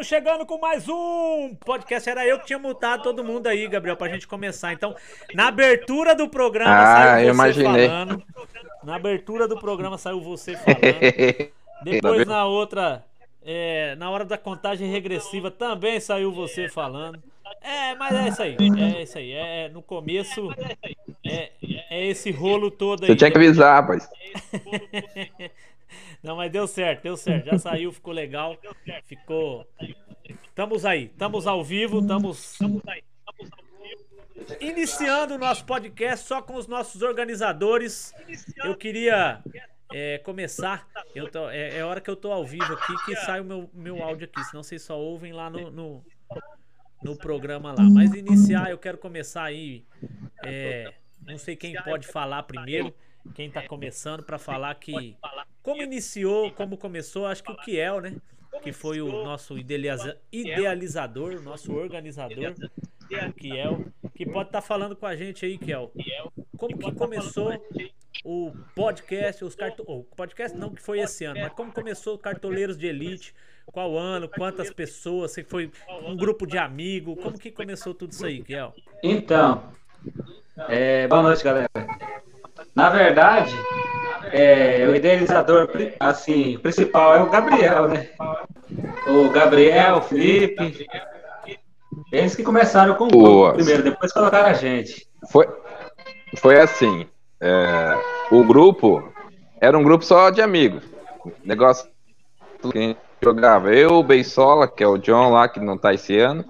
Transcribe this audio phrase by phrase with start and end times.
[0.00, 2.08] estamos chegando com mais um podcast.
[2.08, 4.72] Era eu que tinha mutado todo mundo aí, Gabriel, pra gente começar.
[4.72, 4.94] Então,
[5.34, 7.88] na abertura do programa Ah, saiu você imaginei.
[7.88, 8.22] falando.
[8.82, 10.80] Na abertura do programa saiu você falando.
[11.84, 13.04] Depois na outra,
[13.44, 17.22] é, na hora da contagem regressiva também saiu você falando.
[17.60, 18.56] É, mas é isso aí.
[18.96, 19.32] É isso aí.
[19.32, 20.50] É, no começo
[21.26, 21.50] é,
[21.90, 23.08] é esse rolo todo aí.
[23.08, 24.08] Você tinha que avisar, rapaz.
[26.22, 27.46] Não, mas deu certo, deu certo.
[27.46, 28.56] Já saiu, ficou legal.
[29.04, 29.66] Ficou.
[30.48, 32.58] Estamos aí, estamos ao vivo, estamos.
[34.60, 38.12] Iniciando o nosso podcast só com os nossos organizadores.
[38.62, 39.42] Eu queria
[39.92, 40.86] é, começar.
[41.14, 43.70] Eu tô, é, é hora que eu tô ao vivo aqui que sai o meu,
[43.72, 46.04] meu áudio aqui, senão vocês só ouvem lá no, no,
[47.02, 47.82] no programa lá.
[47.82, 49.84] Mas iniciar, eu quero começar aí.
[50.44, 50.92] é,
[51.26, 52.94] não sei quem pode falar primeiro.
[53.34, 55.16] Quem tá começando para falar que
[55.62, 58.16] como iniciou, como começou, acho que o Kiel, né?
[58.62, 62.54] Que foi o nosso idealiza- idealizador, o nosso organizador,
[63.28, 65.92] o Kiel, que pode estar falando com a gente aí, Kiel.
[66.56, 67.52] Como que começou
[68.24, 69.82] o podcast, os carto...
[69.86, 73.34] o podcast não que foi esse ano, mas como começou o Cartoleiros de Elite?
[73.66, 74.28] Qual ano?
[74.28, 75.30] Quantas pessoas?
[75.30, 75.70] Se foi
[76.04, 77.22] um grupo de amigos?
[77.22, 78.74] Como que começou tudo isso aí, Kiel?
[79.02, 79.72] Então,
[80.68, 81.68] é, boa noite, galera.
[82.74, 83.54] Na verdade,
[84.32, 85.68] é, o idealizador
[85.98, 88.08] assim, principal é o Gabriel, né?
[89.06, 90.86] O Gabriel, o Felipe.
[92.12, 95.06] Eles que começaram com o grupo primeiro, depois colocaram a gente.
[95.30, 95.46] Foi,
[96.36, 97.06] foi assim.
[97.40, 97.98] é,
[98.30, 99.12] o grupo
[99.60, 100.82] era um grupo só de amigos.
[101.44, 101.88] Negócio
[102.70, 103.74] que a gente jogava.
[103.74, 106.44] Eu, o Beisola, que é o John lá, que não tá esse ano,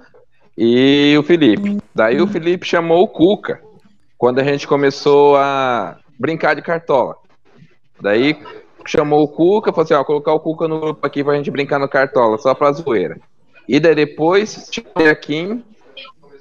[0.57, 1.79] e o Felipe.
[1.95, 3.61] Daí o Felipe chamou o Cuca,
[4.19, 7.17] quando a gente começou a brincar de cartola.
[7.99, 8.39] Daí
[8.87, 11.79] chamou o Cuca, falou assim, ó, colocar o Cuca no grupo aqui pra gente brincar
[11.79, 13.19] no cartola, só pra zoeira.
[13.67, 15.65] E daí depois chamou o Kim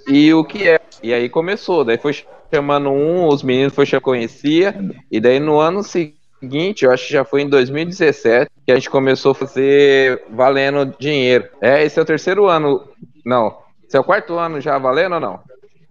[0.05, 0.79] e o que é.
[1.01, 2.13] E aí começou, daí foi
[2.53, 4.75] chamando um, os meninos foi já conhecia,
[5.09, 8.89] e daí no ano seguinte, eu acho que já foi em 2017, que a gente
[8.89, 11.47] começou a fazer valendo dinheiro.
[11.61, 12.83] É, esse é o terceiro ano,
[13.23, 13.55] não,
[13.87, 15.39] esse é o quarto ano já valendo ou não?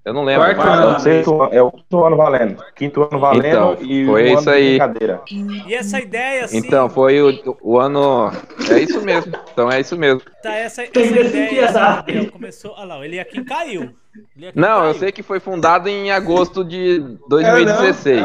[0.08, 0.54] Eu não lembro.
[0.54, 0.96] Quarto É ano.
[0.96, 2.64] o, sexto, é o quinto ano valendo.
[2.74, 4.68] Quinto ano valendo Então, e foi um isso aí.
[4.78, 5.20] brincadeira.
[5.66, 8.30] E essa ideia, assim, Então, foi o, o ano.
[8.70, 9.34] É isso mesmo.
[9.52, 10.22] Então é isso mesmo.
[10.42, 13.94] tá essa, essa ideia, que assim, começou, olha lá, ele aqui caiu.
[14.34, 14.94] Ele aqui Não, eu caiu.
[14.94, 18.22] sei que foi fundado em agosto de 2016.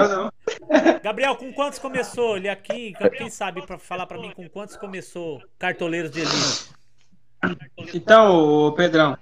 [1.04, 2.38] Gabriel, com quantos começou?
[2.38, 6.72] Ele aqui, quem sabe pra falar pra mim com quantos começou Cartoleiros de Elite?
[7.94, 9.18] Então, Pedrão,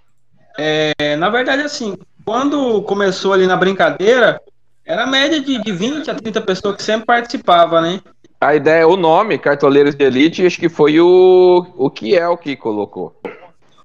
[0.57, 4.39] é, na verdade, assim, quando começou ali na brincadeira,
[4.85, 7.99] era média de, de 20 a 30 pessoas que sempre participavam, né?
[8.39, 13.15] A ideia, o nome, Cartoleiros de Elite, acho que foi o, o Kiel que colocou.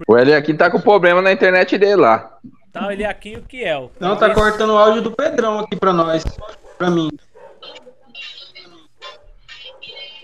[0.08, 2.30] O Eli aqui tá com problema na internet dele lá.
[2.72, 3.90] Tá, ele aqui e o Kiel.
[4.00, 6.24] Não, tá Esse- cortando o áudio do Pedrão aqui pra nós,
[6.78, 7.10] pra mim.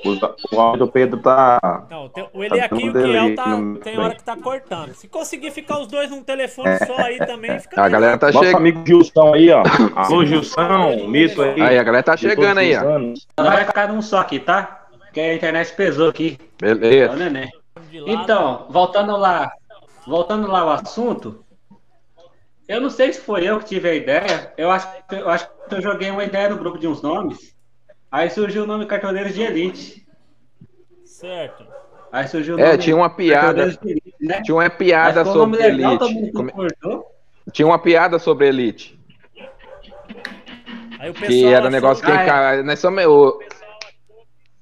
[0.04, 1.86] O, o áudio do Pedro tá.
[1.90, 3.44] Não, tem- o ele aqui e o Kiel tá,
[3.82, 4.94] tem hora que tá cortando.
[4.94, 8.56] Se conseguir ficar os dois num telefone só aí também, fica A galera tá chegando.
[8.56, 9.62] amigo Gilson aí, ó.
[9.94, 11.60] Alô, Gilson, Mito aí.
[11.60, 13.42] Aí, a galera tá chegando aí, ó.
[13.42, 14.86] vai ficar num só aqui, tá?
[14.98, 16.38] Porque a internet pesou aqui.
[16.62, 17.14] É Beleza.
[17.14, 17.50] lado.
[18.06, 19.52] Então, voltando lá,
[20.06, 21.44] voltando lá ao assunto,
[22.66, 24.52] eu não sei se foi eu que tive a ideia.
[24.56, 27.54] Eu acho, eu acho que eu joguei uma ideia no grupo de uns nomes.
[28.12, 30.06] Aí surgiu o nome Cartoleiros de Elite.
[31.04, 31.64] Certo.
[32.12, 33.62] Aí surgiu o É, nome tinha uma piada.
[33.62, 34.42] Elite, né?
[34.42, 36.20] Tinha uma piada um sobre legal, todo Elite.
[36.26, 37.06] mundo Come- concordou.
[37.52, 39.00] Tinha uma piada sobre Elite.
[41.00, 42.26] Aí o pessoal Que era achou- negócio que Ah, é.
[42.26, 43.38] cara, nós somos o-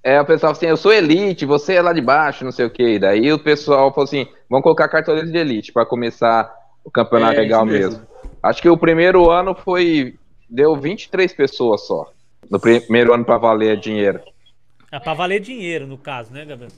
[0.03, 2.71] é, o pessoal assim, eu sou elite, você é lá de baixo, não sei o
[2.71, 2.99] que.
[2.99, 6.51] Daí o pessoal falou assim, vamos colocar cartoleiros de elite para começar
[6.85, 7.99] o campeonato É, legal mesmo.
[7.99, 8.07] mesmo.
[8.43, 10.15] Acho que o primeiro ano foi
[10.49, 12.11] deu 23 pessoas só.
[12.49, 14.21] No primeiro ano para valer dinheiro.
[14.93, 16.71] É pra valer dinheiro, no caso, né, Gabriel?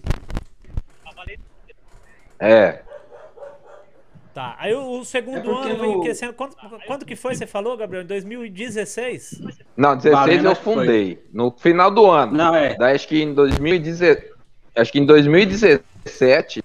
[2.39, 2.83] É,
[4.35, 4.57] Tá.
[4.59, 6.33] Aí o, segundo É ano no- crescendo.
[6.33, 6.57] Quando,
[6.87, 8.03] quando que foi, você falou, Gabriel?
[8.03, 9.43] Em 2016?
[9.77, 10.75] não, 16 Valendo, eu que foi.
[10.75, 11.23] fundei.
[11.35, 12.33] No final do ano.
[12.33, 12.75] Não, é.
[12.75, 14.33] Daí acho que em 2017,
[14.75, 16.63] acho que em 2017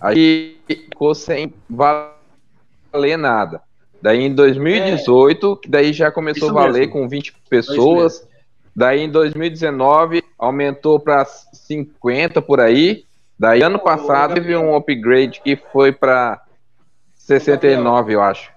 [0.00, 3.62] aí ficou sem valer nada.
[4.00, 6.92] Daí em 2018, que daí já começou a valer mesmo.
[6.92, 8.26] com 20 pessoas.
[8.74, 13.04] Daí em 2019 aumentou para 50 por aí.
[13.38, 16.42] Daí ano passado teve um upgrade que foi para
[17.14, 18.50] 69, eu acho.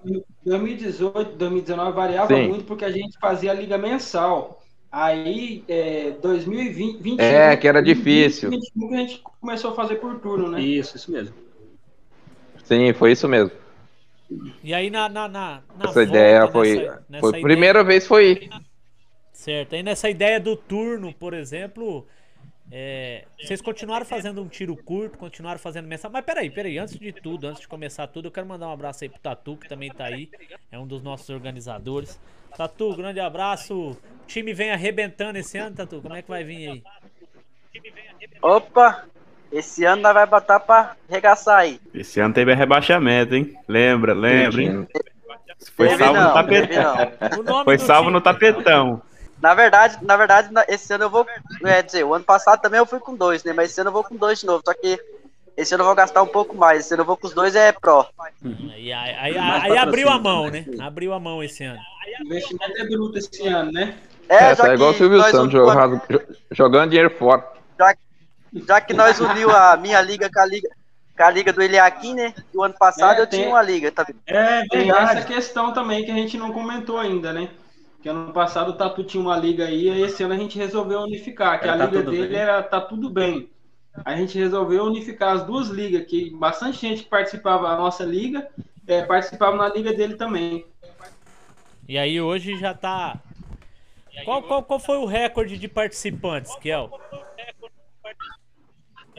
[0.45, 2.47] 2018, 2019 variava Sim.
[2.47, 4.61] muito porque a gente fazia a liga mensal.
[4.91, 8.49] Aí, é, 2020, 21, É, que era difícil.
[8.49, 10.61] 2021 que a gente começou a fazer por turno, né?
[10.61, 11.33] Isso, isso mesmo.
[12.63, 13.51] Sim, foi isso mesmo.
[14.63, 16.75] E aí na, na, na, na Essa volta, ideia foi.
[16.77, 18.49] nessa- nessa foi ideia- primeira vez foi.
[19.33, 19.75] Certo.
[19.75, 22.05] Aí nessa ideia do turno, por exemplo,
[22.71, 26.13] é, vocês continuaram fazendo um tiro curto, continuaram fazendo mensagem.
[26.13, 29.03] Mas peraí, peraí, antes de tudo, antes de começar tudo, eu quero mandar um abraço
[29.03, 30.29] aí pro Tatu, que também tá aí,
[30.71, 32.19] é um dos nossos organizadores.
[32.55, 33.91] Tatu, grande abraço.
[33.91, 33.97] O
[34.27, 36.01] time vem arrebentando esse ano, Tatu.
[36.01, 36.83] Como é que vai vir aí?
[38.41, 39.05] Opa!
[39.51, 41.79] Esse ano nós vai botar pra arregaçar aí.
[41.93, 43.55] Esse ano teve rebaixamento, hein?
[43.67, 44.87] Lembra, lembra, hein?
[45.75, 47.63] Foi salvo no não, tapetão.
[47.63, 49.01] Foi salvo no tapetão.
[49.41, 51.25] Na verdade, na verdade, esse ano eu vou.
[51.65, 53.53] É dizer, o ano passado também eu fui com dois, né?
[53.53, 54.61] Mas esse ano eu vou com dois de novo.
[54.65, 54.99] Só que
[55.57, 56.81] esse ano eu vou gastar um pouco mais.
[56.81, 58.05] Esse ano eu vou com os dois é pró.
[58.43, 60.65] Aí, aí, aí- Mais aí abriu a mão, né?
[60.79, 61.79] Abriu a mão esse ano.
[62.21, 63.95] O investimento é bruto esse ano, né?
[64.27, 66.01] É, é igual o Silvio Santos jogando,
[66.51, 67.43] jogando dinheiro fora.
[67.79, 67.99] já que
[68.95, 70.69] nós uniu a minha liga com a liga,
[71.15, 72.33] com a liga do Eliakim, né?
[72.53, 74.19] E o ano passado É, eu tem- tinha uma liga, tá vendo?
[74.25, 75.25] É Tem essa verdade.
[75.27, 77.49] questão também que a gente não comentou ainda, né?
[78.01, 81.01] Que ano passado o Tatu tinha uma liga aí, e esse ano a gente resolveu
[81.01, 82.37] unificar, que É, a tá liga dele bem.
[82.37, 83.49] era Tá Tudo Bem.
[84.05, 88.47] A gente resolveu unificar as duas ligas, que bastante gente que participava da nossa liga,
[88.87, 90.65] é, participava na liga dele também.
[91.87, 93.17] E aí hoje já tá.
[94.23, 96.89] Qual, qual, qual foi o recorde de participantes, Kel?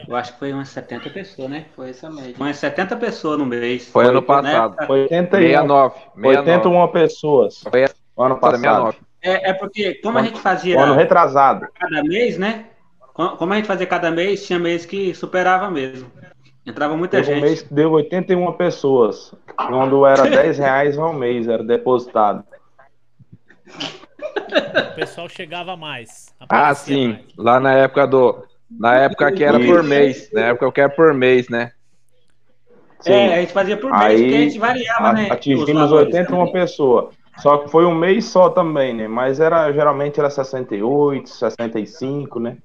[0.07, 1.65] Eu acho que foi umas 70 pessoas, né?
[1.75, 2.33] Foi essa média.
[2.37, 3.87] Umas 70 pessoas no mês.
[3.89, 4.73] Foi ano Na passado.
[4.73, 5.95] época- 81, 69.
[6.15, 6.37] 69.
[6.39, 7.63] 81 pessoas.
[7.69, 7.85] Foi
[8.17, 8.61] Ano passado.
[8.61, 8.97] 69.
[9.21, 11.67] É, é porque, como a gente fazia Ano retrasado.
[11.79, 12.65] cada mês, né?
[13.13, 16.11] Co- Como a gente fazia cada mês, tinha mês que superava mesmo.
[16.65, 17.43] Entrava muita Teve um gente.
[17.43, 19.33] mês que deu 81 pessoas.
[19.55, 22.43] Quando era 10 reais ao mês, era depositado.
[24.91, 26.33] O pessoal chegava mais.
[26.49, 27.09] Ah, sim.
[27.13, 27.21] mais.
[27.37, 28.43] Lá na época do.
[28.79, 30.29] Na época que era por mês.
[30.33, 31.71] Na época que era por mês, né?
[33.05, 35.25] É, a gente fazia por mês, Aí, porque a gente variava, A- né?
[35.25, 36.07] os Atingimos valores.
[36.07, 37.15] 81 pessoas.
[37.39, 39.07] Só que foi um mês só também, né?
[39.07, 42.57] Mas era geralmente era 68, 65, né?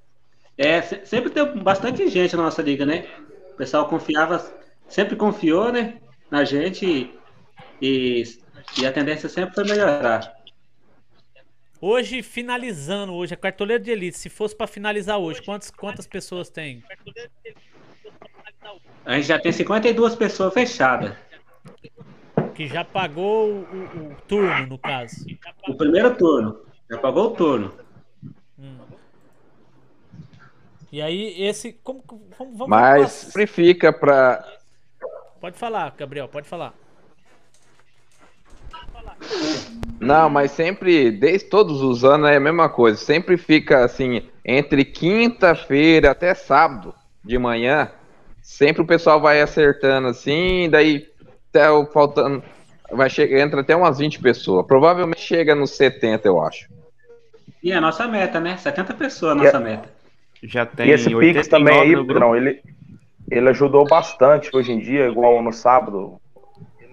[0.58, 3.06] É, se- sempre teve bastante gente na nossa liga, né?
[3.54, 4.44] O pessoal confiava,
[4.88, 5.94] sempre confiou, né?
[6.30, 7.10] Na gente
[7.80, 8.24] e,
[8.78, 10.35] e a tendência sempre foi melhorar.
[11.80, 16.48] Hoje, finalizando hoje, a cartoleira de elite, se fosse pra finalizar hoje, quantas, quantas pessoas
[16.48, 16.82] tem?
[19.04, 21.14] A gente já tem 52 pessoas fechadas.
[22.54, 25.24] Que já pagou o, o- o turno, no caso.
[25.68, 26.60] O primeiro turno.
[26.90, 27.74] Já pagou o turno.
[28.58, 28.78] Hum.
[30.90, 31.72] E aí, esse.
[31.84, 34.42] Como, como- vamos, Mas fica pra.
[35.40, 36.72] Pode falar, Gabriel, pode falar.
[40.06, 42.96] Não, mas sempre, desde todos os anos é a mesma coisa.
[42.96, 46.94] Sempre fica assim, entre quinta-feira até sábado
[47.24, 47.90] de manhã,
[48.40, 51.06] sempre o pessoal vai acertando assim, daí
[51.50, 52.42] até o faltando.
[52.92, 54.64] Vai chegar, entra até umas 20 pessoas.
[54.64, 56.68] Provavelmente chega nos 70, eu acho.
[57.60, 58.56] E é a nossa meta, né?
[58.56, 59.88] 70 pessoas a nossa meta.
[60.42, 61.96] Já tem E esse Pix 89 também aí.
[62.06, 62.62] Pedrão, ele,
[63.28, 66.20] ele ajudou bastante hoje em dia, igual no sábado.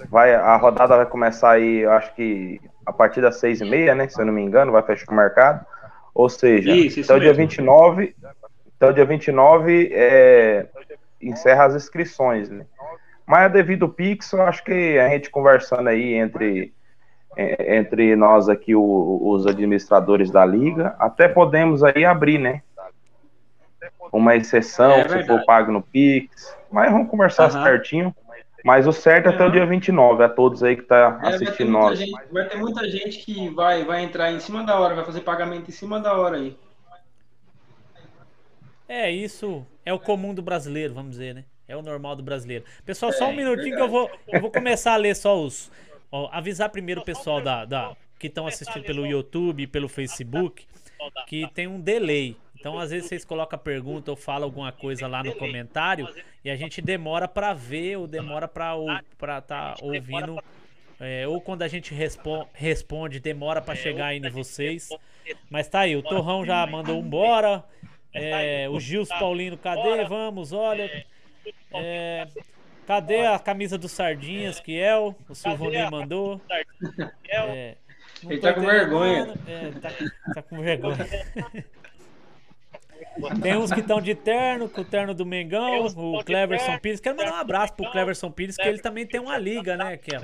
[0.09, 3.95] Vai, a rodada vai começar aí, eu acho que a partir das seis e meia,
[3.95, 4.07] né?
[4.07, 5.65] Se eu não me engano, vai fechar o mercado.
[6.13, 7.47] Ou seja, Isso, isso até o dia mesmo.
[7.47, 8.15] 29,
[8.77, 10.67] até o dia 29 é,
[11.21, 12.65] encerra as inscrições, né?
[13.25, 16.73] Mas devido ao Pix, eu acho que a gente conversando aí entre,
[17.37, 22.61] é, entre nós aqui, o- os administradores da liga, até podemos aí abrir, né?
[24.11, 26.55] Uma exceção, É se for pago no Pix.
[26.71, 27.63] Mas vamos conversar Aham.
[27.63, 28.15] certinho.
[28.63, 31.71] Mas o certo é até o dia 29, a todos aí que tá É, assistindo
[31.71, 31.99] nós.
[31.99, 35.21] gente, vai ter muita gente que vai, vai entrar em cima da hora, vai fazer
[35.21, 36.57] pagamento em cima da hora aí.
[38.87, 41.45] É, isso é o comum do brasileiro, vamos dizer, né?
[41.67, 42.65] É o normal do brasileiro.
[42.85, 45.71] Pessoal, só um minutinho que eu vou, eu vou começar a ler só os.
[46.11, 50.67] ó, avisar primeiro o pessoal da, da, que estão assistindo pelo YouTube e pelo Facebook
[51.25, 52.37] que tem um delay.
[52.63, 56.07] Então, às vezes, vocês colocam a pergunta ou falam alguma coisa lá no comentário
[56.45, 58.73] e a gente demora pra ver ou demora pra
[59.19, 60.41] estar tá ouvindo.
[60.97, 64.87] é, ou quando a gente respo- responde, demora pra chegar aí em vocês.
[65.49, 67.65] Mas tá aí, o Torrão já mandou um bora.
[68.13, 70.05] É, o Gilson Paulino, cadê?
[70.05, 71.05] Vamos, olha.
[71.73, 72.25] É,
[72.87, 76.39] cadê a camisa do Sardinhas que é o, o Silvonei mandou?
[77.27, 77.75] É,
[78.23, 79.25] Ele tá com vergonha.
[79.25, 79.39] nada.
[79.47, 79.89] É, tá,
[80.33, 80.95] tá com vergonha.
[83.41, 86.99] Tem uns que estão de terno, com o terno do Mengão, o Cleverson Pires.
[86.99, 89.97] Quero mandar um abraço pro Cleverson Pires, que ele também tem uma liga, né?
[89.97, 90.21] Que é,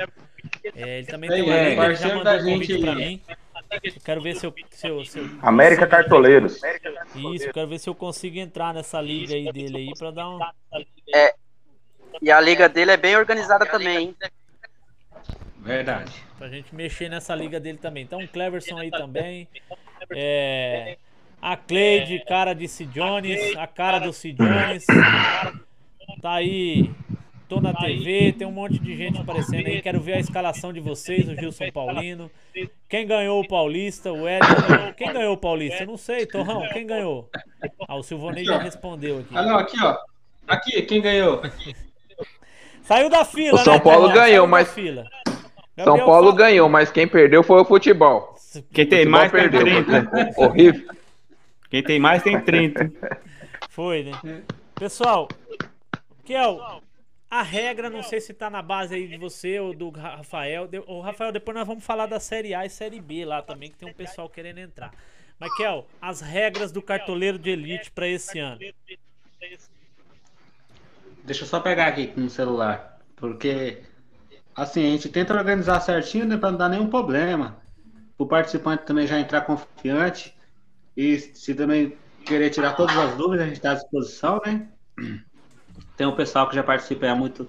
[0.76, 2.96] é, ele também tem uma É, liga, ele já mandou da um convite gente pra
[2.96, 3.22] mim.
[3.84, 6.60] Eu quero ver se eu, se eu, se eu- América Cartoleiros.
[7.34, 10.30] Isso, eu quero ver se eu consigo entrar nessa liga aí dele aí pra dar
[10.30, 10.40] um.
[12.22, 14.16] E a liga dele é bem organizada também, hein?
[15.58, 16.12] Verdade.
[16.38, 18.04] Pra gente mexer nessa liga dele também.
[18.04, 19.48] Então, o Cleverson aí também.
[20.10, 20.98] É,
[21.42, 24.86] a Cleide, cara de Sid Jones, a cara do Sid Jones.
[26.22, 26.90] Tá aí.
[27.48, 29.82] Tô na TV, tem um monte de gente aparecendo aí.
[29.82, 32.30] Quero ver a escalação de vocês, o Gilson Paulino.
[32.88, 34.14] Quem ganhou o Paulista?
[34.14, 34.94] O Edson.
[34.96, 35.82] Quem ganhou o Paulista?
[35.84, 36.62] Eu não sei, Torrão.
[36.72, 37.28] Quem ganhou?
[37.88, 39.36] Ah, o Silvonei já respondeu aqui.
[39.36, 39.98] Ah, não, aqui, ó.
[40.48, 41.42] Aqui, quem ganhou?
[42.84, 44.14] Saiu da fila, O São né, Paulo Torrão?
[44.16, 45.06] ganhou, Saiu mas- fila.
[45.84, 48.36] São Paulo ganhou, mas quem perdeu foi o futebol.
[48.74, 49.62] Quem tem Futebol mais perdeu.
[49.62, 50.34] 30.
[50.38, 50.90] Horrível.
[51.70, 52.92] Quem tem mais tem 30.
[53.70, 54.44] Foi, né?
[54.76, 55.28] Pessoal,
[56.26, 56.82] Kel,
[57.30, 60.68] a regra, não sei se tá na base aí de você ou do Rafael.
[60.88, 63.78] Ô, Rafael, depois nós vamos falar da Série A e Série B lá também, que
[63.78, 64.92] tem um pessoal querendo entrar.
[65.40, 68.60] Mas, Kel, as regras do cartoleiro de elite pra esse ano.
[71.24, 73.00] Deixa eu só pegar aqui no celular.
[73.16, 73.84] Porque,
[74.56, 76.36] assim, a gente tenta organizar certinho, né?
[76.36, 77.58] Pra não dar nenhum problema.
[78.18, 80.36] O participante também já entrar confiante.
[81.00, 84.68] E se também querer tirar todas as dúvidas, a gente está à disposição, né?
[85.96, 87.48] Tem um pessoal que já participa há muito,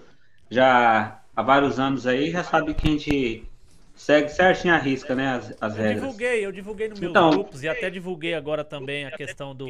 [0.48, 3.49] já há vários anos aí, já sabe que a gente
[4.00, 5.28] segue certinho a risca, né?
[5.28, 6.00] As, as Eu regras.
[6.02, 9.66] divulguei, eu divulguei nos meus Então- grupos e até divulguei agora também a questão do,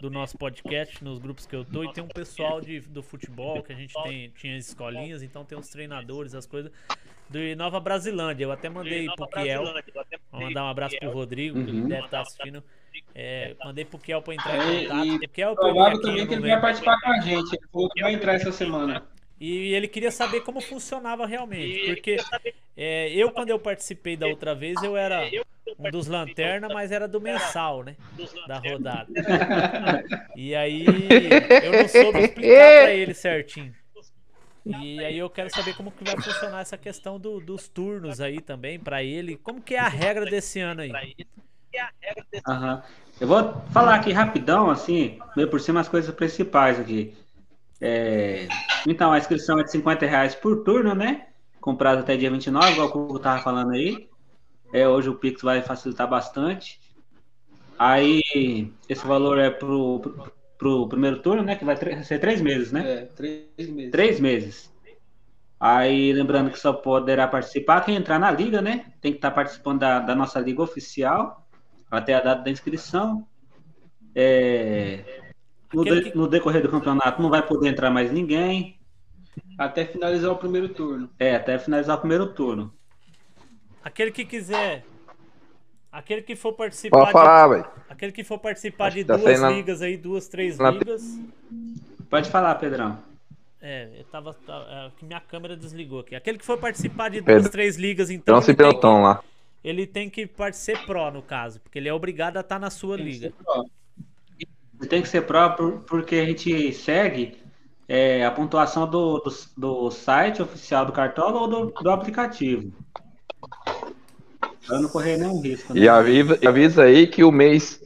[0.00, 1.82] do nosso podcast nos grupos que eu tô.
[1.84, 5.44] E tem um pessoal de, do futebol que a gente tem, tinha as escolinhas, então
[5.44, 6.70] tem os treinadores, as coisas.
[7.28, 8.44] De Nova Brasilândia.
[8.44, 9.62] Eu até mandei pro Kiel.
[10.32, 11.88] Vou mandar um abraço pro Rodrigo, que ele Uhum.
[11.88, 12.62] deve estar assistindo.
[13.14, 15.06] É, mandei pro Kiel pra entrar É, em contato.
[15.06, 17.54] e O Kiel Provável também que ele vai participar com a gente.
[17.54, 19.04] Ele falou que vai entrar essa semana.
[19.40, 21.80] E ele queria saber como funcionava realmente.
[21.80, 22.16] Porque
[22.76, 25.34] é, eu, quando eu participei da outra vez, eu era
[25.78, 27.96] um dos lanterna, mas era do mensal, né?
[28.46, 29.10] Da rodada.
[30.34, 33.74] E aí eu não soube explicar pra ele certinho.
[34.64, 38.40] E aí eu quero saber como que vai funcionar essa questão do- dos turnos aí
[38.40, 39.36] também pra ele.
[39.36, 40.92] Como que é a regra desse ano aí?
[42.46, 42.82] Aham.
[43.20, 47.14] Eu vou falar aqui rapidão, assim, meio por cima as coisas principais aqui.
[47.80, 48.46] É,
[48.86, 51.28] Então, a inscrição é de 50 reais por turno, né?
[51.60, 54.08] Com prazo até dia 29, igual o Cuco tava falando aí.
[54.72, 56.80] É, hoje o Pix vai facilitar bastante.
[57.78, 61.56] Aí, esse valor é pro, pro, pro primeiro turno, né?
[61.56, 63.02] Que vai ser três meses, né?
[63.02, 63.90] É, três meses.
[63.90, 64.70] Três meses.
[65.58, 68.92] Aí, lembrando que só poderá participar quem entrar na liga, né?
[69.00, 71.46] Tem que estar participando da, da nossa liga oficial
[71.90, 73.26] até a data da inscrição.
[74.14, 75.19] É,
[75.72, 78.78] no, de- que- no decorrer do campeonato não vai poder entrar mais ninguém.
[79.58, 81.10] Até finalizar o primeiro turno.
[81.18, 82.72] É, até finalizar o primeiro turno.
[83.82, 84.84] Aquele que quiser.
[85.92, 87.66] Aquele que for participar Pode de- falar, velho.
[87.88, 91.02] Aquele que for participar Acho de tá duas ligas aí, duas, três na- ligas.
[92.08, 92.98] Pode falar, Pedrão.
[93.60, 94.32] É, eu tava.
[94.34, 96.14] tá- é, que minha câmera desligou aqui.
[96.14, 98.34] Aquele que for participar de Pedro- duas, três ligas, então.
[98.34, 99.22] Então se ele, tem pelotão que, lá.
[99.64, 101.60] ele tem que ser pró, no caso.
[101.60, 103.32] Porque ele é obrigado a estar na sua liga.
[104.88, 107.36] Tem que ser próprio porque a gente segue
[107.88, 112.72] é, a pontuação do, do, do site oficial do Cartola ou do, do aplicativo.
[114.66, 115.74] Para não correr nenhum risco.
[115.74, 115.80] né?
[115.80, 117.80] E avisa, e avisa aí que o mês.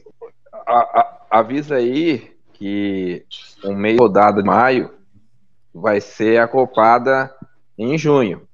[0.67, 3.25] a- a- avisa aí que
[3.63, 4.91] o mês rodada de maio
[5.73, 7.33] vai ser acoplada
[7.77, 8.47] em junho.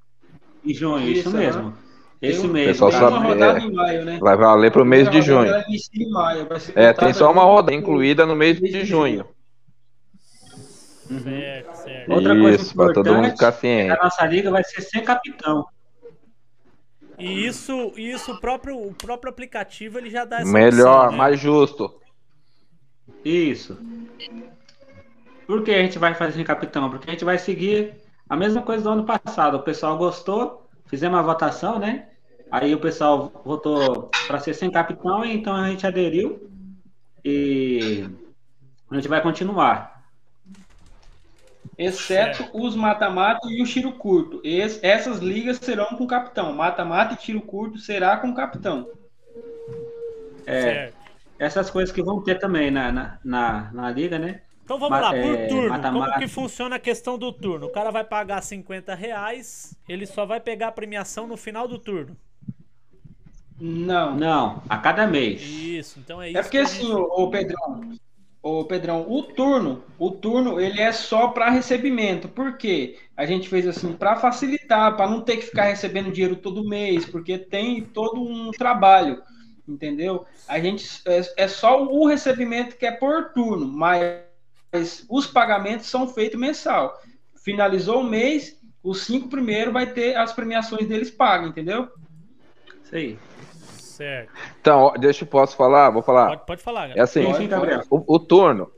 [0.66, 1.74] Em junho, isso, Isso, mesmo.
[2.22, 2.68] Esse mês.
[2.68, 3.62] Pessoal sabe- uma rodada é.
[3.64, 4.20] em maio, né?
[4.22, 5.80] Vai valer pro mês de rodada, junho.
[5.96, 9.26] em maio, É, tem só uma no- roda incluída no mês de junho.
[11.24, 12.12] Certo, certo.
[12.12, 14.02] Outra coisa Isso, pra todo mundo ficar A ciente.
[14.02, 15.66] nossa liga vai ser sem capitão.
[17.18, 21.18] E isso, isso o, próprio, o próprio aplicativo ele já dá essa Melhor, opção, né?
[21.18, 21.94] mais justo.
[23.26, 23.78] Isso.
[25.46, 26.90] Por que a gente vai fazer sem capitão?
[26.90, 27.94] Porque a gente vai seguir
[28.30, 29.58] a mesma coisa do ano passado.
[29.58, 32.08] O pessoal gostou, fizemos uma votação, né?
[32.52, 36.50] Aí o pessoal votou para ser sem capitão, então a gente aderiu
[37.24, 38.06] e
[38.90, 40.02] a gente vai continuar.
[41.78, 44.42] Exceto os mata-mata e o tiro curto.
[44.44, 46.54] Es- essas ligas serão com capitão.
[46.54, 48.90] Mata-mata e tiro curto será com capitão.
[50.46, 50.98] É, Certo.
[51.40, 54.42] essas coisas que vão ter também na, na, na, na liga, né?
[54.64, 55.82] Então vamos Ma- lá, por é, turno.
[55.82, 57.68] Como que funciona a questão do turno?
[57.68, 61.80] O cara vai pagar 50 reais, ele só vai pegar a premiação no final do
[61.80, 62.16] turno.
[63.62, 64.16] Não.
[64.16, 65.42] Não, a cada mês.
[65.42, 66.38] Isso, então é isso.
[66.40, 67.92] É porque assim, gente- ô, ô Pedrão,
[68.42, 72.28] ô Pedrão, o turno, o turno ele é só para recebimento.
[72.28, 72.98] Por quê?
[73.16, 77.06] A gente fez assim para facilitar, para não ter que ficar recebendo dinheiro todo mês,
[77.06, 79.22] porque tem todo um trabalho,
[79.68, 80.26] entendeu?
[80.48, 84.24] A gente é, é só o recebimento que é por turno, mas
[85.08, 87.00] os pagamentos são feitos mensal.
[87.44, 91.90] finalizou o mês, os cinco primeiros vai ter as premiações deles pagas, entendeu?
[92.84, 93.20] Isso aí.
[94.02, 94.32] Certo.
[94.60, 96.30] Então, deixa eu posso falar, vou falar.
[96.30, 97.04] Pode, pode falar, É galera.
[97.04, 97.82] assim, Sim, sim, Gabriel.
[97.88, 98.72] o, o turno,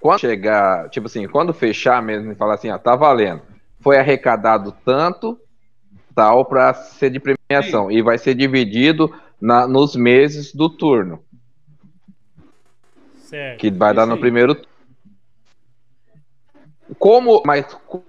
[0.00, 3.42] quando chegar, tipo assim, quando fechar mesmo e falar assim, ó, tá valendo,
[3.78, 5.38] foi arrecadado tanto,
[6.16, 11.22] tal, para ser de premiação, e vai ser dividido na, nos meses do turno,
[13.18, 13.60] Certo.
[13.60, 14.20] que vai dar no aí.
[14.20, 14.68] primeiro turno.
[16.98, 18.02] Como, mas co-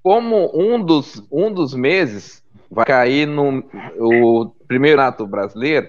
[0.00, 3.64] como um dos, um dos meses vai cair no
[3.98, 5.88] o primeiro nato brasileiro,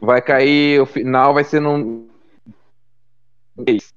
[0.00, 1.60] vai cair, o final vai ser
[3.66, 3.92] mês.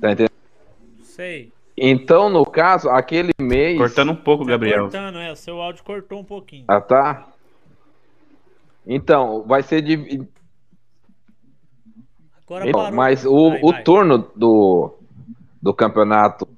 [0.00, 0.30] Tá entendendo?
[1.02, 1.52] Sei.
[1.76, 3.78] Então, no caso, aquele mês.
[3.78, 4.82] Cortando um pouco, Tá Gabriel.
[4.84, 5.32] cortando, é.
[5.32, 6.64] O seu áudio cortou um pouquinho.
[6.68, 7.28] Ah, tá?
[8.86, 10.26] Então, vai ser de.
[12.44, 12.96] Agora Então, parou.
[12.96, 13.82] mas o, Vai, o vai.
[13.82, 14.94] turno do,
[15.62, 16.48] do campeonato.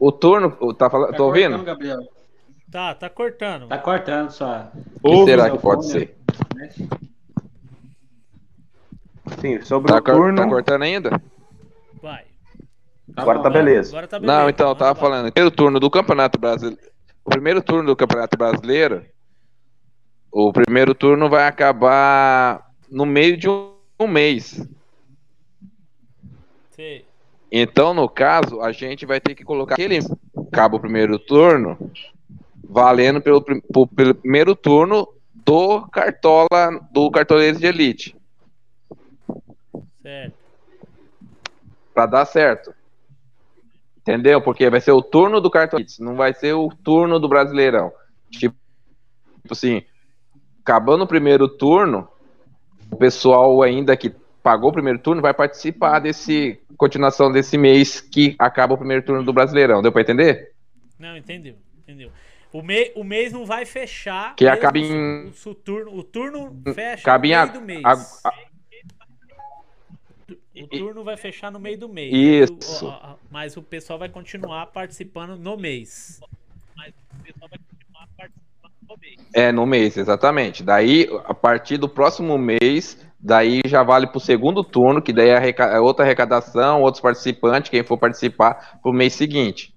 [0.00, 0.50] O turno.
[0.74, 1.62] Tá falando, Tá tô ouvindo?
[1.62, 2.00] Gabriel.
[2.72, 3.68] Tá, tá cortando.
[3.68, 4.70] Tá cortando só.
[5.02, 6.16] O que será que pode fone, ser?
[9.40, 10.36] Sim, sobre Tá, o turno.
[10.42, 11.22] tá cortando ainda?
[12.02, 12.24] Vai.
[13.16, 13.62] Agora bom, tá vai.
[13.62, 13.90] beleza.
[13.90, 14.40] Agora tá beleza.
[14.40, 15.28] Não, então, eu tava falando.
[15.28, 16.80] O primeiro turno do Campeonato Brasileiro.
[17.24, 19.04] O primeiro turno do Campeonato Brasileiro.
[20.32, 24.66] O primeiro turno vai acabar no meio de um, um mês.
[26.70, 27.04] Sei.
[27.50, 29.98] Então, no caso, a gente vai ter que colocar aquele
[30.52, 31.76] cabo primeiro turno
[32.62, 36.48] valendo pelo, pelo primeiro turno do Cartola,
[36.92, 38.16] do Cartoleiro de Elite,
[40.02, 40.34] Certo.
[41.92, 42.72] Pra dar certo.
[43.98, 44.40] Entendeu?
[44.40, 47.92] Porque vai ser o turno do Cartoleiro, não vai ser o turno do Brasileirão.
[48.30, 48.56] Tipo
[49.50, 49.82] assim,
[50.62, 52.08] acabando o primeiro turno,
[52.90, 58.34] o pessoal ainda que pagou o primeiro turno vai participar desse continuação desse mês que
[58.38, 59.82] acaba o primeiro turno do Brasileirão.
[59.82, 60.52] Deu pra entender?
[60.98, 61.54] Não, entendeu.
[61.78, 62.10] Entendeu.
[62.52, 64.34] O, me, o mês não vai fechar.
[64.34, 67.84] Que acaba em- se O, turno, o turno fecha Acaba no a- meio do mês.
[67.84, 68.50] a- a-
[70.62, 72.12] O turno vai fechar no meio do mês.
[72.50, 72.86] Isso.
[72.86, 76.18] O- o- a- Mas o pessoal vai continuar participando no mês.
[79.32, 80.62] É, no mês, exatamente.
[80.64, 85.54] Daí, a partir do próximo mês, daí já vale pro segundo turno, que daí é
[85.58, 89.74] é outra arrecadação, outros participantes, quem for participar, pro mês seguinte.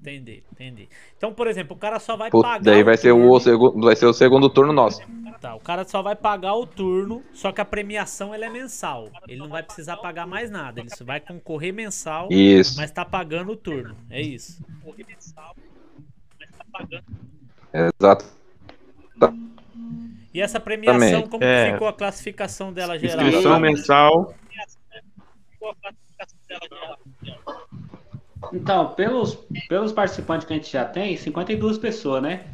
[0.00, 0.88] Entendi, entendi.
[1.16, 2.60] Então, por exemplo, o cara só vai Pro- pagar.
[2.62, 5.00] daí vai ser, turno, o segundo, vai ser o segundo turno nosso.
[5.40, 9.10] Tá, o cara só vai pagar o turno, só que a premiação ela é mensal.
[9.28, 10.80] Ele não vai precisar pagar mais nada.
[10.80, 13.94] Ele só vai concorrer mensal, Isso, mas tá pagando o turno.
[14.10, 14.62] É isso.
[17.72, 18.24] exato.
[20.34, 21.28] E essa premiação, Também.
[21.28, 21.66] como É.
[21.66, 23.24] que ficou a classificação dela geral?
[23.24, 24.34] Inscrição mensal.
[28.52, 32.46] Então, pelos, pelos participantes que a gente já tem, 52 pessoas, né?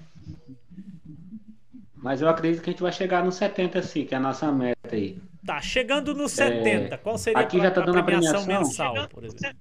[1.97, 4.51] Mas eu acredito que a gente vai chegar nos 70 sim, que é a nossa
[4.53, 5.19] meta aí.
[5.45, 8.93] Tá, chegando nos 70, qual seria É, aqui a, já tá dando a premiação premiação.
[8.95, 9.57] mensal, por exemplo?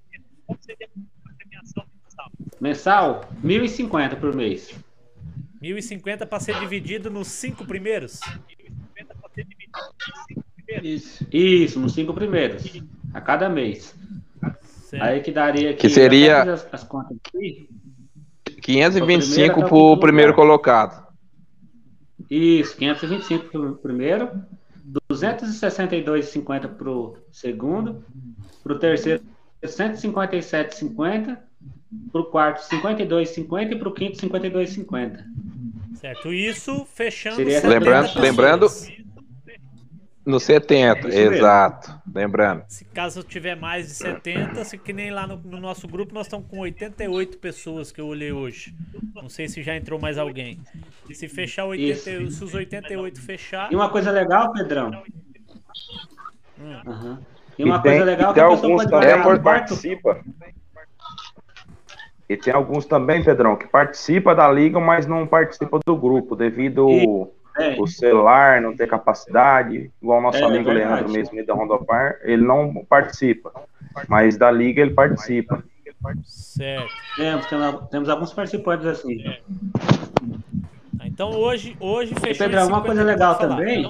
[2.60, 4.74] Mensal, 1.050 por mês.
[5.62, 8.20] 1.050 para ser dividido nos cinco primeiros?
[10.84, 11.26] Isso.
[11.32, 12.64] Isso, nos cinco primeiros.
[13.14, 13.96] A cada mês.
[14.62, 15.04] Certo.
[15.04, 17.70] Aí que daria Que seria- As, as contas aqui.
[18.62, 20.44] 525 até o primeiro lugar.
[20.46, 21.08] colocado.
[22.30, 24.30] Isso, 525 pro primeiro,
[25.12, 28.04] 262,50 pro segundo,
[28.64, 29.24] pro terceiro
[29.64, 31.38] 157,50,
[32.12, 35.24] pro quarto 52,50 e pro quinto 52,50.
[35.96, 38.68] Certo, isso fechando Seria 70 Lembrando- lembrando-
[40.26, 41.34] No 70, Isso mesmo.
[41.36, 42.02] exato.
[42.14, 42.64] Lembrando.
[42.68, 46.28] Se caso tiver mais de 70, se que nem lá no, no nosso grupo, nós
[46.28, 48.76] estamos com 88 pessoas que eu olhei hoje.
[49.16, 50.60] Não sei se já entrou mais alguém.
[51.12, 54.92] Se fechar 80, se os 88 fechar, E uma coisa legal, Pedrão.
[56.60, 56.74] Hum.
[56.86, 57.20] Aham.
[57.58, 59.44] E uma e tem, coisa legal e que tem a pessoa alguns pode no quarto.
[59.44, 60.24] participa.
[62.30, 66.88] E tem alguns também, Pedrão, que participa da liga, mas não participa do grupo, devido
[67.58, 71.02] É, o celular não ter capacidade, igual o nosso É, amigo é verdade.
[71.02, 73.52] Leandro mesmo da Rondopar, ele não participa.
[74.08, 75.64] Mas da liga ele participa.
[76.24, 76.94] certo.
[77.18, 79.18] temos, temos, temos alguns participantes assim.
[80.98, 82.46] Tá, Então hoje, hoje E, fechou.
[82.46, 83.60] Pedrão, em uma 50, coisa legal pode falar.
[83.60, 83.84] também.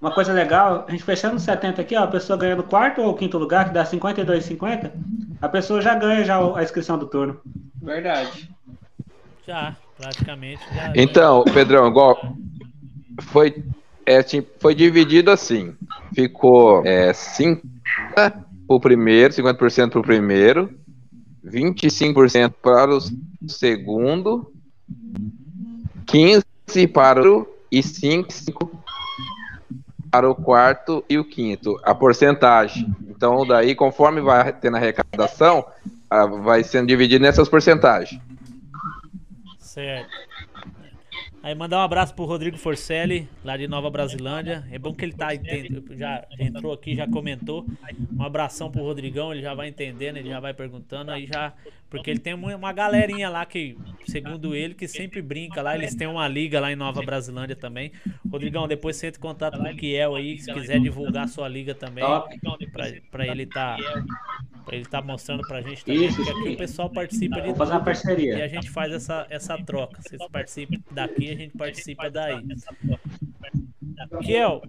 [0.00, 3.14] Uma coisa legal, a gente fechando 70 aqui, ó, a pessoa ganha no quarto ou
[3.14, 4.92] quinto lugar, que dá 52,50,
[5.40, 7.40] a pessoa já ganha já a inscrição do turno.
[7.82, 8.50] Verdade.
[9.46, 10.62] Já, praticamente.
[10.74, 12.16] Já, Então, Pedrão, igual
[13.22, 13.64] foi
[14.06, 15.74] é, ti- foi dividido assim.
[16.14, 17.64] Ficou é, 50%
[18.66, 20.70] pro primeiro, 50% pro primeiro,
[21.44, 23.00] 25% para o
[23.48, 24.52] segundo,
[26.06, 28.83] 15% para o e 5%
[30.14, 32.86] para o quarto e o quinto, a porcentagem.
[33.08, 35.66] Então, daí, conforme vai tendo a arrecadação,
[36.08, 38.20] ah, vai sendo dividido nessas porcentagens.
[39.58, 40.08] Certo.
[41.42, 44.64] Aí mandar um abraço pro Rodrigo Forcelli, lá de Nova Brasilândia.
[44.70, 45.30] É bom que ele tá
[45.90, 47.66] já entrou aqui, já comentou.
[48.16, 51.52] Um abração pro Rodrigão, ele já vai entendendo, ele já vai perguntando aí já,
[51.94, 55.76] porque ele tem uma galerinha lá que, segundo ele, que sempre brinca lá.
[55.76, 57.92] Eles têm uma liga lá em Nova Brasilândia também.
[58.28, 61.46] Rodrigão, depois você entra em contato com o Kiel aí, se quiser divulgar a sua
[61.46, 62.04] liga também,
[62.72, 63.76] pra, pra ele tá
[64.64, 67.80] pra ele tá mostrando pra gente também, Isso, aqui o pessoal participa de fazer uma
[67.80, 67.80] tudo.
[67.80, 68.48] E a parceria.
[68.48, 70.00] gente faz essa, essa troca.
[70.02, 72.42] Vocês participam daqui, a gente participa daí.
[74.22, 74.62] Kiel,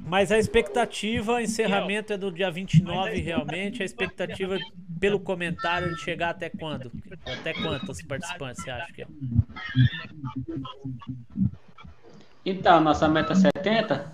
[0.00, 3.82] mas a expectativa, encerramento é do dia 29 realmente.
[3.82, 4.58] A expectativa
[5.00, 6.90] pelo comentário de chegar até quando?
[7.24, 9.06] Até quantos participantes você acha que é?
[12.44, 14.12] Então, nossa meta é 70.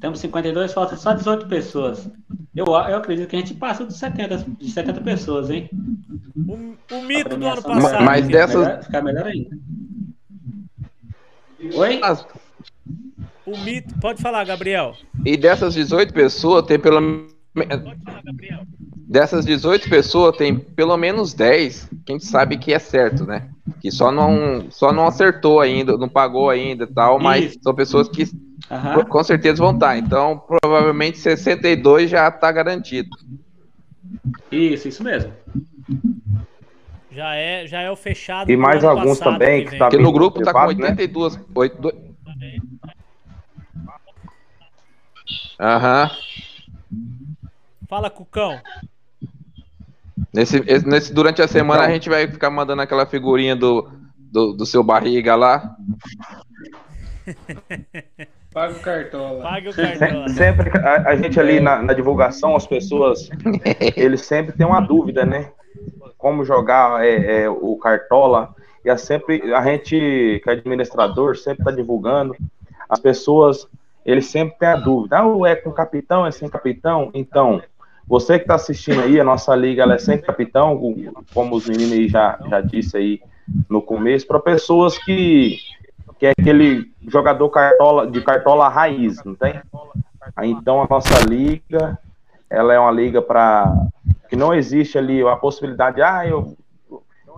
[0.00, 2.08] Temos 52, falta só 18 pessoas.
[2.54, 5.68] Eu, eu acredito que a gente passa dos 70, de 70 pessoas, hein?
[6.46, 6.52] O,
[6.94, 8.04] o mito do ano passado.
[8.04, 8.46] Mas Kiel.
[8.46, 9.58] dessas- Melhor- ficar melhor ainda.
[11.74, 12.00] Oi?
[12.02, 12.26] As-
[13.46, 13.94] O mito.
[14.00, 14.94] Pode falar, Gabriel.
[15.24, 17.28] E dessas 18 pessoas, tem pelo me-
[19.06, 23.48] Dessas 18 pessoas, tem pelo menos 10 que a gente sabe que é certo, né?
[23.80, 27.58] Que só não, só não acertou ainda, não pagou ainda e tal, mas Isso.
[27.62, 28.24] são pessoas que
[28.70, 29.04] Aham.
[29.04, 29.96] com certeza vão estar.
[29.98, 33.10] Então, provavelmente 62 já tá garantido.
[34.50, 35.32] Isso, isso mesmo.
[37.12, 38.50] Já é, já é o fechado.
[38.50, 40.88] E mais alguns passado também que que tá Porque no grupo tá com motivado, né?
[40.90, 41.38] 82.
[45.60, 46.10] Aham.
[47.88, 48.60] Fala, Cucão.
[50.32, 51.90] Nesse, esse- nesse, durante a semana Então.
[51.90, 55.76] a gente vai ficar mandando aquela figurinha do, do, do seu barriga lá.
[58.52, 59.42] Paga o cartola.
[59.42, 60.28] Pague o cartão.
[60.28, 63.28] Sempre a, a gente ali na, na divulgação, as pessoas,
[63.96, 65.50] eles sempre têm uma dúvida, né?
[66.16, 68.54] Como jogar é, é, o cartola.
[68.84, 72.36] E é sempre, a gente, que é administrador, sempre está divulgando.
[72.88, 73.66] As pessoas,
[74.04, 75.18] eles sempre têm a dúvida.
[75.18, 77.10] Ah, é com capitão, é sem capitão?
[77.14, 77.62] Então,
[78.06, 80.78] você que está assistindo aí, a nossa liga ela é sem capitão,
[81.32, 83.20] como os meninos aí já, já disse aí
[83.68, 85.58] no começo, para pessoas que,
[86.18, 89.60] que é aquele jogador cartola, de cartola raiz, não tem?
[90.42, 91.98] Então a nossa liga,
[92.48, 93.72] ela é uma liga para
[94.28, 96.56] que não existe ali a possibilidade, ah, eu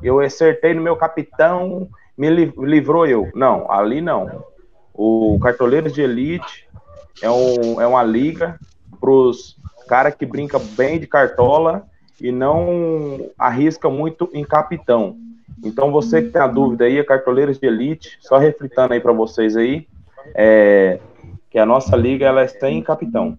[0.03, 3.31] eu acertei no meu capitão, me li- livrou eu.
[3.35, 4.45] Não, ali não.
[4.97, 6.67] O Cartoleiros de Elite
[7.23, 8.59] é, um, é uma liga
[9.01, 9.57] para os
[9.89, 11.87] caras que brinca bem de cartola
[12.21, 15.17] e não arrisca muito em capitão.
[15.65, 19.13] Então você que tem a dúvida aí, a Cartoleiros de Elite, só reflitando aí para
[19.13, 19.87] vocês aí,
[20.35, 20.99] é,
[21.51, 23.39] que a nossa liga ela é sem capitão.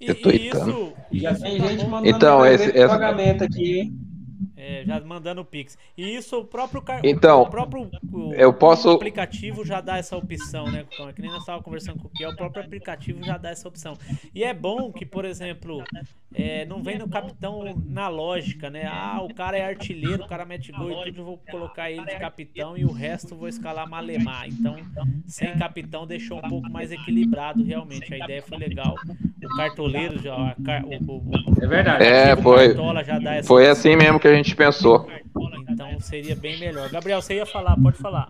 [0.00, 1.90] E, Eu tô e isso, Já isso tem gente bom.
[1.90, 3.94] mandando Então, esse- evento essa- pagamento aqui, hein?
[4.68, 5.78] É, já mandando o Pix.
[5.96, 7.00] E isso o próprio car...
[7.02, 10.84] Então, o próprio o, eu posso- o aplicativo já dá essa opção, né?
[10.92, 13.48] Então, é que nem nós estávamos conversando com o é o próprio aplicativo já dá
[13.48, 13.96] essa opção.
[14.34, 15.82] E é bom que, por exemplo,
[16.34, 18.86] é, não vem no capitão na lógica, né?
[18.86, 22.04] Ah, o cara é artilheiro, o cara mete gol e tudo, eu vou colocar ele
[22.04, 24.46] de capitão e o resto eu vou escalar malemar.
[24.46, 24.76] Então,
[25.26, 28.12] sem capitão deixou um pouco mais equilibrado realmente.
[28.12, 28.94] A ideia foi legal.
[29.42, 32.04] O cartoleiro já, a car- o, o, o É verdade.
[32.04, 35.08] É, foi- Cartola já dá essa Foi assim mesmo que a gente pensou.
[35.70, 36.90] Então seria bem melhor.
[36.90, 38.28] Gabriel, você ia falar, pode falar.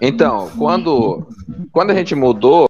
[0.00, 1.26] Então, quando,
[1.72, 2.66] quando a gente mudou,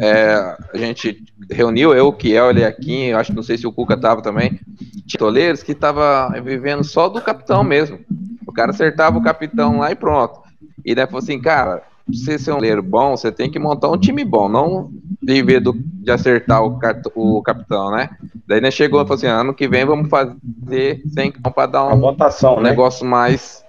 [0.00, 0.34] é,
[0.72, 3.96] a gente reuniu, eu, o Kiel, ele aqui, eu acho, não sei se o Cuca
[3.96, 4.60] tava também,
[5.06, 7.98] titoleiros que tava vivendo só do capitão mesmo.
[8.46, 10.40] O cara acertava o capitão lá e pronto.
[10.84, 13.90] E daí falou assim, cara, pra você ser um goleiro bom, você tem que montar
[13.90, 14.90] um time bom, não
[15.22, 16.78] viver do, de acertar o,
[17.14, 18.10] o capitão, né?
[18.46, 21.94] Daí né, chegou e falou assim, ano que vem vamos fazer sem para dar A
[21.94, 22.70] um, votação, um né?
[22.70, 23.62] negócio mais.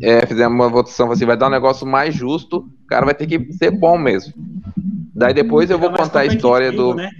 [0.00, 3.26] É, fizemos uma votação assim, vai dar um negócio mais justo, o cara vai ter
[3.26, 4.32] que ser bom mesmo.
[5.14, 6.94] Daí depois eu vou contar a história do.
[6.94, 7.10] né?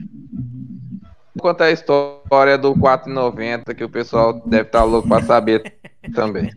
[1.38, 5.75] Contar a história do 4,90, que o pessoal deve estar louco pra saber
[6.14, 6.51] também.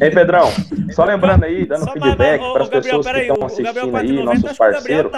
[0.00, 0.50] Ei, Pedrão,
[0.92, 3.46] só lembrando aí, dando Só feedback para as pessoas que peraí, estão o- o Gabriel
[3.46, 5.12] assistindo 490, aí, nossos acho que o Gabriel parceiros.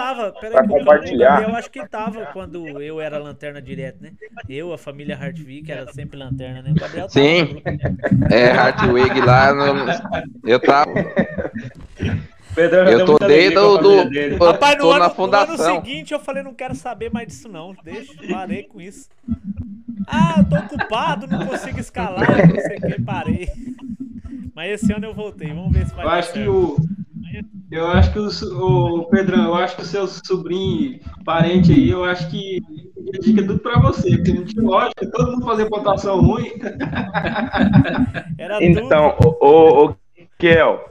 [0.65, 1.29] o compartilhar.
[1.31, 4.11] Gabriel acho que tava quando eu era lanterna direto, né?
[4.47, 6.71] Eu, a família Hartwig, era sempre lanterna, né?
[6.71, 7.61] O Gabriel tava Sim.
[8.31, 9.65] É, Hartwig lá, no,
[10.47, 10.91] eu tava.
[12.55, 14.35] Pedrão já Eu tô desde a o do, dele.
[14.35, 15.75] eu Rapaz, no tô ano, na no ano fundação.
[15.75, 17.75] seguinte eu falei, não quero saber mais disso não.
[17.83, 19.09] Deixa, parei com isso.
[20.07, 23.49] Ah, eu tô ocupado, não consigo escalar, não sei o que, parei.
[24.53, 26.51] Mas esse ano eu voltei, vamos ver se vai Eu dar acho que certo.
[26.51, 26.95] o.
[27.71, 28.29] Eu acho que o,
[28.99, 32.61] o Pedrão, eu acho que o seu sobrinho, parente aí, eu acho que
[33.13, 36.51] a dica é tudo pra você, porque não tinha lógica, todo mundo fazer pontuação ruim.
[38.37, 39.37] Era Então, tudo.
[39.41, 39.95] o, o, o
[40.37, 40.89] Kel,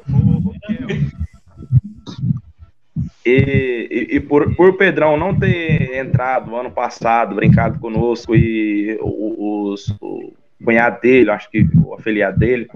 [3.24, 9.70] e, e, e por, por Pedrão não ter entrado ano passado, brincado conosco, e o,
[9.72, 10.32] os, o
[10.64, 12.68] cunhado dele, acho que o afiliado dele,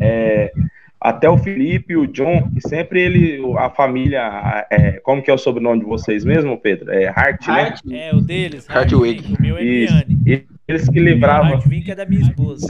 [0.00, 0.52] é,
[1.00, 5.34] até o Felipe e o John, que sempre ele, a família, é, como que é
[5.34, 6.90] o sobrenome de vocês mesmo, Pedro?
[6.92, 7.60] É Hart, né?
[7.62, 9.34] Hart, É, o deles, Hartwig.
[9.38, 9.94] O meu é Isso.
[9.94, 10.18] Miane.
[10.26, 12.66] E eles que O livravam, Hartwig é da minha esposa.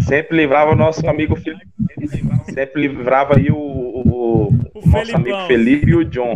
[0.00, 1.66] sempre livrava o nosso amigo Felipe,
[2.54, 5.20] sempre livrava aí o, o, O o nosso Felipão.
[5.20, 6.34] amigo Felipe e o John.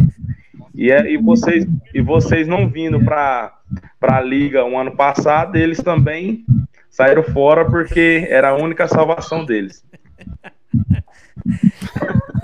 [0.75, 3.53] E, é, e, vocês, e vocês não vindo para
[4.01, 6.45] a liga um ano passado, eles também
[6.91, 9.85] saíram fora porque era a única salvação deles.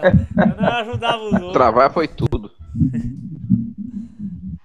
[0.03, 1.53] Eu não ajudava os outros.
[1.53, 2.51] Travar foi tudo.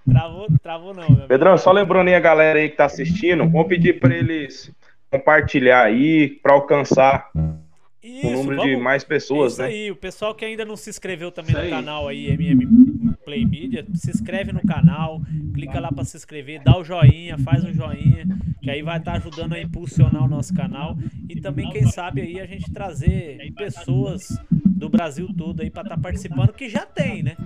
[0.08, 1.26] Travou, travou não, meu.
[1.26, 4.70] Pedrão, só lembrando aí a galera aí que tá assistindo, vamos pedir para eles
[5.10, 7.30] compartilhar aí para alcançar
[8.06, 9.68] Isso, o número vamos- de mais pessoas, Isso né?
[9.68, 11.70] aí, o pessoal que ainda não se inscreveu também Isso no aí.
[11.70, 12.68] canal aí, MM
[13.24, 15.22] Play Media, se inscreve no canal,
[15.54, 18.26] clica lá pra se inscrever, dá o joinha, faz um joinha,
[18.60, 20.98] que aí vai estar ajudando a impulsionar o nosso canal
[21.30, 24.28] e também, quem sabe, aí a gente trazer pessoas
[24.66, 27.36] do Brasil todo aí pra estar participando, que já tem, né?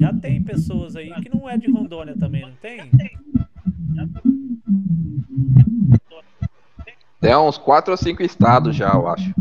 [0.00, 2.90] Já tem pessoas aí que não é de Rondônia também, não tem?
[7.20, 9.34] Tem uns quatro ou cinco estados já, eu acho.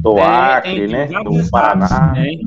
[0.00, 1.06] Do Tem- Acre, tem né?
[1.06, 2.12] Do Paraná.
[2.14, 2.40] tem.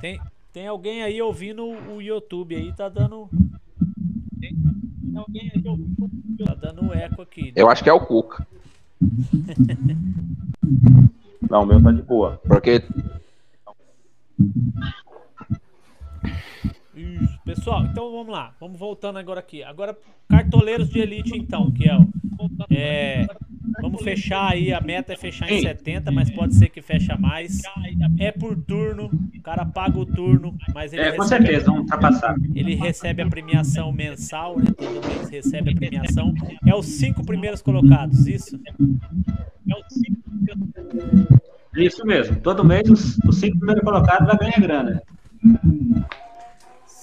[0.00, 0.20] Tem,
[0.52, 3.28] tem alguém aí ouvindo o YouTube aí, tá dando.
[4.40, 4.56] Tem
[5.16, 6.10] alguém aí ouvindo.
[6.44, 7.52] Tá dando eco aqui.
[7.54, 8.46] Eu acho que é o Cuca.
[11.50, 12.40] Não, o meu tá de boa.
[12.46, 12.82] Porque
[16.94, 17.38] Isso.
[17.44, 18.52] Pessoal, então vamos lá.
[18.60, 19.62] Vamos voltando agora aqui.
[19.62, 19.96] Agora,
[20.28, 22.06] cartoleiros de elite, então, Kiel.
[22.70, 23.26] É,
[23.80, 24.72] vamos fechar aí.
[24.72, 25.62] A meta é fechar em Sim.
[25.62, 27.60] 70, mas pode ser que fecha mais.
[28.18, 29.10] É por turno.
[29.36, 32.34] O cara paga o turno, mas ele É, com recebe, certeza, vamos ultrapassar.
[32.54, 34.66] ele recebe a premiação mensal, né?
[34.76, 36.34] Todo mês recebe a premiação.
[36.66, 38.58] É os cinco primeiros colocados, isso?
[38.66, 40.20] É os cinco
[41.76, 42.36] Isso mesmo.
[42.40, 45.02] Todo mês os, os cinco primeiros colocados vai ganhar grana.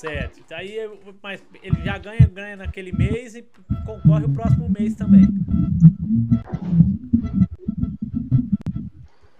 [0.07, 0.53] Certo.
[0.53, 3.43] Aí, eu- mas ele já ganha, ganha naquele mês e
[3.85, 5.27] concorre o próximo mês também.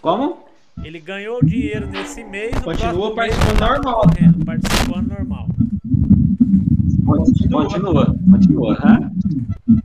[0.01, 0.45] Como?
[0.83, 2.53] Ele ganhou dinheiro nesse mês.
[2.59, 4.01] Continua mês participando tá normal.
[4.01, 5.47] concorrendo, Participando normal.
[7.05, 8.15] Continua, continua.
[8.31, 9.11] continua hã?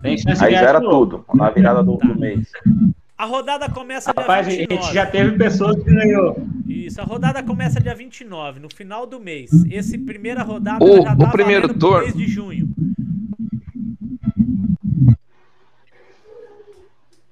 [0.03, 1.07] Tem chance Aí de novo.
[1.18, 2.09] tudo, na virada do, Tá.
[2.09, 2.51] do mês.
[3.16, 4.83] A rodada começa Rapaz, a dia 29.
[4.83, 6.44] gente já teve pessoas que ganhou.
[6.66, 9.51] Isso, a rodada começa dia 29, no final do mês.
[9.70, 12.68] Esse primeira rodada O- já o tá primeiro turno- mês de junho.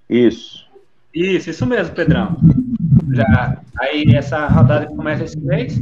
[0.08, 0.64] Isso.
[1.14, 2.36] Isso, isso mesmo, Pedrão.
[3.12, 5.80] Já, aí essa rodada que começa esse mês,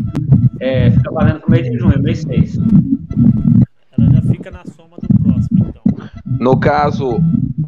[0.61, 2.57] é, fica valendo pro mês de junho, mês 6.
[2.57, 5.83] Ela já fica na soma do próximo, então.
[6.41, 7.21] no caso,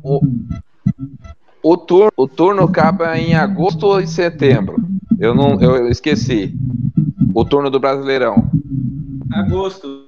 [0.03, 0.21] o,
[1.63, 4.77] o, turno, o turno acaba em agosto ou em setembro.
[5.19, 6.55] Eu não, eu esqueci.
[7.35, 8.51] O turno do Brasileirão.
[9.33, 10.07] Agosto.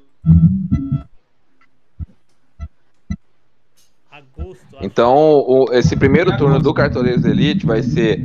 [4.10, 4.76] Agosto.
[4.82, 8.22] Então, o- esse primeiro turno do Cartoleiros Elite vai ser,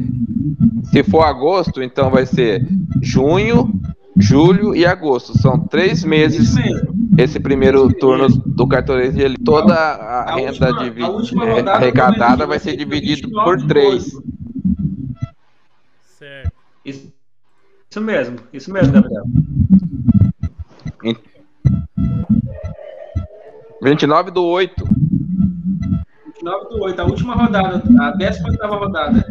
[0.92, 2.66] se for agosto, então vai ser
[3.02, 3.72] junho,
[4.20, 5.38] julho e agosto.
[5.38, 6.56] São três meses
[7.18, 9.44] esse primeiro turno do Cartoleiros Elite.
[9.44, 10.70] Toda a A renda
[11.08, 14.12] última- a é, rodada arrecadada do vai ser 29 por de três.
[16.18, 16.52] Certo.
[16.86, 17.14] Isso,
[17.90, 19.24] isso mesmo, isso mesmo, Gabriel.
[23.82, 24.84] 29 do 8.
[26.26, 29.26] 29 do 8, a última rodada, a 18 rodada.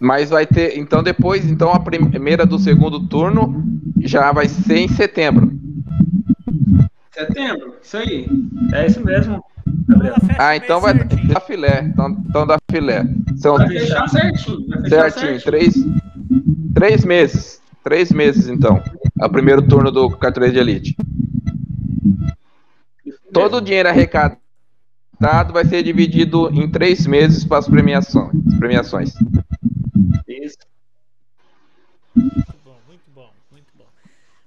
[0.00, 0.78] Mas vai ter.
[0.78, 3.62] Então depois, então a primeira do segundo turno
[4.00, 5.52] já vai ser em setembro.
[7.12, 8.28] Setembro, isso aí.
[8.72, 9.42] É isso mesmo.
[9.88, 10.14] Gabriel.
[10.38, 11.28] Ah, então vai certinho.
[11.28, 11.82] dar filé.
[11.82, 13.04] Então, então dá filé.
[13.36, 14.66] São Vai fechar certinho.
[14.68, 15.74] Vai fechar certinho, três,
[16.74, 17.60] três meses.
[17.82, 18.82] Três meses, então.
[19.20, 20.96] É o primeiro turno do carteleiro de elite.
[23.32, 24.38] Todo o dinheiro arrecadado
[25.52, 28.32] vai ser dividido em três meses para as premiações.
[28.58, 29.14] premiações.
[32.18, 33.84] Muito bom, muito bom, muito bom.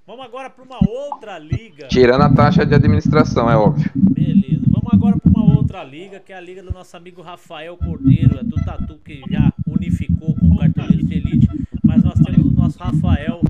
[0.05, 1.88] Vamos agora para uma outra liga.
[1.88, 3.89] Tirando a taxa de administração, é óbvio.
[3.95, 7.77] Beleza, vamos agora para uma outra liga, que é a liga do nosso amigo Rafael
[7.77, 11.47] Cordeiro, é do Tatu, que já unificou com o Cartoleiro de Elite.
[11.84, 13.41] Mas nós temos o nosso Rafael,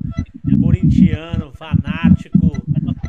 [0.62, 2.52] corintiano, fanático.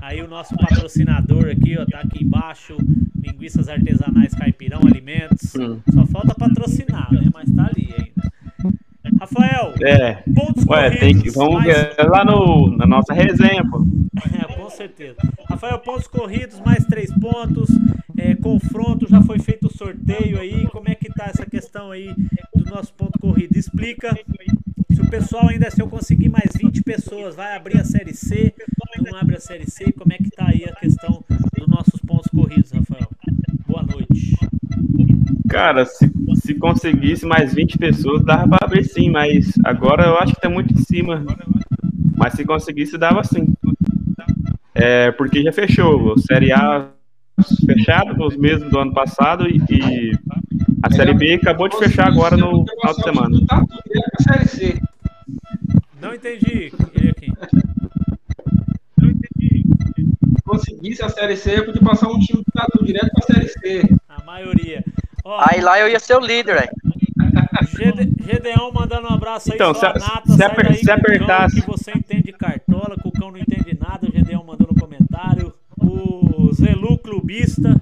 [0.01, 2.75] Aí o nosso patrocinador aqui, ó, tá aqui embaixo.
[3.15, 5.55] Linguiças Artesanais Caipirão Alimentos.
[5.55, 5.79] Hum.
[5.93, 7.29] Só falta patrocinar, né?
[7.33, 8.32] Mas tá ali ainda.
[9.35, 10.13] Rafael, É.
[10.33, 10.99] pontos Ué, corridos.
[10.99, 11.31] tem que.
[11.31, 11.65] Vamos mais-
[11.95, 13.85] ver lá no, na nossa resenha, pô.
[14.33, 15.17] É, com certeza.
[15.49, 17.69] Rafael, pontos corridos, mais três pontos.
[18.17, 20.67] É, confronto, já foi feito o sorteio aí.
[20.67, 22.13] Como é que tá essa questão aí
[22.55, 23.57] do nosso ponto corrido?
[23.57, 24.15] Explica.
[24.91, 28.53] Se o pessoal ainda, se eu conseguir mais 20 pessoas, vai abrir a série C,
[29.01, 31.23] não abre a série C, como é que tá aí a questão
[31.57, 33.09] dos nossos pontos corridos, Rafael?
[33.67, 34.37] Boa noite.
[35.49, 40.33] Cara, se, se conseguisse mais 20 pessoas, dava pra abrir sim, mas agora eu acho
[40.33, 41.23] que tá muito em cima.
[42.15, 43.53] Mas se conseguisse, dava sim.
[44.73, 46.13] É, porque já fechou.
[46.13, 46.87] O Série A
[47.65, 50.11] fechado, os mesmos do ano passado, e, e
[50.81, 53.29] a Série B acabou de fechar agora no final de semana.
[53.29, 53.47] Tudo.
[56.01, 56.71] Não entendi,
[57.09, 57.31] aqui.
[60.35, 63.47] Se conseguisse a Série C, eu podia passar um time do Tatu direto pra Série
[63.47, 63.95] C.
[65.49, 66.71] Aí lá eu ia ser o líder, velho.
[68.25, 71.67] Gedeão mandando um abraço aí, Então, só se- nata, se aper- daí, se apertasse- que
[71.67, 75.53] você entende cartola, Cucão não entende nada, o Gedeão mandou no comentário.
[75.77, 77.81] O Zelu Clubista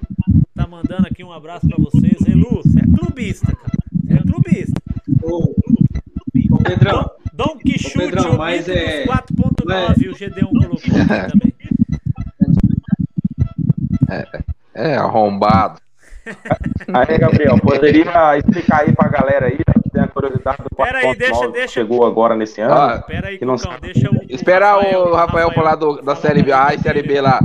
[0.56, 2.16] tá mandando aqui um abraço pra você.
[2.24, 3.72] Zelu, você é clubista, cara.
[4.06, 4.82] Você é clubista.
[5.22, 5.54] Ô,
[6.52, 10.82] ô Pedrão, Dom Quixote, Pedrão, o mas é- dos 4.9, o Gedeão colocou aqui
[11.32, 11.54] também.
[14.74, 15.81] É, arrombado.
[16.94, 20.98] Aí, Gabriel, poderia explicar aí pra galera aí, né, que tem a curiosidade do Pera
[21.00, 23.02] aí, 4.9 deixa- que deixa- chegou agora nesse ano.
[23.04, 24.20] Pera aí, Que não Cucão, deixa o.
[24.30, 27.02] Esperar o Rafael falar do- da série B, A e série.
[27.04, 27.40] B lá.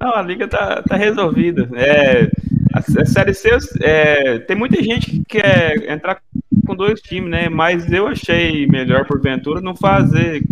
[0.00, 1.68] Não, a liga tá, tá resolvida.
[1.74, 2.30] É,
[2.74, 3.50] a, a Série C,
[3.82, 6.18] é, tem muita gente que quer entrar
[6.66, 7.48] com dois times, né?
[7.48, 10.42] Mas eu achei melhor, porventura, não fazer,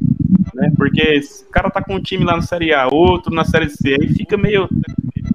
[0.54, 0.72] né?
[0.76, 3.96] Porque o cara tá com um time lá na Série A, outro na Série C,
[4.00, 4.68] aí fica meio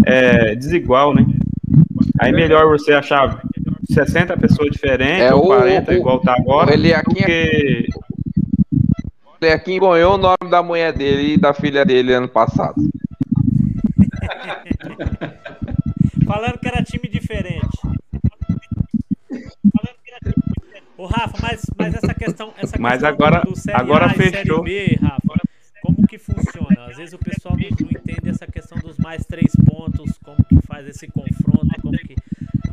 [0.06, 1.26] é, desigual, né?
[2.20, 3.42] Aí melhor você achar
[3.90, 7.88] 60 pessoas diferentes, É, ou o- 40, o- igual tá agora, Ele aqui, porque...
[9.42, 12.76] ele aqui ganhou o nome da mulher dele e da filha dele ano passado.
[16.26, 17.68] Falando que era time diferente.
[21.02, 24.18] Ô Rafa, mas, mas essa questão, essa Mas questão agora- do Série agora A e
[24.18, 24.64] Série fechou.
[24.64, 25.42] B, Rafa,
[25.82, 26.86] como que funciona?
[26.86, 30.62] Às vezes o pessoal não, não entende essa questão dos mais três pontos, como que
[30.68, 32.16] faz esse confronto, como que...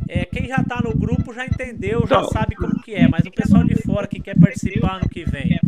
[0.07, 3.25] É, quem já tá no grupo já entendeu, já Então- sabe como que é, mas
[3.25, 5.59] o pessoal de fora que quer participar no que vem.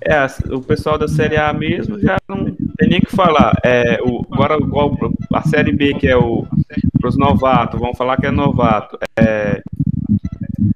[0.00, 2.44] É, o pessoal da Série A mesmo já não
[2.78, 3.52] tem nem o que falar.
[3.64, 4.56] É, o, agora,
[5.34, 6.46] a Série B, que é o
[6.98, 8.98] para os novatos, vamos falar que é novato.
[9.16, 9.62] É,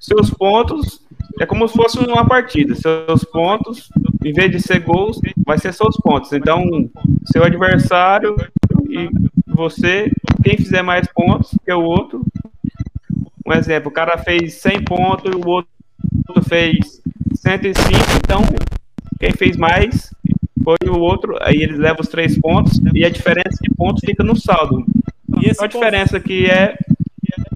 [0.00, 1.00] seus pontos
[1.40, 2.74] é como se fosse uma partida.
[2.74, 3.88] Seus pontos,
[4.24, 6.32] em vez de ser gols, vai ser seus pontos.
[6.32, 6.62] Então,
[7.26, 8.36] seu adversário
[8.88, 9.08] e
[9.46, 10.10] você,
[10.44, 12.24] quem fizer mais pontos que o outro.
[13.46, 15.68] Um exemplo, o cara fez 100 pontos e o outro
[16.48, 17.01] fez
[17.42, 17.74] 105,
[18.24, 18.40] então
[19.18, 20.14] quem fez mais
[20.62, 24.22] foi o outro, aí eles levam os três pontos e a diferença de pontos fica
[24.22, 24.84] no saldo.
[25.40, 26.76] E a diferença que é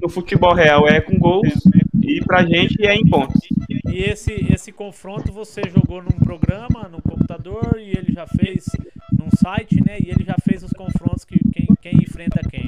[0.03, 1.63] no futebol real é com gols
[2.03, 3.41] e pra gente é em pontos.
[3.89, 8.65] E esse, esse confronto você jogou num programa, no computador, e ele já fez
[9.13, 9.99] num site, né?
[10.01, 12.67] E ele já fez os confrontos que quem, quem enfrenta quem.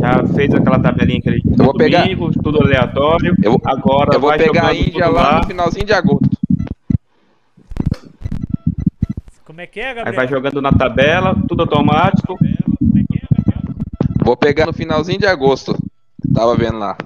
[0.00, 3.34] Já fez aquela tabelinha que ele Eu vou pegar- domingo, tudo aleatório.
[3.42, 6.28] Eu vou- Agora Eu vou vai pegar a Índia tudo lá no finalzinho de agosto.
[9.44, 10.16] Como é que é, Aí Gabriel?
[10.16, 12.38] vai jogando na tabela, tudo automático.
[14.24, 15.76] Vou pegar no finalzinho de agosto.
[16.34, 16.96] Tava vendo lá.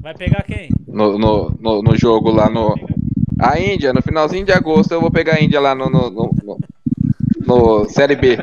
[0.00, 0.68] Vai pegar quem?
[0.86, 2.74] No, no, no, no jogo lá no.
[3.40, 5.88] A Índia, no finalzinho de agosto eu vou pegar a Índia lá no.
[5.88, 6.58] no, no, no-
[7.46, 8.38] no Série B.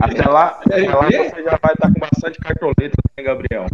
[0.00, 3.66] Até lá, até lá você já vai estar com bastante cartoleta, né, Gabriel?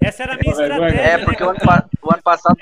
[0.00, 1.00] É essa era a minha estratégia.
[1.00, 1.76] É, né, porque o ano, Cucão?
[1.76, 2.56] pa- o ano passado.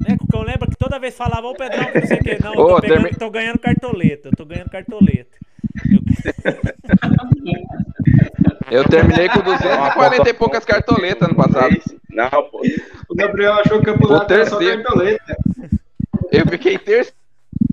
[0.00, 0.42] Né, Cucão?
[0.42, 2.42] Lembra que toda vez falava, ô Pedrão, que não sei o que.
[2.42, 4.28] Não, eu tô, pegando, termi- tô ganhando cartoleta.
[4.28, 5.36] Eu tô ganhando cartoleta.
[5.90, 6.02] Eu-
[8.70, 11.74] Eu terminei com 240 e poucas cartoletas ano passado.
[12.10, 12.60] Não, pô.
[13.08, 15.36] O Gabriel achou que ia pular só cartoleta.
[16.30, 17.16] Eu fiquei terceiro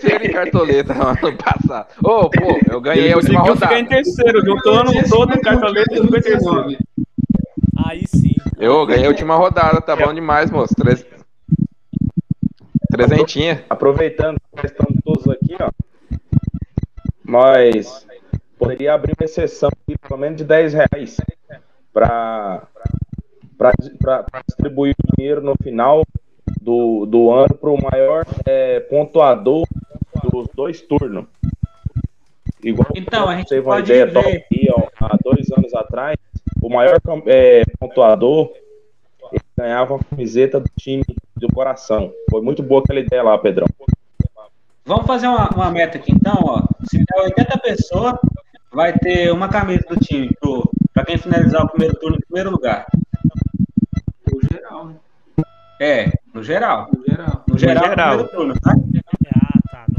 [0.03, 1.87] em cartoleta no ano passado.
[2.03, 4.03] Ô, pô, eu ganhei a última conseguiu ficar em rodada.
[4.03, 6.77] terceiro, juntou o ano todo em cartoleta e ficou em terceiro.
[7.85, 8.35] Aí sim.
[8.57, 10.73] Eu ganhei a última rodada, tá bom demais, moço.
[10.75, 11.05] Treze-
[12.91, 13.63] Trezentinha.
[13.69, 15.69] Aproveitando que estamos todos aqui, ó.
[17.25, 18.05] Nós
[18.57, 21.17] poderia abrir uma exceção aqui, pelo menos de 10 reais
[21.91, 22.67] para
[24.47, 26.03] distribuir o dinheiro no final
[26.61, 29.65] do, do ano para o maior é, pontuador
[30.55, 31.25] dois turnos.
[32.63, 36.17] Igual Então, a gente teve uma pode ideia aqui, ó, há dois anos atrás.
[36.61, 38.51] O maior é, pontuador
[39.31, 41.03] ele ganhava uma camiseta do time
[41.35, 42.11] do coração.
[42.29, 43.67] Foi muito boa aquela ideia lá, Pedrão.
[44.85, 46.63] Vamos fazer uma, uma meta aqui então, ó.
[46.89, 48.15] Se der 80 pessoas,
[48.71, 50.29] vai ter uma camisa do time
[50.93, 52.85] para quem finalizar o primeiro turno em primeiro lugar.
[54.31, 54.95] O geral, né?
[55.79, 56.89] É, no geral.
[56.95, 57.43] O geral.
[57.47, 58.09] No geral, no geral.
[58.09, 58.75] primeiro turno, tá?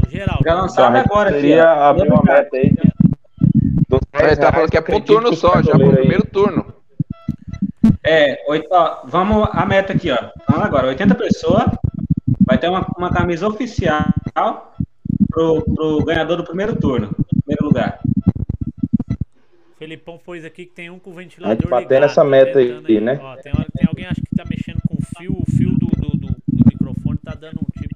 [0.07, 0.15] Ah, tá.
[0.15, 0.39] No geral.
[0.43, 1.41] Já lançado Então, agora aqui.
[1.41, 1.83] Seria ó.
[1.89, 2.73] abrir uma meta aí.
[4.19, 6.73] Ele 10 tá falando que é pro turno só, já pro aí- primeiro turno.
[8.03, 10.17] É, oito, ó, vamos a meta aqui, ó.
[10.49, 11.65] Vamos agora, 80 pessoas.
[12.45, 14.05] Vai ter uma, uma camisa oficial
[15.29, 17.13] pro, pro ganhador do primeiro turno,
[17.45, 17.99] primeiro lugar.
[19.77, 22.27] Felipão pôs aqui que tem um com o ventilador A gente batendo ligado, essa tá
[22.27, 23.19] meta aí, tentando né?
[23.21, 26.17] Ó, tem, tem alguém acho que tá mexendo com o fio, o fio do, do,
[26.17, 27.86] do- do microfone tá dando um tipo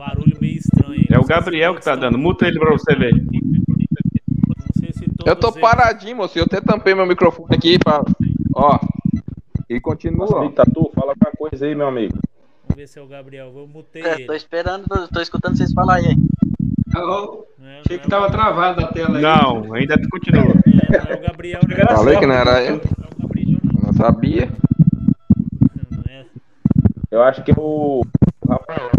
[0.00, 0.92] barulho meio estranho.
[1.00, 1.06] aí.
[1.10, 2.16] É o Gabriel que tá dando.
[2.18, 3.12] Muta ele pra você ver.
[3.14, 6.38] Não sei se todos Eu tô eles- paradinho, moço.
[6.38, 8.02] Eu até tampei meu microfone aqui pra.
[8.54, 8.78] Ó.
[9.68, 10.18] E continua.
[10.26, 12.14] Nossa, amigo Tatu, fala alguma coisa aí, meu amigo.
[12.66, 13.52] Vamos ver se é o Gabriel.
[13.54, 14.24] Eu mutei É, ele.
[14.26, 16.16] tô esperando, tô escutando vocês falarem aí.
[16.92, 19.22] Não é- achei que é tava travado a tela aí.
[19.22, 20.42] Não, ainda continua.
[20.42, 21.60] é, não é o Gabriel.
[21.70, 22.76] Era Falei que não era eu.
[22.76, 23.92] Não é o Gabriel, não.
[23.92, 24.48] Sabia.
[26.08, 26.24] É.
[27.10, 28.02] Eu acho que o
[28.42, 28.90] o Rafael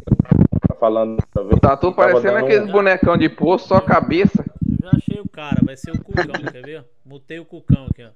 [0.82, 1.54] falando pra ver.
[1.54, 4.44] O Tatu Tava parecendo aqueles um- bonecão de poço, só cabeça.
[4.82, 6.86] Eu já achei o cara, vai ser o Cucão, quer ver?
[7.06, 8.10] Mutei o Cucão aqui, ó.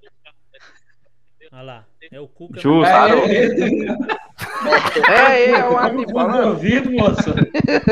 [1.53, 1.85] Olha lá.
[2.11, 2.59] É o Cuca.
[2.59, 2.91] Justo.
[5.09, 6.47] É, ele, é o Tá falando.
[6.49, 7.29] ouvido, moço.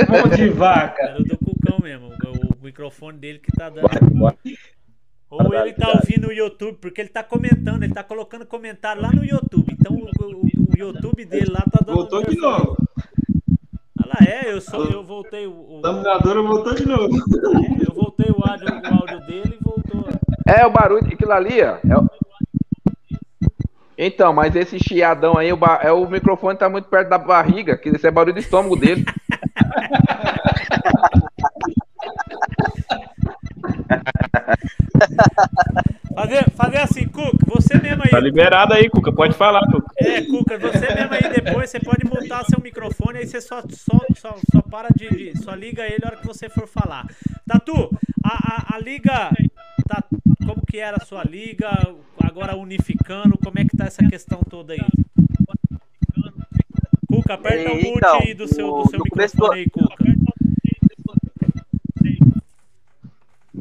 [0.10, 1.02] Mão de vaca.
[1.04, 2.08] Era o do Cucão mesmo.
[2.08, 3.84] O, o microfone dele que tá dando.
[3.88, 4.36] Bora, bora.
[5.30, 9.12] Ou ele tá ouvindo o YouTube, porque ele tá comentando, ele tá colocando comentário lá
[9.12, 9.72] no YouTube.
[9.80, 11.96] Então o, o- o YouTube dele lá tá dando.
[11.96, 12.76] Voltou de novo.
[14.14, 15.52] Lá, é, eu, sou, eu voltei o.
[15.52, 17.10] o- O dominador voltou de novo.
[17.88, 20.06] eu voltei o áudio, o áudio dele e voltou.
[20.46, 21.78] É o barulho, aquilo ali, ó.
[21.88, 22.10] é o-
[23.98, 27.78] Então, mas esse chiadão aí, o, ba- é, o microfone tá muito perto da barriga,
[27.78, 29.06] que esse é barulho do estômago dele.
[36.14, 38.12] Fazer, fazer assim, Cuca, você mesmo aí.
[38.12, 39.12] Tá liberado aí, Cuca.
[39.12, 39.88] Pode falar, Cuca.
[39.98, 44.00] É, Cuca, você mesmo aí depois, você pode mutar seu microfone, aí você só, só,
[44.16, 47.08] só, só para de, Só liga ele na hora que você for falar.
[47.48, 47.90] Tatu,
[48.24, 49.32] a, a, a liga.
[49.88, 50.04] Tá,
[50.46, 51.70] como que era a sua liga?
[52.24, 54.86] Agora unificando, como é que tá essa questão toda aí?
[57.08, 60.04] Cuca, aperta o mute Então, aí do seu, do seu microfone aí, Cuca.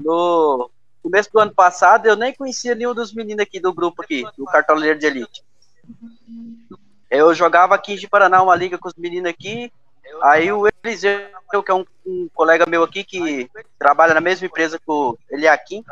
[0.04, 0.70] No
[1.02, 4.44] começo do ano passado, eu nem conhecia nenhum dos meninos aqui do grupo aqui, do
[4.44, 5.42] Cartoleiro de Elite.
[7.10, 9.72] Eu jogava aqui de Paraná uma liga com os meninos aqui.
[10.22, 11.28] Aí o Eliseu,
[11.64, 15.84] que é um, um colega meu aqui que trabalha na mesma empresa que o Eliakim,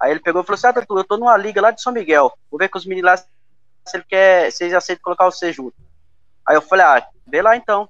[0.00, 1.92] aí ele pegou e falou assim: Ah, Tatu, eu tô numa liga lá de São
[1.92, 2.32] Miguel.
[2.50, 3.26] Vou ver com os meninos lá se
[3.94, 5.74] ele quer, se eles aceitam colocar você junto.
[6.46, 7.88] Aí eu falei: Ah, vê lá então.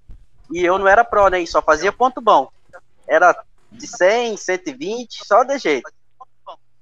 [0.51, 1.45] E eu não era pro, né?
[1.47, 2.51] Só fazia ponto bom.
[3.07, 3.35] Era
[3.73, 5.91] de 100, 120, só de jeito.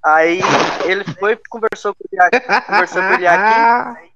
[0.02, 0.40] Aí
[0.84, 4.10] ele foi, conversou com o Eliakim, conversou com o Eliakim.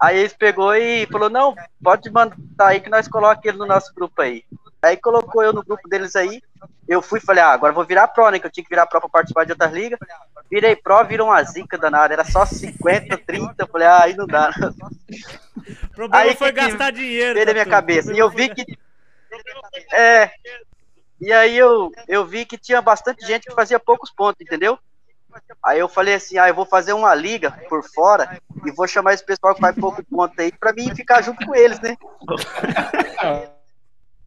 [0.00, 3.94] Aí eles pegou e falou, não, pode mandar aí que nós coloquemos ele no nosso
[3.94, 4.44] grupo aí.
[4.82, 6.42] Aí colocou eu no grupo deles aí.
[6.86, 8.38] Eu fui e falei, ah, agora vou virar pro, né?
[8.38, 9.98] Que eu tinha que virar pro pra participar de outras ligas.
[10.50, 12.12] Virei pro, virou uma zica danada.
[12.12, 13.54] Era só 50, 30.
[13.58, 14.50] Eu falei, ah, aí não dá.
[14.50, 17.34] O problema Aí foi gastar dinheiro.
[17.34, 18.12] Veio minha cabeça.
[18.12, 18.78] E eu vi que.
[19.92, 20.30] É.
[21.20, 24.78] E aí eu, eu vi que tinha bastante gente que fazia poucos pontos, entendeu?
[25.64, 29.14] Aí eu falei assim, ah, eu vou fazer uma liga por fora e vou chamar
[29.14, 31.96] esse pessoal que faz pouco ponto aí pra mim ficar junto com eles, né?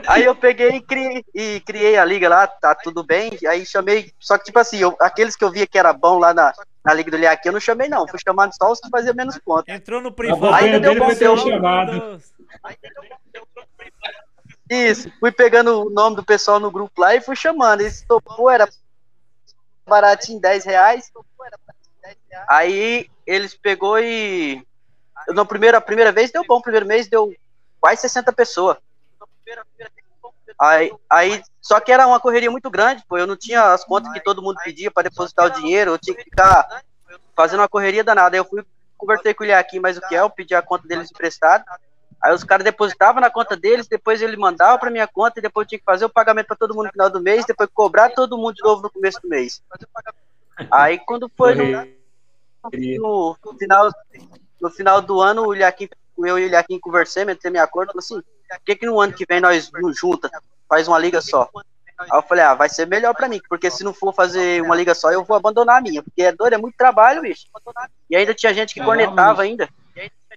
[0.07, 3.31] Aí eu peguei e criei, e criei a liga lá, tá tudo bem.
[3.49, 6.35] Aí chamei, só que tipo assim, eu, aqueles que eu via que era bom lá
[6.35, 6.53] na,
[6.85, 9.39] na liga do Liaquim, eu não chamei não, fui chamando só os que faziam menos
[9.39, 9.75] pontos.
[9.75, 10.41] Entrou no A privado.
[10.41, 12.20] boquinha deu bom vai ter um seu- chamado.
[14.73, 17.83] Isso, fui pegando o nome do pessoal no grupo lá e fui chamando.
[17.83, 18.66] Esse topou, era
[19.87, 21.12] baratinho, 10 reais.
[22.49, 24.66] Aí eles pegou e.
[25.29, 27.35] Na primeira, a primeira vez deu bom, primeiro mês deu
[27.79, 28.79] quase 60 pessoas.
[30.59, 33.18] Aí, aí, só que era uma correria muito grande, pô.
[33.18, 36.16] Eu não tinha as contas que todo mundo pedia para depositar o dinheiro, eu tinha
[36.16, 36.83] que ficar
[37.37, 38.37] fazendo uma correria danada.
[38.37, 38.64] Aí eu fui,
[38.97, 41.62] conversei com o Ilhaquim mais o Kel, pedi a conta deles emprestada.
[42.23, 45.64] Aí os caras depositavam na conta deles, depois ele mandava para minha conta e depois
[45.64, 48.11] eu tinha que fazer o pagamento para todo mundo no final do mês, depois cobrar
[48.11, 49.61] todo mundo de novo no começo do mês.
[50.70, 53.91] Aí quando foi no, no- final,
[54.61, 58.20] no final do ano, o Ilhaquim, eu e o Ilhaquim conversamos, entrei minha falou assim,
[58.49, 60.31] por que, que no ano que vem nós nos junta,
[60.68, 61.51] faz uma liga só?
[61.99, 64.75] Aí eu falei, ah, vai ser melhor pra mim, porque se não for fazer uma
[64.75, 67.47] liga só, eu vou abandonar a minha, porque é dor, é muito trabalho, bicho.
[68.11, 69.68] E ainda tinha gente que É, cornetava ainda.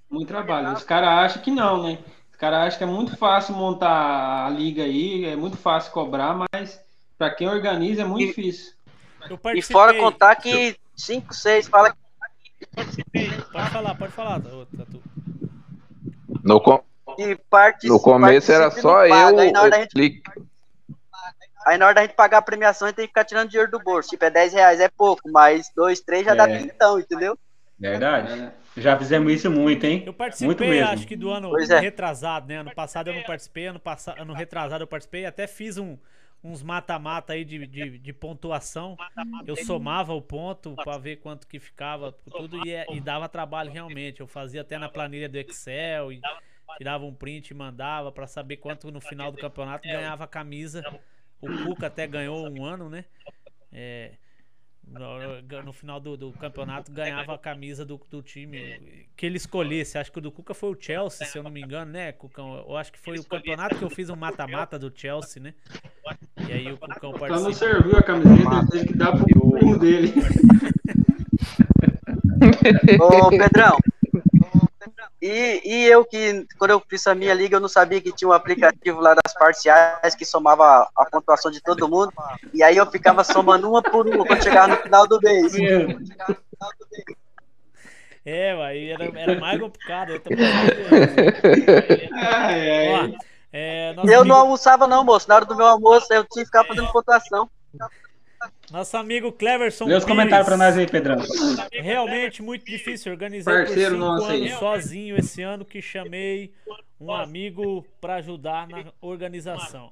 [0.09, 0.73] Muito trabalho.
[0.73, 1.99] Os caras acham que não, né?
[2.31, 6.37] Os caras acham que é muito fácil montar a liga aí, é muito fácil cobrar,
[6.53, 6.79] mas
[7.17, 8.73] pra quem organiza é muito E- difícil.
[9.29, 11.97] Eu E fora contar que 5, 6 fala que
[13.51, 15.01] Pode falar, pode falar, Tatu.
[16.43, 16.83] No, com-
[17.83, 19.13] no começo era só eu.
[19.39, 20.21] Aí na, hora da gente, Clique.
[21.65, 23.71] aí na hora da gente pagar a premiação, a gente tem que ficar tirando dinheiro
[23.71, 24.09] do bolso.
[24.09, 26.59] Tipo, é 10 reais, é pouco, mas 2, 3 já dá É.
[26.59, 27.37] tintão, entendeu?
[27.79, 28.51] Verdade.
[28.77, 29.99] Já fizemos isso muito, hein?
[30.05, 30.87] Eu Muito participei, mesmo.
[30.93, 31.79] acho que do ano é.
[31.79, 32.57] retrasado, né?
[32.57, 35.97] Ano passado eu não participei, ano, passado, ano retrasado eu participei, até fiz um,
[36.43, 38.95] uns mata-mata aí de, de, de pontuação.
[39.45, 43.71] Eu somava o ponto pra ver quanto que ficava tudo e, é- e dava trabalho
[43.71, 44.21] realmente.
[44.21, 46.21] Eu fazia até na planilha do Excel e
[46.77, 50.83] tirava um print e mandava pra saber quanto no final do campeonato ganhava a camisa.
[51.41, 53.05] O Cuca até ganhou um ano, né?
[53.71, 54.13] É,
[54.87, 59.97] no, no final do, do campeonato ganhava a camisa do, do time que ele escolhesse.
[59.97, 62.63] Acho que o do Cuca foi o Chelsea, se eu não me engano, né, Cucão?
[62.67, 65.53] Eu acho que foi o campeonato que eu fiz um mata-mata do Chelsea, né?
[66.47, 67.53] E aí o Cucão Só não participou.
[67.53, 70.13] serviu a camiseta, ele teve que dar pro primo dele.
[72.99, 73.77] Ô, Pedrão.
[75.25, 78.29] E, e eu que, quando eu fiz a minha liga, eu não sabia que tinha
[78.29, 82.13] um aplicativo lá das parciais que somava a pontuação de todo mundo.
[82.53, 85.51] E aí eu ficava somando uma por uma quando chegava no final do mês.
[88.23, 90.11] É, aí era, era mais complicado.
[90.11, 92.09] Eu também fazia.
[92.13, 92.89] Ai, ai.
[92.89, 95.27] Ó, é, Eu não amigo, almoçava, não, moço.
[95.27, 97.49] Na hora do meu almoço, eu tinha que ficar fazendo pontuação.
[98.71, 100.17] Nosso amigo Cleverson Lê os Pires.
[100.17, 101.17] comentários pra nós aí, Pedrão.
[101.71, 103.11] Realmente muito difícil.
[103.11, 104.47] Organizei Parceiro por cinco nosso aí.
[104.47, 106.51] anos sozinho esse ano que chamei
[106.99, 109.91] um amigo para ajudar na organização.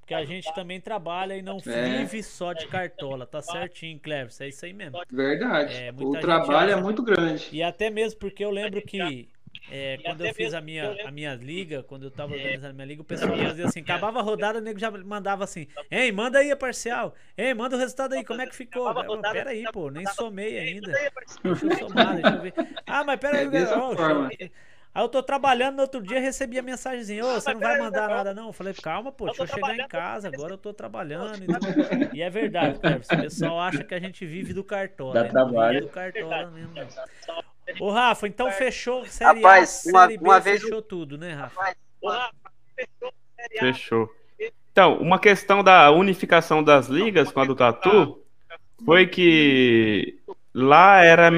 [0.00, 1.98] Porque a gente também trabalha e não É.
[1.98, 3.24] vive só de cartola.
[3.24, 4.40] Tá certinho, Cleves.
[4.40, 4.98] É isso aí mesmo.
[5.10, 5.74] Verdade.
[5.74, 7.48] É, o trabalho é muito grande.
[7.52, 9.28] E até mesmo porque eu lembro que
[9.70, 12.86] é, quando eu fiz a minha, a minha liga, quando eu tava organizando a minha
[12.86, 16.38] liga, o pessoal fazia assim, acabava a rodada, o nego já mandava assim, ei, manda
[16.38, 18.88] aí a parcial, ei, manda o resultado aí, como é que ficou?
[19.02, 20.92] Eu, pera aí, pô, nem somei ainda.
[21.42, 22.54] Deixa eu somar, deixa eu ver.
[22.86, 24.52] Ah, mas pera aí, É eu-
[24.94, 28.10] Aí eu tô trabalhando no outro dia recebi a mensagenzinha, ô, você não vai mandar
[28.10, 28.48] nada não?
[28.48, 31.42] Eu falei, calma, pô, deixa eu chegar em casa, agora eu tô trabalhando.
[31.42, 32.10] então.
[32.12, 35.14] E é verdade, Cleves, o pessoal acha que a gente vive do cartola.
[35.14, 35.30] Dá né?
[35.32, 35.80] Não vive trabalho.
[35.80, 37.51] do cartola mesmo, não.
[37.80, 41.32] Ô, Rafa, então fechou Série Rapaz, A, uma- Série B, uma vez- fechou tudo, né,
[41.34, 41.74] Rafa?
[43.58, 44.12] Fechou.
[44.72, 48.18] Então, uma questão da unificação das ligas com a do Tatu
[48.84, 50.18] foi que
[50.54, 51.30] lá era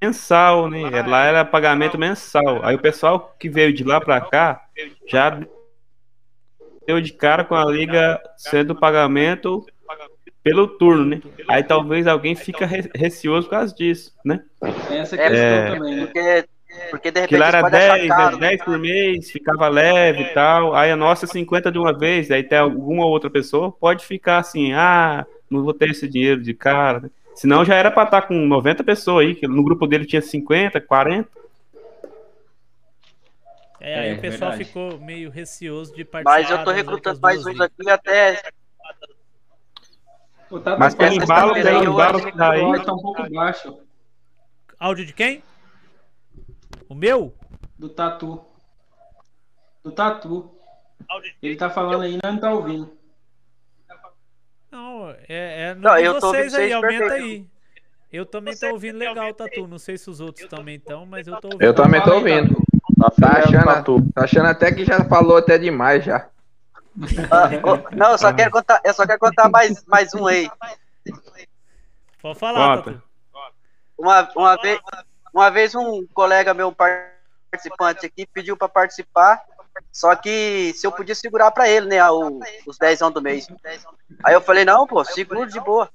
[0.00, 1.02] mensal, né?
[1.02, 2.64] Lá era pagamento mensal.
[2.64, 4.66] Aí o pessoal que veio de lá pra cá
[5.06, 5.38] já
[6.86, 9.66] deu de cara com a liga sendo pagamento
[10.48, 11.20] pelo turno, né?
[11.48, 14.42] Aí talvez alguém fica re- receoso por causa disso, né?
[14.90, 15.74] Essa É, questão É.
[15.74, 16.06] também, né?
[16.06, 16.48] Porque,
[16.90, 18.38] porque de Que repente lá você era pode achar 10, caro.
[18.38, 18.48] né?
[18.48, 20.74] 10 por mês, ficava leve e tal.
[20.74, 24.38] Aí a nossa é 50 de uma vez, aí tem alguma outra pessoa, pode ficar
[24.38, 27.00] assim, ah, não vou ter esse dinheiro de cara.
[27.00, 27.10] né?
[27.34, 30.80] Senão já era pra estar com 90 pessoas aí, que no grupo dele tinha 50,
[30.80, 31.28] 40.
[33.80, 34.64] É, aí É, o pessoal verdade.
[34.64, 36.40] ficou meio receoso de participar.
[36.40, 38.40] Mas eu tô recrutando mais uns aqui até.
[40.50, 43.78] Tata Mas tem que embalo, tem embalo que daí- dólar tá um pouco baixo.
[44.80, 45.42] Áudio de quem?
[46.88, 47.34] O meu?
[47.78, 48.40] Do Tatu.
[49.84, 50.50] Do Tatu.
[51.42, 52.90] Ele tá falando aí, nós não tá ouvindo.
[54.70, 57.24] Não, é, é Não, de eu tô vocês ouvindo aí, aumenta perfeito.
[57.24, 57.46] aí.
[58.12, 59.66] Eu também tô ouvindo legal, Tatu.
[59.66, 61.62] Não sei se os outros também estão, mas eu tô ouvindo.
[61.62, 62.56] Eu também tô aí, ouvindo.
[62.98, 64.12] Tá Tá achando, Tatu.
[64.14, 66.28] tá achando até que já falou até demais já.
[67.96, 70.50] Não, eu só quero contar, eu só quero contar mais, mais um aí.
[72.20, 72.92] Pode falar, Conta.
[72.92, 73.02] Tatu.
[73.96, 74.80] Uma, uma, vez,
[75.32, 79.42] uma vez um colega meu participante aqui pediu para participar,
[79.92, 83.46] só que se eu podia segurar para ele, né, o- os 10 anos do mês.
[84.24, 85.88] Aí eu falei, não, pô, seguro de boa.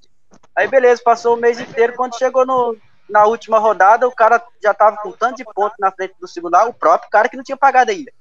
[0.55, 2.77] Aí beleza, passou o mês inteiro, quando chegou no,
[3.09, 6.55] na última rodada, o cara já tava com tanto de ponto na frente do segundo,
[6.55, 8.11] ah, o próprio cara que não tinha pagado ainda.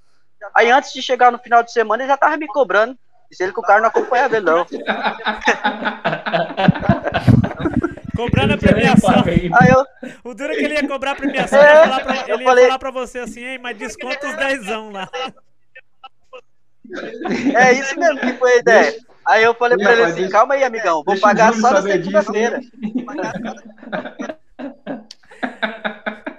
[0.55, 2.97] Aí antes de chegar no final de semana, ele já tava me cobrando.
[3.30, 4.66] Disse ele que o cara não acompanhava ele, não.
[8.14, 9.24] Cobrando a premiação.
[9.24, 9.86] Aí eu,
[10.22, 12.30] O duro é que ele ia cobrar a premiação, É, ele ia falar pra, ele
[12.43, 15.09] ia falei- falar pra você assim, hein, mas desconta os dezão lá.
[17.57, 18.95] É isso mesmo que foi a ideia.
[19.24, 22.61] Aí eu falei pra ele assim, calma aí, amigão, vou pagar só na segunda-feira.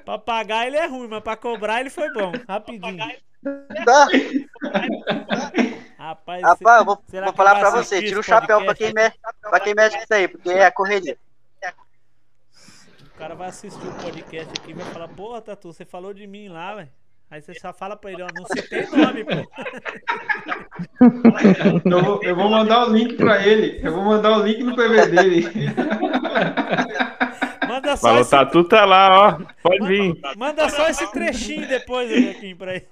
[0.06, 3.04] Pra pagar ele é ruim, mas pra cobrar ele foi bom, rapidinho.
[3.86, 4.08] Tá?
[5.98, 9.60] Rapaz, Rapaz, eu vou, vou falar pra você, tira o chapéu pra quem, mexe, pra
[9.60, 11.18] quem mexe com isso aí, porque é a correria.
[13.02, 16.28] O cara vai assistir o podcast aqui e vai falar, porra, Tatu, você falou de
[16.28, 16.90] mim lá, velho.
[17.30, 19.32] Aí você só fala pra ele, ó, não citei nome, pô.
[21.90, 23.80] Eu vou, eu vou mandar o link pra ele.
[23.84, 25.48] Eu vou mandar o link no PV dele.
[27.76, 29.46] Manda só, Falou, esse, Tatu tá lá, ó.
[29.62, 30.20] Pode vir.
[30.38, 32.88] manda só esse trechinho depois, Joaquim, pra ele.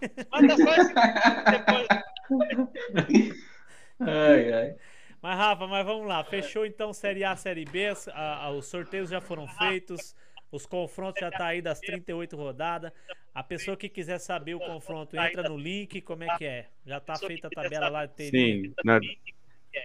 [4.00, 4.76] Ai, ai.
[5.22, 6.24] Mas, Rafa, mas vamos lá.
[6.24, 7.94] Fechou então Série A, Série B.
[8.14, 10.16] a- a- os sorteios já foram feitos.
[10.52, 12.92] Os confrontos já tá aí das 38 rodadas.
[13.34, 16.02] A pessoa que quiser saber o confronto, entra no link.
[16.02, 16.66] Como é que é?
[16.86, 18.08] Já tá feita a tabela lá.
[18.18, 19.00] Sim, na,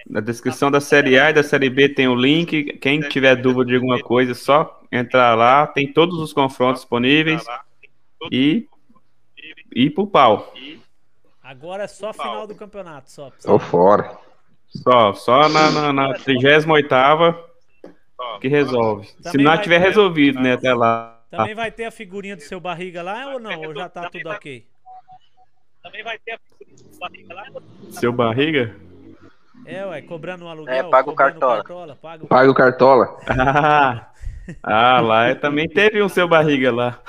[0.09, 2.79] na descrição da Série A e da Série B tem o link.
[2.79, 5.67] Quem tiver dúvida de alguma coisa, é só entrar lá.
[5.67, 7.45] Tem todos os confrontos disponíveis.
[8.31, 8.67] E
[9.75, 10.55] e pro pau.
[11.43, 13.11] Agora é só final do campeonato.
[13.11, 13.31] Só.
[13.45, 14.19] Tô fora.
[14.69, 16.77] Só, só na, na, na 38
[18.41, 19.07] que resolve.
[19.07, 21.23] Se Também não vai tiver ter- resolvido, né, até lá.
[21.31, 23.61] Também vai ter a figurinha do seu barriga lá ou não?
[23.61, 24.67] Ou já tá tudo ok?
[27.91, 28.77] Seu barriga?
[29.67, 30.75] É, ué, cobrando um aluguel.
[30.75, 31.97] É, paga o cobrando cartola.
[31.97, 32.27] paga o...
[32.27, 33.17] Paga o cartola.
[33.29, 34.11] Ah,
[34.63, 37.01] ah, lá eu também teve um seu barriga lá.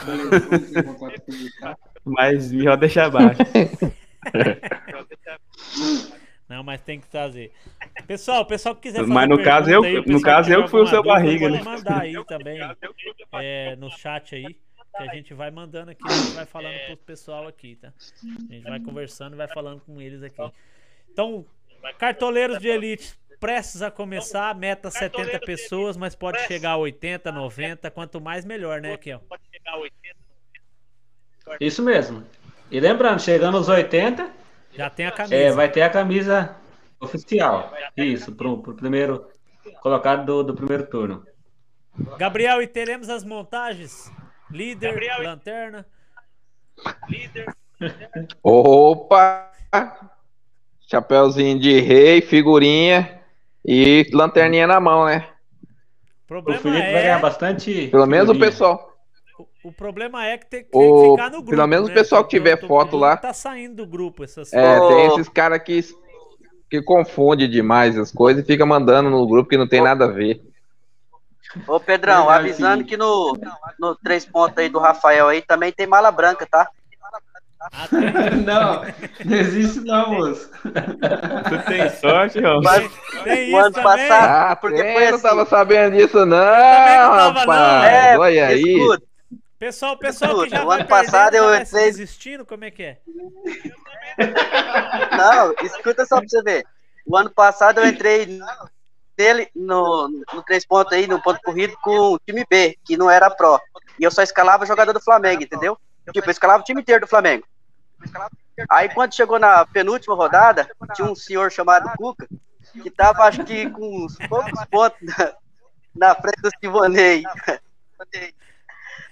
[2.03, 3.39] Mas melhor deixar abaixo.
[6.49, 7.51] Não, mas tem que trazer.
[8.05, 10.67] Pessoal, o pessoal que quiser fazer Mas no caso, eu- aí, no caso, que eu
[10.67, 11.63] fui o seu dúvida, barriga, pode né?
[11.63, 12.59] mandar aí também
[13.33, 16.97] é, no chat aí, que a gente vai mandando aqui, a gente vai falando pro
[16.97, 17.91] pessoal aqui, tá?
[18.49, 20.41] A gente vai conversando e vai falando com eles aqui.
[21.11, 21.45] Então,
[21.97, 27.91] cartoleiros de elite prestes a começar, meta 70 pessoas, mas pode chegar a 80, 90,
[27.91, 29.21] quanto mais melhor, né, Kel?
[31.59, 32.25] Isso mesmo.
[32.69, 34.29] E lembrando, chegando aos 80,
[34.73, 35.35] Já tem a camisa.
[35.35, 36.55] é, vai ter a camisa
[36.99, 37.73] oficial.
[37.95, 39.29] Isso, pro, pro primeiro
[39.81, 41.25] colocado do, do primeiro turno.
[42.17, 44.11] Gabriel, e teremos as montagens?
[44.51, 45.85] Líder, lanterna.
[48.43, 49.51] Opa!
[50.89, 53.21] Chapeuzinho de rei, figurinha
[53.65, 55.27] e lanterninha na mão, né?
[55.27, 57.87] O O problema Felipe vai ganhar é, bastante.
[57.87, 58.51] Pelo menos o figurinha.
[58.51, 58.93] pessoal.
[59.37, 61.49] o, o problema é que tem que O- ficar no grupo.
[61.51, 61.93] pelo menos o né?
[61.93, 63.17] pessoal que tiver tô- foto lá.
[63.17, 64.87] Tá saindo do grupo essas É, Ô.
[64.87, 65.81] tem esses caras que,
[66.69, 70.09] que confunde demais as coisas e fica mandando no grupo que não tem nada a
[70.09, 70.41] ver.
[71.67, 73.37] Ô, Pedrão, avisando que no,
[73.79, 76.69] no três pontos aí do Rafael aí também tem mala branca, tá?
[78.45, 78.83] Não,
[79.25, 80.49] não existe não, moço.
[80.61, 82.61] Tu tem sorte, ó.
[82.61, 82.89] Mas
[83.23, 83.83] Tem o ano também.
[84.07, 85.27] passado, Ah, porque tem, foi eu não assim.
[85.27, 87.33] tava sabendo disso não, tava, não.
[87.39, 87.93] rapaz.
[87.93, 88.61] É, Olha aí.
[88.61, 89.03] escuta,
[89.59, 92.97] Pessoal, pessoal que já O ano passado eu se entrei- desistindo, como é que é?
[95.17, 96.65] Não, escuta só pra você ver.
[97.05, 98.39] O ano passado eu entrei
[99.17, 103.09] nele no, no três pontos aí, no ponto corrido, com o time B, que não
[103.09, 103.59] era pró.
[103.99, 105.77] E eu só escalava jogador do Flamengo, entendeu?
[106.11, 107.45] Tipo, eu escalava o time inteiro do Flamengo.
[108.69, 112.27] Aí quando chegou na penúltima rodada, tinha um senhor chamado Cuca,
[112.81, 114.97] que tava acho que com uns poucos pontos
[115.95, 117.23] na, na frente do Sivonei.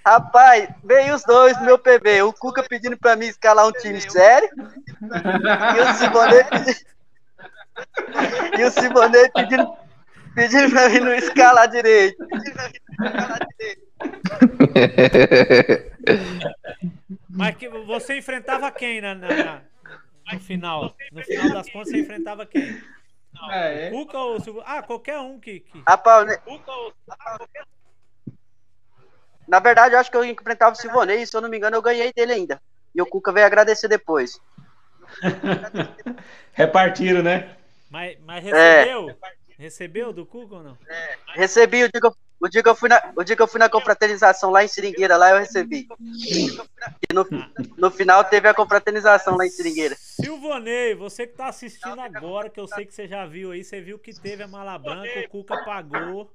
[0.04, 2.22] Rapaz, veio os dois no meu PV.
[2.22, 4.48] O Cuca pedindo pra mim escalar um time sério.
[5.76, 6.96] E o Sivonei pedindo.
[8.58, 9.76] E o Sivonei pedindo,
[10.36, 12.16] pedindo pra mim não escalar direito.
[17.28, 19.62] Mas que você enfrentava quem na, na- na-
[20.32, 20.94] no final?
[21.12, 22.80] No final das contas, você enfrentava quem?
[23.50, 23.90] É, é.
[23.90, 24.62] Cuca ou Silvio?
[24.64, 25.60] Ah, qualquer um que.
[25.60, 25.82] que...
[25.86, 26.36] Rapaz, né?
[29.46, 31.76] Na verdade, eu acho que eu enfrentava o Sivonei, e se eu não me engano,
[31.76, 32.60] eu ganhei dele ainda.
[32.94, 34.40] E o Cuca veio agradecer depois.
[36.52, 37.56] Repartiram, né?
[37.90, 38.84] Mas, mas É.
[39.58, 40.12] recebeu?
[40.12, 40.78] Do Cuca ou não?
[41.34, 43.48] Recebi o dia, que eu, o, dia que eu fui na, o dia que eu
[43.48, 45.86] fui na confraternização lá em Seringueira, lá eu recebi.
[46.00, 47.26] E no,
[47.76, 49.94] no final teve a confraternização lá em Seringueira.
[49.98, 53.80] Silvonei, você que tá assistindo agora, que eu sei que você já viu aí, você
[53.80, 56.30] viu que teve a mala branca, o Cuca pagou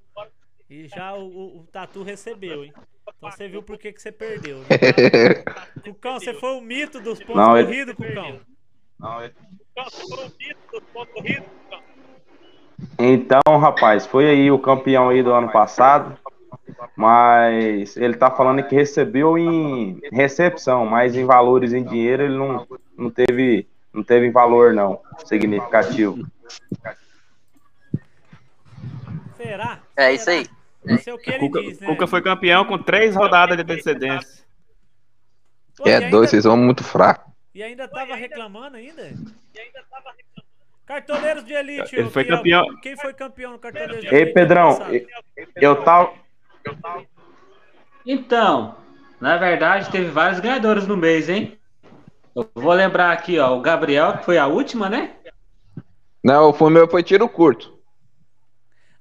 [0.70, 2.74] e já o, o- o Tatu recebeu, hein?
[3.18, 4.60] Então você viu por que, que você perdeu.
[4.60, 4.66] Né?
[5.84, 8.40] Cucão, você foi o mito dos pontos Não, ele- corridos, Cucão.
[12.98, 16.18] Então, rapaz, foi aí o campeão aí do ano passado,
[16.96, 22.68] mas ele tá falando que recebeu em recepção, mas em valores em dinheiro ele não,
[22.98, 26.26] não teve não teve valor não significativo.
[29.38, 29.80] Será?
[29.98, 30.48] É isso aí.
[30.86, 31.88] Isso é o que ele Cuca, diz, né?
[31.88, 34.44] Cuca foi campeão com três rodadas de antecedência.
[35.78, 37.32] Pô, e É ainda- dois, vocês vão muito fraco.
[37.54, 39.12] E ainda tava reclamando ainda?
[40.92, 41.96] Cartoleiros de elite.
[41.96, 42.66] Ele foi campeão.
[42.82, 44.34] Quem foi campeão no Cartoleiros de Ei, elite?
[44.34, 45.02] Pedrão, ano passado?
[45.56, 46.14] eu, tava
[48.06, 48.76] Então,
[49.22, 51.58] na verdade, teve vários ganhadores no mês, hein?
[52.36, 55.16] Eu vou lembrar aqui, ó, o Gabriel, que foi a última, né?
[56.22, 57.80] Não, o meu foi tiro curto.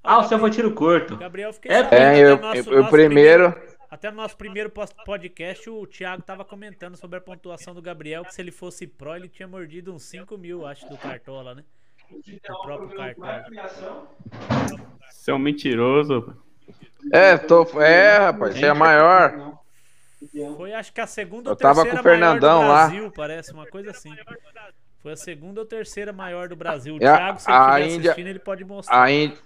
[0.02, 1.16] Ah, o seu foi tiro curto.
[1.16, 3.70] Gabriel, fiquei É, É, eu, nosso- eu, eu nosso primeiro.
[3.90, 4.70] Até no nosso primeiro
[5.04, 9.16] podcast, o Thiago tava comentando sobre a pontuação do Gabriel, que se ele fosse pró,
[9.16, 11.64] ele tinha mordido uns 5 mil, acho, do Cartola, né?
[12.12, 12.90] O próprio.
[15.10, 16.34] Você é um mentiroso.
[17.12, 19.58] É, tô, é, rapaz, você é a maior.
[20.56, 22.86] Foi, acho que a segunda ou Eu tava terceira com o Fernandão maior do lá.
[22.88, 24.14] Brasil, parece, uma coisa assim.
[25.02, 26.94] Foi a segunda ou terceira maior do Brasil.
[26.96, 29.02] O É, a- Thiago, se ele estiver Índia- assistindo, ele pode mostrar.
[29.02, 29.38] A Índia,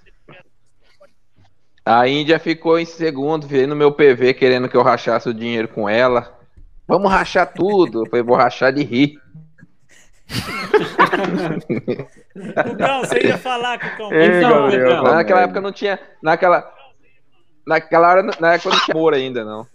[1.85, 5.69] a Índia ficou em segundo, veio no meu PV querendo que eu rachasse o dinheiro
[5.69, 6.37] com ela.
[6.89, 8.03] Vamos rachar tudo.
[8.05, 9.21] Eu falei, vou rachar de rir.
[12.65, 14.13] Cucão, você ia falar, Cucão.
[14.13, 15.99] Ei, Então, Gabriel, naquela época não tinha.
[16.23, 16.73] Naquela.
[17.67, 19.67] Naquela hora, na época não tinha amor ainda, não.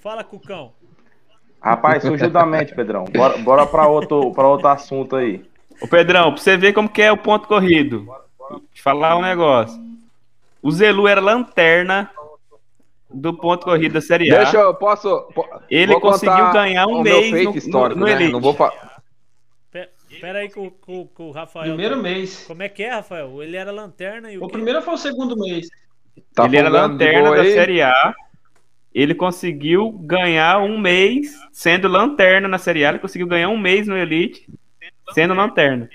[0.00, 0.72] Fala, Cucão.
[1.60, 3.04] Rapaz, surgiu da mente, Pedrão.
[3.04, 5.44] Bora, bora para outro para outro assunto aí.
[5.80, 8.06] Ô Pedrão, pra você ver como que é o ponto corrido.
[8.38, 9.78] Vou te falar um negócio.
[10.62, 12.10] O Zelu era lanterna
[13.12, 14.38] do ponto corrido da Série A.
[14.38, 15.22] Deixa eu, posso.
[15.34, 18.12] po- Ele conseguiu ganhar um mês meu no- feito no- no né?
[18.12, 18.32] Elite.
[18.32, 18.72] Não vou fa-
[19.70, 19.88] Pe-
[20.20, 21.66] Pera aí que o, que o- que Rafael...
[21.68, 22.44] Primeiro mês.
[22.46, 23.42] Como é que é, Rafael?
[23.42, 24.52] Ele era lanterna e o, O quê?
[24.52, 25.68] primeiro foi o segundo mês.
[26.34, 27.52] Tá ele era lanterna da aí?
[27.52, 28.14] Série A.
[28.94, 32.88] Ele conseguiu ganhar um mês sendo lanterna na Série A.
[32.90, 34.46] Ele conseguiu ganhar um mês no Elite
[35.12, 35.88] sendo lanterna.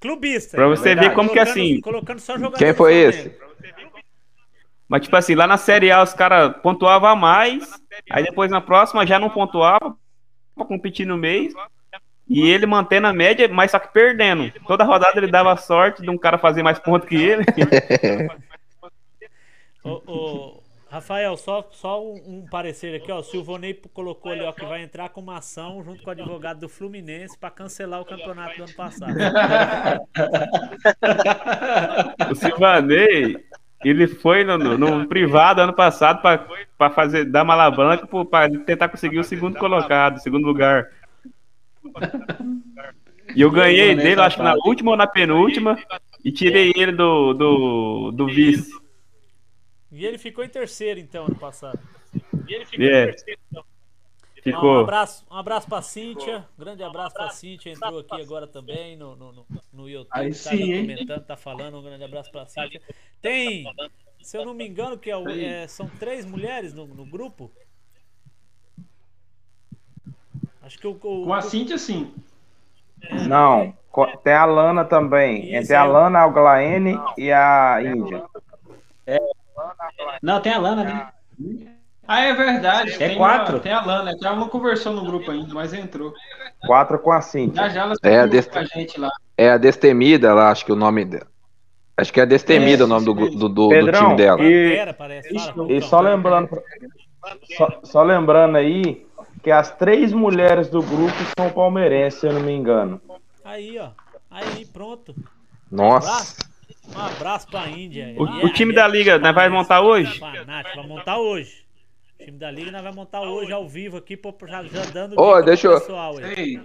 [0.00, 0.56] Clubista.
[0.56, 1.08] Pra você Verdade.
[1.08, 1.80] ver como que é Colocando- assim.
[1.80, 3.36] Colocando só jogador Quem foi esse?
[4.92, 7.80] Mas, tipo assim, lá na Série A os caras pontuavam a mais.
[8.10, 9.96] Aí depois na próxima já não pontuava
[10.54, 11.54] pra competir no mês.
[12.28, 14.52] E ele mantendo a média, mas só que perdendo.
[14.66, 17.42] Toda rodada ele dava sorte de um cara fazer mais ponto que ele.
[19.82, 23.20] Ô, ô, Rafael, só, só um, um parecer aqui, ó.
[23.20, 26.60] O Silvonei colocou ali, ó, que vai entrar com uma ação junto com o advogado
[26.60, 29.14] do Fluminense pra cancelar o campeonato do ano passado.
[32.30, 33.42] O Silvanei,
[33.88, 36.38] ele foi no, no- no privado ano passado pra,
[36.78, 40.88] pra fazer, dar uma alavanca pra tentar conseguir o segundo colocado, o segundo lugar.
[43.34, 45.78] E eu ganhei dele, acho que na última ou na penúltima,
[46.24, 48.70] e tirei ele do, do, do vice.
[49.90, 51.78] E ele ficou em terceiro, então, ano passado.
[52.78, 53.14] É.
[53.54, 53.62] Ó, Um
[54.42, 54.80] Ficou.
[54.80, 56.44] abraço, um abraço pra Cíntia.
[56.58, 57.70] Grande abraço pra Cíntia.
[57.70, 60.10] Entrou aqui agora também no, no, no, no YouTube.
[60.12, 60.80] Aí tá sim, hein?
[60.86, 61.78] comentando, tá falando.
[61.78, 62.80] Um grande abraço pra Cíntia.
[63.20, 63.64] Tem,
[64.20, 67.52] se eu não me engano, que é o- é, são três mulheres no, no grupo.
[70.62, 70.90] Acho que o.
[70.90, 72.12] o- Com a Cintia, sim.
[73.28, 75.44] Não, co- tem a Lana também.
[75.46, 75.86] Isso, Entre a é.
[75.88, 78.24] Lana, a Glaene e a Índia.
[80.22, 81.12] Não, tem a Lana, né?
[82.06, 82.92] Ah, é verdade.
[82.94, 83.56] É tem quatro?
[83.56, 86.12] A, tem a Lana, que ela não conversou no grupo ainda, mas entrou.
[86.66, 87.70] Quatro com a Já Cíntia.
[87.70, 89.08] já ela É, a gente lá.
[89.36, 91.26] É a Destemida lá, acho que o nome dela.
[91.96, 94.42] Acho que é a Destemida É, o nome do, do, do- do Pedrão, time dela.
[94.42, 95.28] e, Pantera, parece.
[95.68, 96.48] E só lembrando,
[97.56, 99.06] só, só lembrando aí
[99.42, 103.00] que as três mulheres do grupo são palmeirenses, se eu não me engano.
[103.44, 103.90] Aí, ó.
[104.30, 105.14] Aí, pronto.
[105.70, 106.36] Nossa.
[106.94, 108.14] Um abraço pra Índia.
[108.16, 110.18] O, E o é- time é- da Liga, nós vai montar hoje?
[110.18, 111.61] Vai montar hoje.
[112.22, 115.20] O time da Liga nós vai montar hoje ao vivo aqui, pô, já, já dando
[115.20, 116.34] Ô, deixa pro eu- pessoal aí.
[116.36, 116.60] Ei,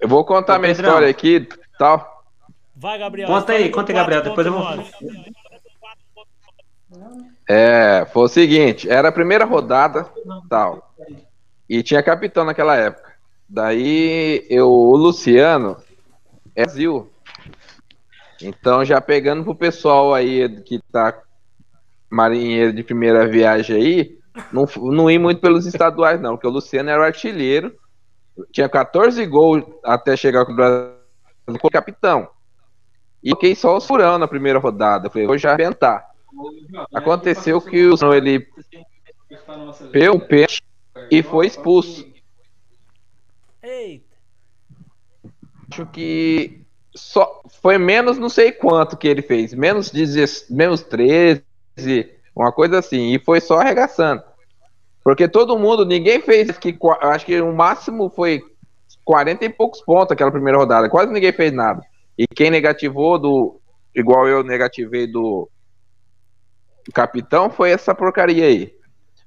[0.00, 0.88] Eu vou contar Ô, minha Pedrão.
[0.90, 2.24] história aqui tal.
[2.74, 3.28] Vai, Gabriel.
[3.28, 4.90] Conta aí, conta aí, Gabriel, depois eu vou- 4.9.
[7.48, 10.10] É, foi o seguinte, era a primeira rodada,
[10.48, 10.92] tal.
[11.68, 13.14] E tinha capitão naquela época.
[13.48, 15.76] Daí eu, o Luciano
[16.56, 17.12] é Brasil.
[18.42, 21.16] Então já pegando pro pessoal aí que tá
[22.10, 24.18] marinheiro de primeira viagem aí,
[24.52, 27.74] não, não ir muito pelos estaduais, não, porque o Luciano era o artilheiro,
[28.52, 30.94] tinha 14 gols até chegar com o Brasil
[31.46, 32.28] como capitão.
[33.22, 35.10] E fiquei só os furão na primeira rodada.
[35.10, 36.08] Falei, vou já arrebentar.
[36.94, 38.46] Aconteceu que o ele
[39.92, 40.62] pegou o peixe
[41.10, 42.08] e foi expulso.
[43.62, 44.16] Eita.
[45.70, 51.44] Acho que só foi menos não sei quanto que ele fez, menos 10, menos 13,
[52.34, 54.22] uma coisa assim, e foi só arregaçando.
[55.02, 58.42] Porque todo mundo, ninguém fez que acho que o máximo foi
[59.04, 61.80] 40 e poucos pontos aquela primeira rodada, quase ninguém fez nada.
[62.16, 63.60] E quem negativou do
[63.94, 65.48] igual eu negativei do
[66.94, 68.72] capitão foi essa porcaria aí.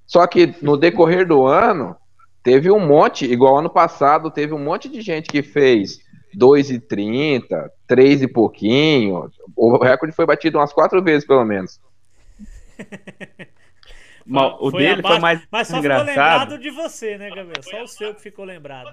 [0.06, 1.96] Só que no decorrer do ano,
[2.44, 6.00] teve um monte, igual ano passado, teve um monte de gente que fez
[6.38, 9.30] 2,30, 3 e pouquinho.
[9.56, 11.80] O recorde foi batido umas quatro vezes, pelo menos.
[14.60, 16.08] o foi dele abaixo, foi mais Mas só engraçado.
[16.08, 17.64] ficou lembrado de você, né, Gabriel?
[17.64, 18.90] Só o seu que ficou lembrado.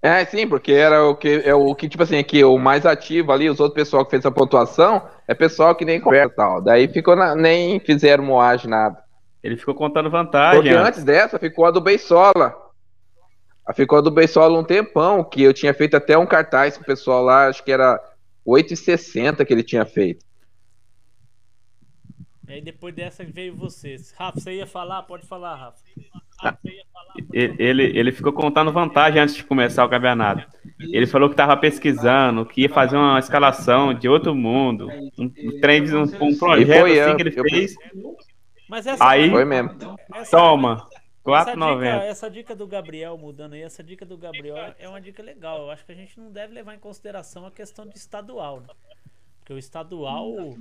[0.00, 3.32] É, sim, porque era o que é o que tipo assim, que o mais ativo
[3.32, 6.62] ali, os outros pessoal que fez a pontuação, é pessoal que nem conversa tal.
[6.62, 9.02] Daí ficou na, nem fizeram moagem nada.
[9.42, 10.60] Ele ficou contando vantagem.
[10.60, 12.54] Porque antes dessa ficou a do Beisola.
[13.74, 16.86] Ficou a do Beisola um tempão, que eu tinha feito até um cartaz com o
[16.86, 18.00] pessoal lá, acho que era
[18.46, 20.24] 8,60 que ele tinha feito.
[22.48, 23.96] E aí depois dessa veio você.
[24.16, 25.02] Rafa, você ia falar?
[25.02, 25.82] Pode falar, Rafa.
[27.32, 30.46] Ele, ele ficou contando vantagem antes de começar o campeonato.
[30.80, 34.88] Ele falou que estava pesquisando, que ia fazer uma escalação de outro mundo.
[34.88, 37.74] Um, um, um projeto assim eu, que ele fez.
[38.68, 39.70] Mas essa aí, foi mesmo.
[40.14, 40.88] Essa, toma.
[41.24, 41.84] 4,90.
[41.84, 45.62] Essa, essa dica do Gabriel, mudando aí, essa dica do Gabriel é uma dica legal.
[45.62, 48.60] Eu acho que a gente não deve levar em consideração a questão de estadual.
[48.60, 48.68] Né?
[49.40, 50.54] Porque o estadual.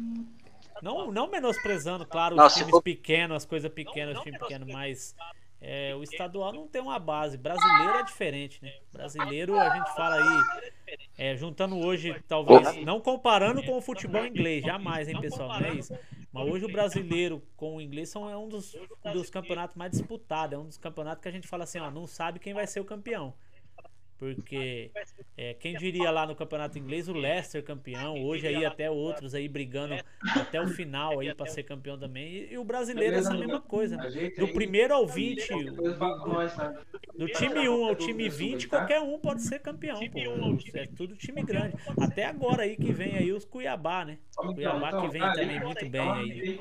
[0.82, 2.82] Não, não menosprezando, claro, os times for...
[2.82, 5.15] pequenos, as coisas pequenas, os times pequenos, mas
[5.59, 7.38] é, o estadual não tem uma base.
[7.38, 8.73] Brasileiro é diferente, né?
[8.91, 14.63] Brasileiro, a gente fala aí, é, juntando hoje, talvez, não comparando com o futebol inglês,
[14.63, 15.59] jamais, hein, pessoal?
[15.59, 15.97] Não é isso.
[16.32, 18.75] Mas hoje o brasileiro com o inglês são, é um dos,
[19.11, 20.53] dos campeonatos mais disputados.
[20.53, 22.80] É um dos campeonatos que a gente fala assim, ó, não sabe quem vai ser
[22.80, 23.34] o campeão.
[24.20, 24.89] Porque
[25.38, 29.47] é, quem diria lá no campeonato inglês o Leicester campeão, hoje aí até outros aí
[29.47, 29.93] brigando
[30.36, 32.26] até o final aí para ser campeão também.
[32.28, 33.95] E, e, o brasileiro é essa mesma coisa.
[33.95, 34.09] Né?
[34.38, 35.76] Do primeiro ao 20, do,
[37.15, 40.20] do, time 1 ao time 20, qualquer um pode ser campeão, pô.
[40.74, 41.76] É tudo time grande.
[42.01, 44.18] Até agora aí que vem aí os Cuiabá, né?
[44.36, 46.59] Cuiabá que vem também muito bem aí.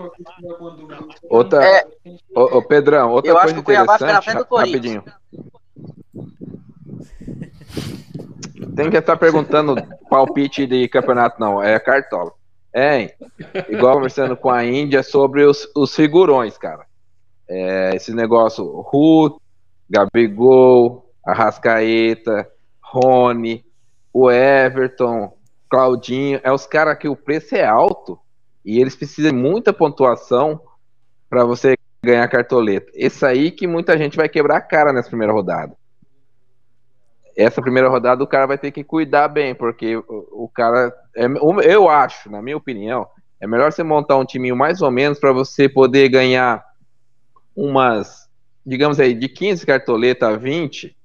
[1.30, 1.86] Outra, é,
[2.34, 5.02] ô, ô Pedrão, outra coisa interessante, rapidinho.
[8.74, 9.74] Tem que estar perguntando
[10.08, 11.62] palpite de campeonato, não.
[11.62, 12.32] É cartola.
[12.72, 13.14] É,
[13.70, 16.84] igual conversando com a Índia sobre os, os figurões, cara.
[17.48, 19.38] É, esse negócio, Ruth,
[19.88, 22.46] Gabigol, Arrascaeta,
[22.82, 23.64] Rony,
[24.12, 25.32] o Everton,
[25.70, 28.18] Claudinho, é os caras que o preço é alto
[28.64, 30.60] e eles precisam de muita pontuação
[31.30, 32.90] para você ganhar cartoleta.
[32.94, 35.74] Esse aí que muita gente vai quebrar a cara nessa primeira rodada
[37.36, 40.04] essa primeira rodada o cara vai ter que cuidar bem, porque o,
[40.44, 41.26] o cara, é,
[41.64, 43.06] eu acho, na minha opinião,
[43.38, 46.64] é melhor você montar um timinho mais ou menos para você poder ganhar
[47.54, 48.26] umas,
[48.64, 50.96] digamos aí, de 15 cartoletas a 20,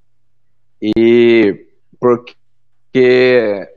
[0.81, 1.67] e
[1.99, 3.67] porque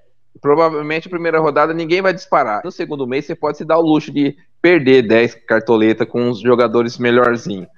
[0.40, 2.62] provavelmente a primeira rodada ninguém vai disparar.
[2.64, 6.40] No segundo mês você pode se dar o luxo de perder 10 cartoletas com os
[6.40, 7.68] jogadores melhorzinhos.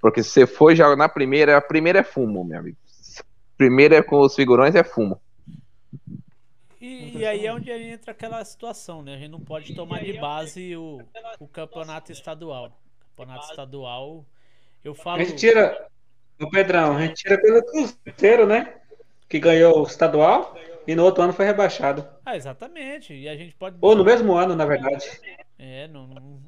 [0.00, 2.76] Porque se você for já na primeira, a primeira é fumo, meu amigo
[3.56, 5.20] primeiro é com os figurões é fumo.
[6.80, 9.14] E, e, aí é onde entra aquela situação, né?
[9.14, 11.00] A gente não pode tomar de base o,
[11.40, 12.66] o campeonato estadual.
[12.66, 14.26] O campeonato estadual,
[14.84, 15.22] eu falo.
[15.22, 15.88] A gente tira,
[16.38, 18.74] o Pedrão, a gente tira pelo Cruzeiro, né?
[19.28, 20.54] Que ganhou o estadual
[20.86, 22.06] e no outro ano foi rebaixado.
[22.24, 23.14] Ah, exatamente.
[23.14, 23.76] E a gente pode.
[23.80, 25.06] Ou no mesmo ano, na verdade.
[25.58, 26.40] É, não, não,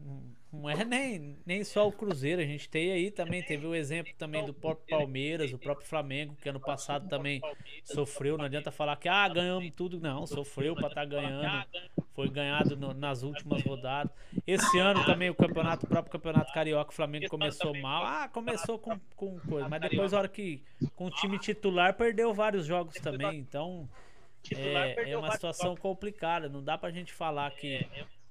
[0.56, 4.12] não é nem, nem só o Cruzeiro, a gente tem aí também, teve o exemplo
[4.18, 7.40] também do próprio Palmeiras, o próprio Flamengo, que ano passado também
[7.84, 11.66] sofreu, não adianta falar que ah, ganhamos tudo, não, sofreu para estar tá ganhando,
[12.14, 14.12] foi ganhado no, nas últimas rodadas.
[14.46, 18.78] Esse ano também o campeonato, o próprio campeonato carioca, o Flamengo começou mal, ah, começou
[18.78, 20.62] com, com coisa, mas depois a hora que
[20.94, 23.88] com o time titular perdeu vários jogos também, então
[24.54, 27.86] é, é uma situação complicada, não dá pra gente falar que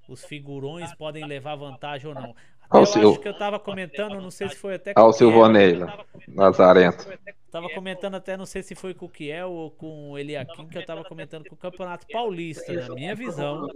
[0.08, 2.34] os figurões podem levar vantagem ou não.
[2.68, 5.10] Ao eu seu- acho que eu tava comentando, não sei se foi até com o
[5.10, 5.30] o Kiel.
[5.30, 7.06] Silvanei lá, Lazarento.
[7.50, 10.76] Tava comentando até, não sei se foi com o Kiel ou com o Eliakim, que
[10.76, 13.68] eu tava comentando com o Campeonato Paulista, na minha visão.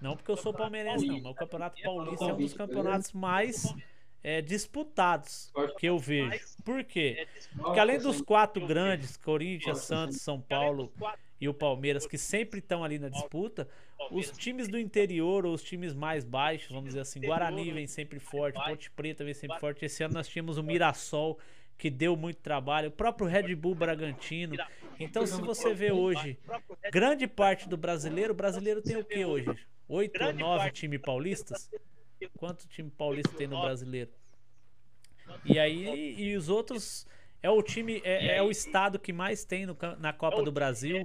[0.00, 3.74] Não porque eu sou palmeirense, não, mas o Campeonato Paulista é um dos campeonatos mais
[4.22, 6.38] é, disputados que eu vejo.
[6.64, 7.26] Por quê?
[7.56, 10.92] Porque além dos quatro grandes, Corinthians, Santos, São Paulo
[11.44, 13.68] e o Palmeiras, que sempre estão ali na disputa,
[14.10, 18.18] os times do interior ou os times mais baixos, vamos dizer assim, Guarani vem sempre
[18.18, 19.84] forte, Ponte Preta vem sempre forte.
[19.84, 21.38] Esse ano nós tínhamos o Mirassol,
[21.76, 24.56] que deu muito trabalho, o próprio Red Bull Bragantino.
[24.98, 26.38] Então, se você vê hoje,
[26.90, 29.54] grande parte do brasileiro, o brasileiro tem o que hoje?
[29.86, 31.70] Oito ou nove times paulistas?
[32.38, 34.10] Quanto time paulista tem no brasileiro?
[35.44, 37.06] E aí, e os outros
[37.44, 41.04] é o time, é, é o estado que mais tem no na Copa do Brasil.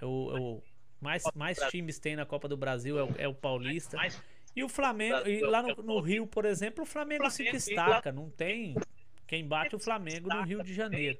[0.00, 0.62] É o, é o-
[1.00, 3.96] mais, mais times tem na Copa do Brasil é o, é o Paulista.
[4.56, 8.12] E o Flamengo, e lá no, no Rio, por exemplo, o Flamengo se destaca.
[8.12, 8.76] Não tem
[9.26, 11.18] quem bate o Flamengo no Rio de Janeiro.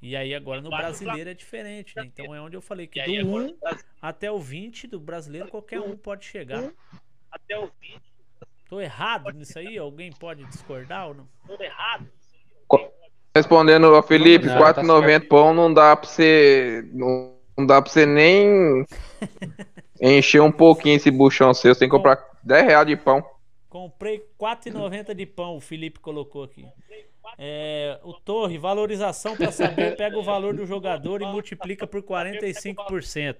[0.00, 0.70] E aí agora no
[1.04, 2.04] brasileiro é diferente, né?
[2.06, 3.58] Então é onde eu falei que do 1
[4.00, 6.62] até o 20 do brasileiro qualquer um pode chegar.
[8.68, 9.76] Tô errado nisso aí?
[9.76, 11.28] Alguém pode discordar ou não?
[13.34, 16.84] Respondendo ao Felipe, Não, tá 4,90 pão não dá pra você.
[16.92, 18.84] Não, não dá pra você nem
[20.00, 21.74] encher um pouquinho esse buchão seu.
[21.74, 23.24] Você tem que comprar 10 reais de pão.
[23.68, 26.66] Comprei 4,90 de pão, o Felipe colocou aqui.
[27.38, 33.36] É, o Torre, valorização para saber, pega o valor do jogador e multiplica por 45%.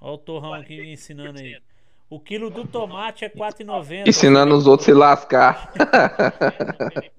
[0.00, 1.58] Olha o Torrão aqui me ensinando aí.
[2.08, 4.06] O quilo do tomate é 4,90.
[4.06, 5.72] Ensinando os outros a se lascar.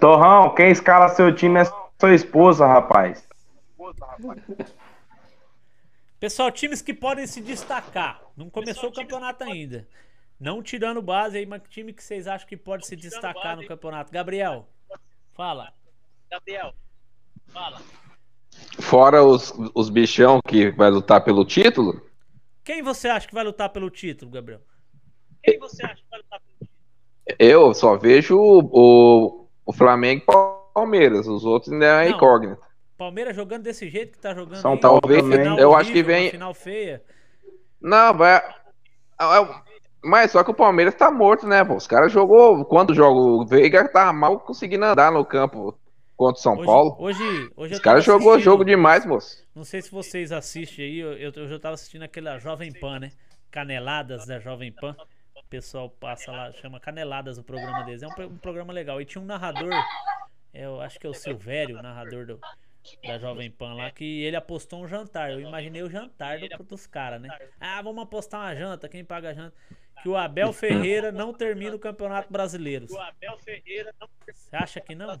[0.00, 1.64] Torrão, quem escala seu time é
[2.00, 3.26] sua esposa, rapaz.
[6.18, 8.20] Pessoal, times que podem se destacar.
[8.36, 9.86] Não começou o campeonato ainda.
[10.38, 13.66] Não tirando base aí, mas que time que vocês acham que pode se destacar no
[13.66, 14.10] campeonato?
[14.10, 14.66] Gabriel,
[15.34, 15.72] fala.
[18.80, 22.00] Fora os, os bichão que vai lutar pelo título,
[22.64, 24.60] Quem você acha que vai lutar pelo título, Gabriel?
[27.38, 31.26] eu só vejo o, o, o Flamengo e o Palmeiras.
[31.26, 32.16] Os outros ainda é Não.
[32.16, 32.62] incógnito.
[32.96, 35.22] Palmeiras jogando desse jeito que tá jogando São aí, também.
[35.38, 37.02] final Eu acho que horrível, vem- final feia.
[37.80, 38.36] Não, vai.
[39.20, 39.62] é o-
[40.04, 41.74] Mas só que o Palmeiras tá morto, né, pô?
[41.74, 42.64] Os caras jogou.
[42.64, 45.76] Quando jogou o Veiga tava mal conseguindo andar no campo
[46.22, 46.96] contra o São Hoje, Paulo.
[46.98, 49.46] hoje, hoje Os caras jogou jogo demais, moço.
[49.54, 53.00] Não sei se vocês assistem aí, eu, eu, eu já tava assistindo aquela Jovem Pan,
[53.00, 53.10] né?
[53.50, 54.96] Caneladas da Jovem Pan.
[55.36, 58.02] O pessoal passa lá, chama Caneladas o programa deles.
[58.02, 59.00] É um, um programa legal.
[59.00, 59.70] E tinha um narrador,
[60.54, 62.40] eu acho que é o Silvério, o narrador do,
[63.06, 65.30] da Jovem Pan lá, que ele apostou um jantar.
[65.30, 67.28] Eu imaginei o jantar do- dos caras, né?
[67.60, 69.54] Ah, vamos apostar uma janta, quem paga a janta?
[70.02, 72.86] Que o Abel Ferreira não termina o Campeonato Brasileiro.
[72.86, 75.20] Você acha que não?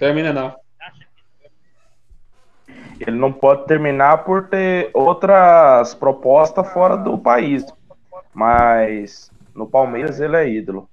[0.00, 0.54] Termina não.
[2.98, 7.64] Ele não pode terminar por ter outras propostas fora do país.
[8.34, 10.88] Mas no Palmeiras ele é ídolo.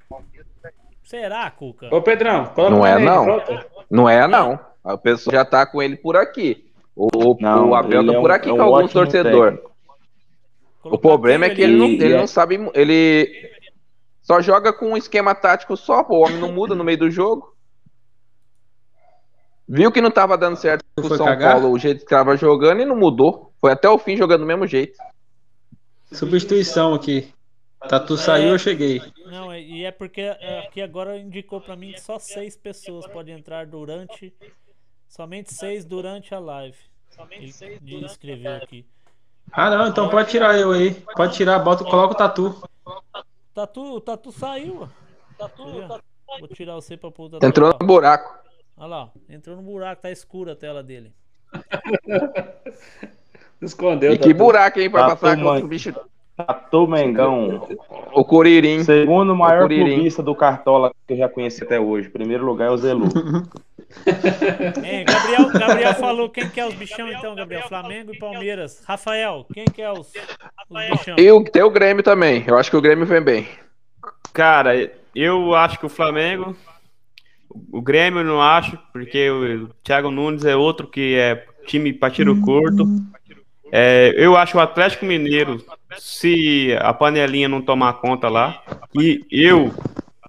[1.04, 1.88] Será, Cuca?
[1.94, 3.24] Ô, Pedrão, coloca Não é, não.
[3.24, 3.66] pronto.
[3.90, 4.60] Não é, não.
[4.84, 6.70] A pessoa já tá com ele por aqui.
[6.96, 9.02] O, Não, o Abel ele tá é por um- aqui é um com alguns ótimo
[9.04, 9.60] torcedores.
[9.60, 9.78] técnico.
[10.84, 11.96] O problema é que ele não, ali.
[12.02, 12.70] ele é- não sabe.
[12.74, 13.52] Ele
[14.22, 16.18] só joga com um esquema tático só, pô.
[16.18, 17.54] O homem não muda no meio do jogo.
[19.68, 21.54] Viu que não tava dando certo com o Foi São cagar?
[21.54, 23.52] Paulo, o jeito que tava jogando e não mudou.
[23.60, 24.98] Foi até o fim jogando do mesmo jeito.
[26.12, 27.34] Substituição aqui.
[27.88, 29.02] Tatu saiu, eu cheguei.
[29.26, 33.06] Não, é- e é porque é, aqui agora indicou pra mim que só seis pessoas
[33.08, 34.34] podem entrar durante.
[35.08, 36.78] Somente seis durante a live.
[37.32, 37.54] Ele
[37.86, 38.86] ele escreveu aqui.
[39.52, 40.94] Ah, não, então pode tirar eu aí.
[41.16, 42.62] Pode tirar, bota, coloca o tatu.
[43.54, 44.88] Tatu, o Tatu saiu, ó.
[45.38, 45.64] Tatu,
[46.40, 47.46] Vou tirar você pra pôr o Tatu.
[47.46, 48.38] Entrou no buraco.
[48.78, 51.12] Olha lá, entrou no buraco, tá escura a tela dele.
[53.62, 54.14] Escondeu.
[54.14, 55.94] E que buraco, hein, pra Tá passar com o bicho.
[56.36, 57.68] Tatu Mengão,
[58.14, 58.84] O Curirim.
[58.84, 59.96] segundo maior Curirim.
[59.96, 62.10] clubista do Cartola que eu já conheci até hoje.
[62.10, 63.08] Primeiro lugar é o Zelu.
[64.84, 67.70] Hein, Gabriel, Gabriel falou quem que é os bichão então, Gabriel?
[67.70, 68.84] Flamengo e Palmeiras.
[68.86, 70.12] Rafael, quem que é os,
[70.70, 71.16] os bichão?
[71.18, 72.44] E o, tem o Grêmio também.
[72.46, 73.48] Eu acho que o Grêmio vem bem.
[74.34, 76.54] Cara, eu acho que o Flamengo.
[77.72, 82.12] O Grêmio eu não acho, porque o Thiago Nunes é outro que é time para
[82.12, 82.86] tiro curto.
[83.72, 85.62] É, eu acho o Atlético Mineiro,
[85.98, 88.62] se a panelinha não tomar conta lá,
[88.96, 89.74] e eu,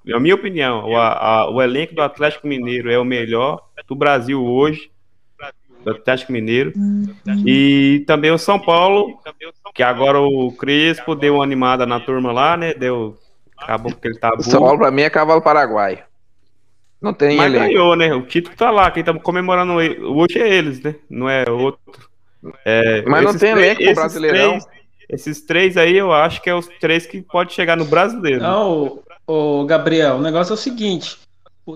[0.05, 4.43] na minha opinião, o, a- o elenco do Atlético Mineiro é o melhor do Brasil
[4.45, 4.91] hoje,
[5.85, 6.73] do Atlético Mineiro.
[7.47, 9.21] E também o São Paulo,
[9.75, 12.75] que agora o Crespo deu uma animada na turma lá, né?
[12.75, 13.17] Deu,
[13.57, 15.99] Acabou porque ele tá São Paulo pra mim é cavalo paraguaio.
[17.01, 17.67] Não tem Mas elenco.
[17.73, 18.13] ganhou, né?
[18.15, 18.91] O título tá lá.
[18.91, 20.97] Quem tá comemorando hoje é eles, né?
[21.09, 21.81] Não é outro.
[22.65, 24.49] É, Mas não tem três- elenco pro esses Brasileirão.
[24.51, 24.67] três-
[25.09, 28.43] esses três aí eu acho que é os três que pode chegar no brasileiro.
[28.43, 31.19] Não, o, Gabriel, o negócio é o seguinte.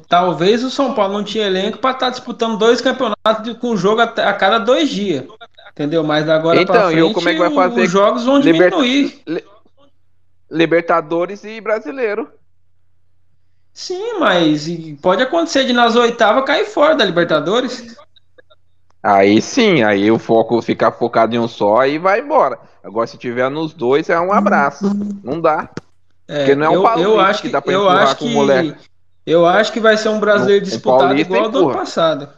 [0.09, 4.05] Talvez o São Paulo não tinha elenco para estar disputando dois campeonatos com jogo a,
[4.05, 5.25] a cada dois dias.
[5.70, 6.03] Entendeu?
[6.03, 8.41] Mas da agora Então, pra e frente, como é que vai fazer os jogos vão
[8.41, 9.20] diminuir.
[9.27, 9.45] Li-
[10.51, 12.29] Libertadores e brasileiro.
[13.75, 14.68] Sim, mas
[15.01, 17.97] pode acontecer de nas oitavas cair fora da Libertadores.
[19.03, 22.59] Aí sim, aí o foco ficar focado em um só e vai embora.
[22.85, 24.85] Agora, se tiver nos dois, é um abraço.
[25.25, 25.68] Não dá.
[26.29, 28.25] É, Porque não é um eu, eu acho que que, dá pra eu acho com
[28.27, 28.77] o que moleque.
[29.27, 31.70] eu acho que vai ser um brasileiro Um- um disputado paulista igual ao do ano
[31.73, 32.29] passado.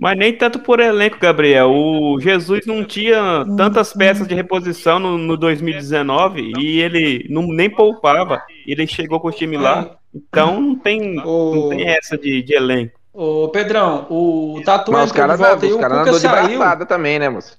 [0.00, 1.70] Mas nem tanto por elenco, Gabriel.
[1.70, 7.70] O Jesus não tinha tantas peças de reposição no, no 2019 e ele não, nem
[7.70, 8.42] poupava.
[8.66, 9.96] Ele chegou com o time lá.
[10.14, 12.98] Então não tem, não tem essa de, de elenco.
[13.12, 16.58] Ô, Pedrão, o Tatu Mas os caras o caras Cuca andou de saiu.
[16.58, 17.56] braçada também, né, moço?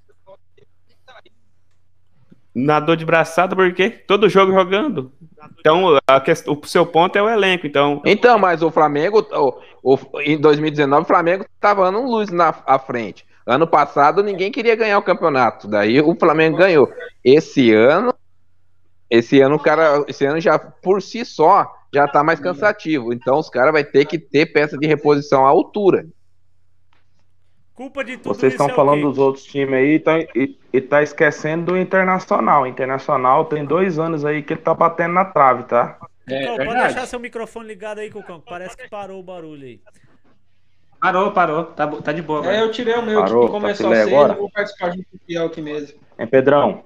[2.56, 5.12] Nadou de braçada porque todo jogo jogando.
[5.60, 7.68] Então questão, o seu ponto é o elenco.
[7.68, 9.60] Então Então, mas o Flamengo, o,
[9.95, 13.26] o- em 2019, o Flamengo tava dando luz na à frente.
[13.45, 15.68] Ano passado, ninguém queria ganhar o campeonato.
[15.68, 16.89] Daí o Flamengo ganhou.
[17.24, 18.14] Esse ano,
[19.10, 23.14] esse ano, o cara, esse ano já por si só já tá mais cansativo.
[23.14, 26.06] Então, os caras vai ter que ter peça de reposição à altura.
[27.76, 31.03] Culpa de tudo Vocês estão é falando dos outros times aí tá- e, e tá
[31.03, 32.63] esquecendo do Internacional.
[32.63, 35.97] O Internacional tem dois anos aí que ele tá batendo na trave, tá?
[36.26, 39.82] Cucão, pode deixar seu microfone ligado aí, Cucão, que parece que parou o barulho aí.
[41.01, 41.65] Parou, parou.
[41.65, 42.49] Tá, tá de boa.
[42.49, 44.34] É, eu tirei o meu Parou, que começou tá ser, agora?
[44.34, 45.99] vou participar junto com o Fiel aqui mesmo.
[46.17, 46.84] Hein, Pedrão?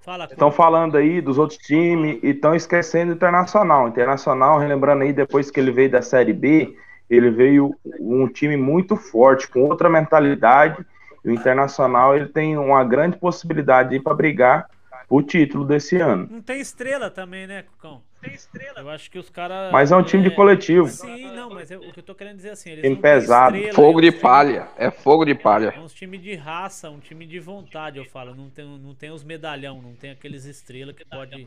[0.00, 0.24] Fala.
[0.24, 3.88] Estão falando aí dos outros times e estão esquecendo o Internacional.
[3.88, 6.74] Internacional, relembrando aí, depois que ele veio da Série B,
[7.14, 10.84] ele veio um time muito forte, com outra mentalidade.
[11.24, 14.68] E o Internacional ele tem uma grande possibilidade para brigar
[15.08, 16.26] o título desse ano.
[16.30, 18.00] Não tem estrela também, né, Cucão?
[18.20, 18.80] Tem estrela.
[18.80, 19.70] Eu acho que os caras.
[19.70, 20.88] Mas é um time de coletivo.
[20.88, 23.54] Sim, não, mas eu- o que eu tô querendo dizer assim, eles Time pesado.
[23.56, 24.68] estrela, Fogo é de time- palha.
[24.78, 25.74] É fogo de palha.
[25.76, 28.34] É uns time de raça, um time de vontade, eu falo.
[28.34, 31.46] Não tem, não tem os medalhão, não tem aqueles estrelas que pode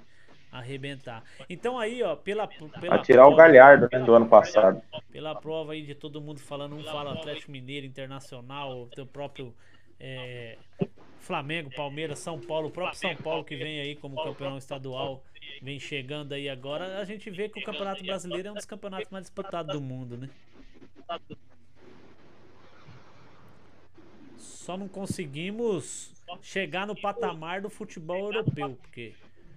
[0.57, 1.23] arrebentar.
[1.49, 4.81] Então aí, ó, pela pela o Galhardo né, do ano passado.
[5.11, 9.53] pela prova aí de todo mundo falando, um fala Atlético Mineiro, Internacional, o teu próprio
[9.99, 10.57] é,
[11.19, 15.23] Flamengo, Palmeiras, São Paulo, o próprio São Paulo que vem aí como campeão estadual,
[15.61, 19.09] vem chegando aí agora, a gente vê que o Campeonato Brasileiro é um dos campeonatos
[19.09, 20.29] mais disputados do mundo, né?
[24.37, 29.13] Só não conseguimos chegar no patamar do futebol europeu, porque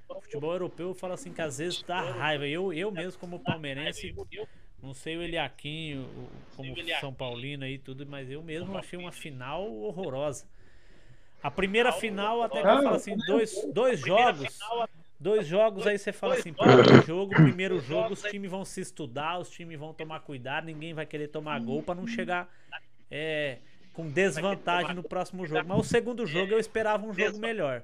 [0.08, 2.46] o futebol europeu eu falo assim que às vezes dá raiva.
[2.46, 4.14] Eu, eu mesmo como palmeirense,
[4.82, 8.98] não sei o Eliaquim, o- como São Paulino aí e tudo, mas eu mesmo achei
[8.98, 10.46] uma final horrorosa.
[11.42, 14.58] A primeira final até que eu falo assim, dois, dois jogos,
[15.20, 19.38] dois jogos aí você fala assim, primeiro jogo, primeiro jogo, os times vão se estudar,
[19.38, 22.52] os times vão tomar cuidado, ninguém vai querer tomar gol pra não chegar
[23.10, 23.58] é,
[23.92, 25.64] com desvantagem no próximo jogo.
[25.68, 27.82] Mas o segundo jogo eu esperava um jogo melhor.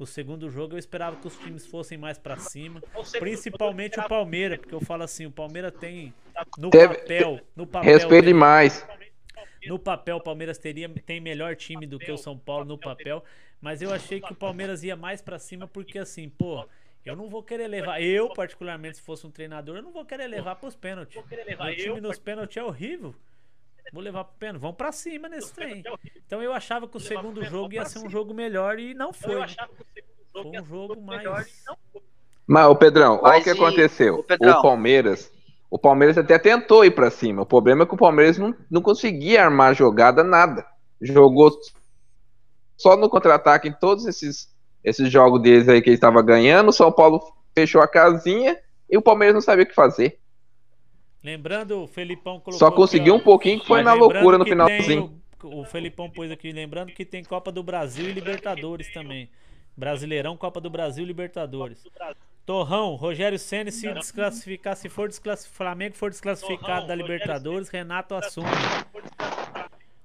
[0.00, 2.82] O segundo jogo eu esperava que os times fossem mais pra cima,
[3.18, 6.14] principalmente o Palmeiras, porque eu falo assim, o Palmeiras tem
[6.56, 8.86] no Teve- papel, no papel Respeito tem- demais.
[9.66, 13.22] no papel, o Palmeiras teria, tem melhor time do que o São Paulo no papel,
[13.60, 16.66] mas eu achei que o Palmeiras ia mais pra cima porque assim, pô,
[17.04, 20.28] eu não vou querer levar, eu particularmente se fosse um treinador, eu não vou querer
[20.28, 21.22] levar pros pênaltis.
[21.30, 23.14] Meu time nos pênaltis é horrível.
[23.92, 25.82] Vou levar pro pênalti, vão pra cima nesse trem.
[26.26, 29.46] Então eu achava que o segundo jogo ia ser um jogo melhor e não foi.
[30.32, 31.24] Foi um jogo mais
[32.46, 34.24] Mas, o Pedrão, olha o que aconteceu.
[34.40, 35.30] O Palmeiras.
[35.68, 37.42] O Palmeiras até tentou ir pra cima.
[37.42, 40.66] O problema é que o Palmeiras não, não conseguia armar jogada, nada.
[41.00, 41.56] Jogou
[42.76, 44.52] só no contra-ataque em todos esses,
[44.82, 46.70] esses jogos deles aí que ele estava ganhando.
[46.70, 47.20] O São Paulo
[47.54, 48.58] fechou a casinha
[48.88, 50.19] e o Palmeiras não sabia o que fazer.
[51.22, 52.58] Lembrando, o Felipão colocou.
[52.58, 55.20] Só conseguiu um pouquinho que foi na loucura no que finalzinho.
[55.40, 59.28] tem O, o Felipão pôs aqui, lembrando que tem Copa do Brasil e Libertadores também.
[59.76, 61.84] Brasileirão, Copa do Brasil e Libertadores.
[62.44, 68.48] Torrão, Rogério Senna se desclassificar, se for desclassificado, Flamengo for desclassificado da Libertadores, Renato assume.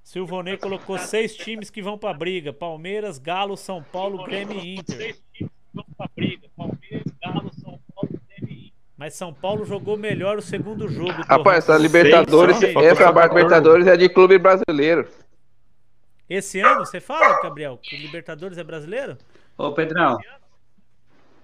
[0.04, 5.18] Silvonei colocou seis times que vão pra briga: Palmeiras, Galo, São Paulo, Grêmio e Inter.
[8.98, 11.22] Mas São Paulo jogou melhor o segundo jogo.
[11.28, 12.80] Rapaz, essa Libertadores, Seis, só.
[12.82, 15.08] essa Libertadores é de clube brasileiro.
[16.30, 19.18] Esse ano, você fala, Gabriel, que o Libertadores é brasileiro?
[19.58, 20.18] Ô, Pedrão,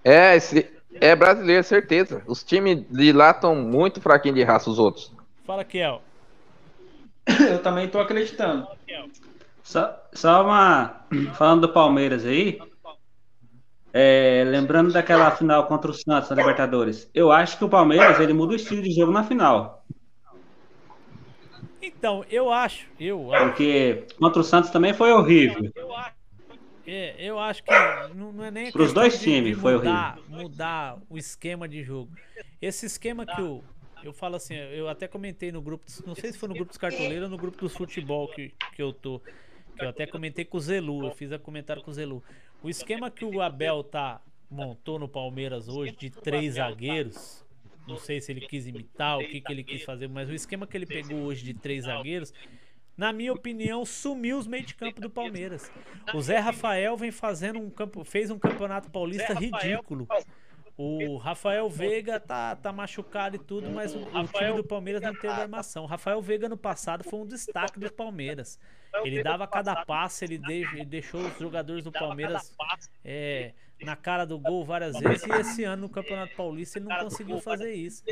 [0.03, 0.68] É, esse,
[0.99, 2.23] É brasileiro, certeza.
[2.26, 5.11] Os times de lá estão muito fraquinhos de raça, os outros.
[5.45, 6.02] Fala, Kiel.
[7.28, 8.68] Eu também tô acreditando.
[9.64, 11.06] Só, só uma.
[11.36, 12.60] Falando do Palmeiras aí.
[13.94, 17.10] É, lembrando daquela final contra o Santos na Libertadores.
[17.14, 19.86] Eu acho que o Palmeiras ele muda o estilo de jogo na final.
[21.82, 25.72] Então, eu acho, eu acho, Porque contra o Santos também foi horrível.
[26.86, 27.70] é, eu acho que
[28.16, 31.84] não, não é nem a Pros questão dois times foi mudar, mudar o esquema de
[31.84, 32.12] jogo.
[32.62, 33.64] Esse esquema que eu,
[34.04, 36.70] eu falo assim, eu até comentei no grupo, dos- não sei se foi no grupo
[36.70, 39.22] dos cartoleiros ou no grupo dos futebol que, que eu tô,
[39.76, 42.24] que eu até comentei com o Zelu, eu fiz a comentário com o Zelu.
[42.64, 47.46] O esquema que o Abel tá montou no Palmeiras hoje de três zagueiros,
[47.88, 50.68] não sei se ele quis imitar, o que, que ele quis fazer, mas o esquema
[50.68, 52.34] que ele pegou hoje de três zagueiros,
[52.96, 55.72] na minha opinião, sumiu os meio de campo do Palmeiras.
[56.14, 60.08] O Zé Rafael vem fazendo um campo, fez um campeonato paulista ridículo.
[60.84, 65.14] O Rafael Veiga tá, tá machucado e tudo, mas o, o time do Palmeiras não
[65.14, 65.84] teve armação.
[65.84, 68.58] O Rafael Veiga no passado foi um destaque do Palmeiras.
[69.03, 72.52] Ele dava cada passe, ele, de- ele deixou os jogadores do Palmeiras
[73.06, 73.53] é,
[73.84, 75.24] na cara do gol várias vezes.
[75.24, 78.03] E esse ano no Campeonato Paulista ele não conseguiu fazer isso.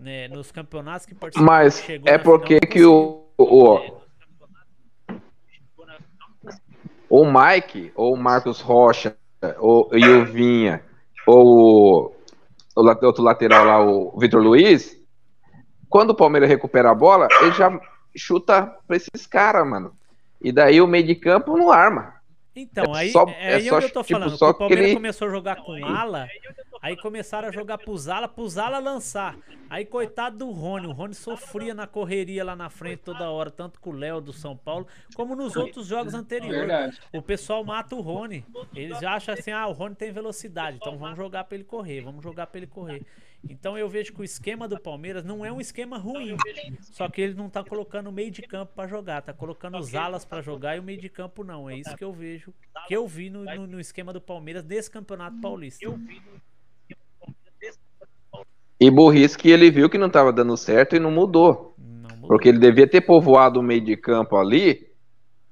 [0.00, 4.00] Né, nos campeonatos que participou, Mas é final, porque não que o, o,
[7.08, 9.16] o Mike, ou o Marcos Rocha,
[9.58, 10.84] ou e o Vinha,
[11.28, 12.16] ou
[12.74, 14.96] o outro lateral lá, o Vitor Luiz,
[15.90, 17.78] quando o Palmeiras recupera a bola, ele já
[18.16, 19.92] chuta pra esses caras, mano.
[20.40, 22.14] E daí o meio de campo não arma.
[22.60, 24.36] Então, É aí só- é é aí só, onde eu tô tipo, falando.
[24.36, 26.28] só o Palmeiras aquele- começou a jogar com ala,
[26.82, 29.36] aí começaram a jogar pros ala, pros ala lançar.
[29.70, 33.78] Aí, coitado do Rony, o Rony sofria na correria lá na frente toda hora, tanto
[33.80, 36.58] com o Léo do São Paulo, como nos outros jogos anteriores.
[36.58, 36.98] Verdade.
[37.12, 38.44] O pessoal mata o Rony.
[38.74, 42.24] Eles acham assim, ah, o Rony tem velocidade, então vamos jogar pra ele correr, vamos
[42.24, 43.02] jogar pra ele correr.
[43.48, 46.36] Então eu vejo que o esquema do Palmeiras não é um esquema ruim.
[46.80, 49.94] Só que ele não tá colocando o meio de campo pra jogar, tá colocando os
[49.94, 51.70] alas pra jogar e o meio de campo não.
[51.70, 52.52] É isso que eu vejo,
[52.86, 55.86] que eu vi no, no- no esquema do Palmeiras desse Campeonato Paulista.
[58.80, 61.74] E burrice que ele viu que não tava dando certo e não mudou.
[61.78, 62.28] Não mudou.
[62.28, 64.88] Porque ele devia ter povoado o meio de campo ali.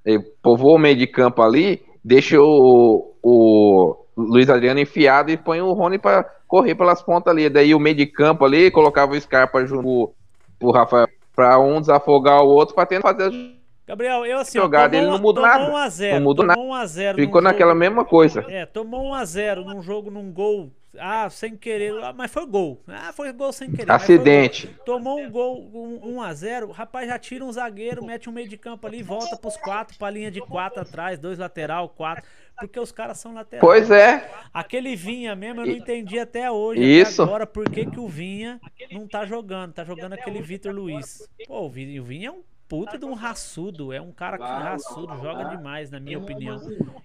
[0.04, 5.60] Ele povoou o meio de campo ali, deixa o, o Luiz Adriano enfiado e põe
[5.60, 7.48] o Rony pra correr pelas pontas ali.
[7.48, 10.14] Daí o meio de campo ali, colocava o Scarpa junto
[10.60, 13.34] com o Rafael pra um desafogar o outro pra tentar fazer.
[13.34, 13.56] a
[13.88, 15.70] Gabriel, eu assim, ó, Jogada, tomou, ele não mudou nada.
[15.70, 18.44] 1 a 0, Não mudou tomou 1 a 0 Ficou naquela jogo- mesma coisa.
[18.48, 22.46] É, tomou 1 a 0 num jogo, num gol, ah, sem querer, ah, mas foi
[22.46, 22.80] gol.
[22.88, 23.86] Ah, foi gol sem querer.
[23.86, 23.94] foi gol.
[23.96, 24.74] Acidente.
[24.84, 28.48] Tomou um gol, um, 1 a 0 rapaz já tira um zagueiro, mete um meio
[28.48, 32.24] de campo ali, volta pros quatro, pra linha de quatro atrás, dois lateral, quatro,
[32.58, 33.60] porque os caras são laterais.
[33.60, 34.30] Pois é.
[34.52, 37.22] Aquele Vinha mesmo, eu não entendi até hoje, Isso.
[37.22, 38.60] até agora, por que, que o Vinha
[38.90, 41.28] não tá jogando, tá jogando aquele Vitor Luiz.
[41.46, 44.42] Pô, o Vi- o Vinha é um puta de um raçudo, é um cara que
[44.44, 46.56] raçudo, joga demais, na minha opinião,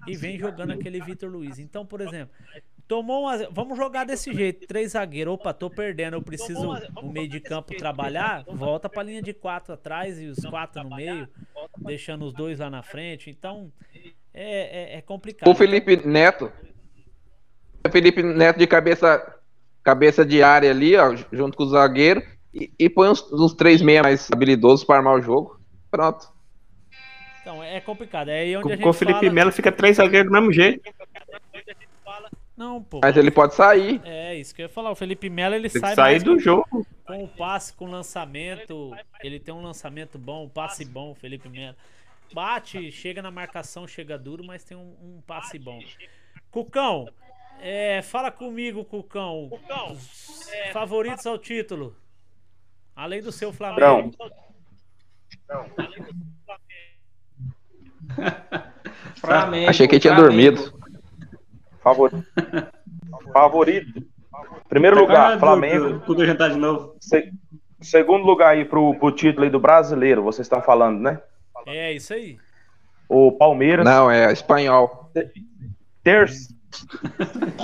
[0.08, 1.60] e vem jogando aquele Vitor Luiz.
[1.60, 2.34] Então, por exemplo,
[2.88, 6.72] tomou um a zero, vamos jogar desse jeito, três zagueiros, opa, tô perdendo, eu preciso
[7.00, 10.96] o meio de campo trabalhar, volta pra linha de quatro atrás e os quatro no
[10.96, 11.28] meio,
[11.78, 13.72] deixando os dois lá na frente, então
[14.34, 15.50] é, é, é complicado.
[15.50, 16.52] O Felipe Neto.
[17.86, 19.36] O Felipe Neto de cabeça,
[19.84, 22.24] cabeça de área ali, ó, junto com o zagueiro.
[22.54, 25.60] E, e põe uns, uns três meia mais habilidosos para armar o jogo.
[25.90, 26.28] Pronto.
[27.42, 28.30] Então, é complicado.
[28.30, 29.32] É aí onde a Com, gente com o Felipe fala...
[29.32, 30.82] Melo fica três zagueiros do mesmo jeito.
[32.56, 33.00] Não, pô.
[33.02, 34.00] Mas ele pode sair.
[34.06, 34.92] É, isso que eu ia falar.
[34.92, 36.86] O Felipe Melo, ele Tem sai sair do com, jogo.
[37.08, 38.96] com o passe, com o lançamento.
[39.24, 41.76] Ele tem um lançamento bom, um passe bom, o Felipe Melo.
[42.34, 45.80] Bate, chega na marcação, chega duro, mas tem um, um passe bom.
[46.50, 47.08] Cucão,
[47.60, 49.50] é, fala comigo, Cucão.
[49.92, 51.96] Os Favoritos ao título.
[52.96, 54.12] Além do seu Flamengo.
[59.16, 60.56] Flamengo, Achei que ele tinha Flamengo.
[60.58, 60.80] dormido.
[61.82, 62.26] Favorito.
[63.34, 64.08] Favorito.
[64.70, 66.00] Primeiro lugar, Flamengo.
[66.06, 66.96] Tudo jantar de novo.
[67.00, 67.32] Se-
[67.82, 71.20] Segundo lugar aí pro, pro título aí do brasileiro, vocês estão falando, né?
[71.66, 72.38] É isso aí.
[73.10, 73.86] O Palmeiras.
[73.86, 75.12] Não, é espanhol.
[76.04, 76.30] Ter...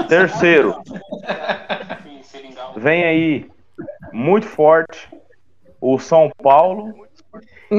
[0.10, 0.76] Terceiro.
[2.76, 3.52] Vem aí
[4.12, 5.10] muito forte
[5.80, 7.08] o São Paulo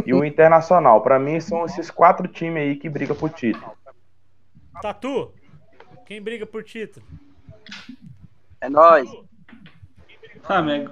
[0.06, 1.02] e o Internacional.
[1.02, 3.72] Pra mim são esses quatro times aí que brigam por título.
[4.80, 5.32] Tatu,
[6.06, 7.04] quem briga por título?
[8.60, 9.10] É nóis.
[10.42, 10.90] Flamengo.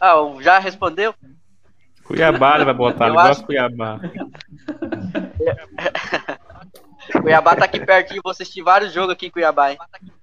[0.00, 1.14] Ah, o- já respondeu?
[2.04, 3.98] Cuiabá ele vai botar, Eu ele gosta acho- de Cuiabá.
[7.20, 9.78] Cuiabá tá aqui pertinho, vou assistir vários jogos aqui em Cuiabá, hein?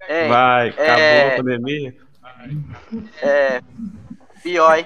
[0.07, 1.95] É, Vai, acabou é- a pandemia.
[3.21, 3.61] é,
[4.41, 4.85] pior, hein?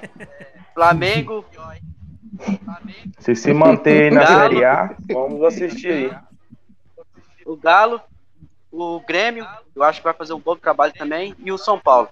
[0.73, 1.45] Flamengo,
[3.19, 4.41] Se se manter aí na Galo.
[4.41, 6.11] Série A, vamos assistir aí.
[7.45, 8.01] o Galo,
[8.71, 12.09] o Grêmio, eu acho que vai fazer um bom trabalho também, e o São Paulo.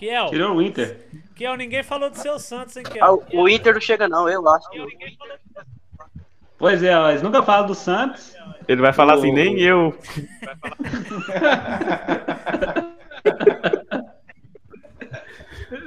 [0.00, 1.06] Kiel, Tirou o Inter.
[1.36, 3.22] Kiel, ninguém falou do seu Santos, hein, Ah, Kiel?
[3.34, 4.66] o- o Inter não chega não, eu acho.
[6.58, 8.34] Pois é, mas nunca falo do Santos.
[8.66, 9.94] Ele vai falar O- assim, nem eu.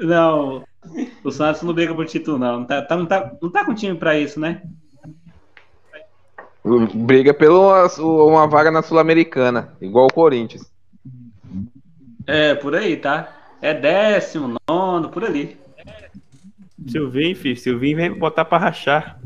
[0.02, 0.64] Não,
[1.24, 2.60] o Santos não briga por título, não.
[2.60, 4.62] Não tá, tá- não tá, não tá com time pra isso, né?
[6.94, 10.72] Briga pela uma vaga na Sul-Americana, igual o Corinthians.
[12.26, 13.43] É, por aí, tá?
[13.64, 15.58] É décimo, nono, por ali.
[16.86, 17.56] Silvinho, filho.
[17.56, 19.18] Silvinho vem botar pra rachar.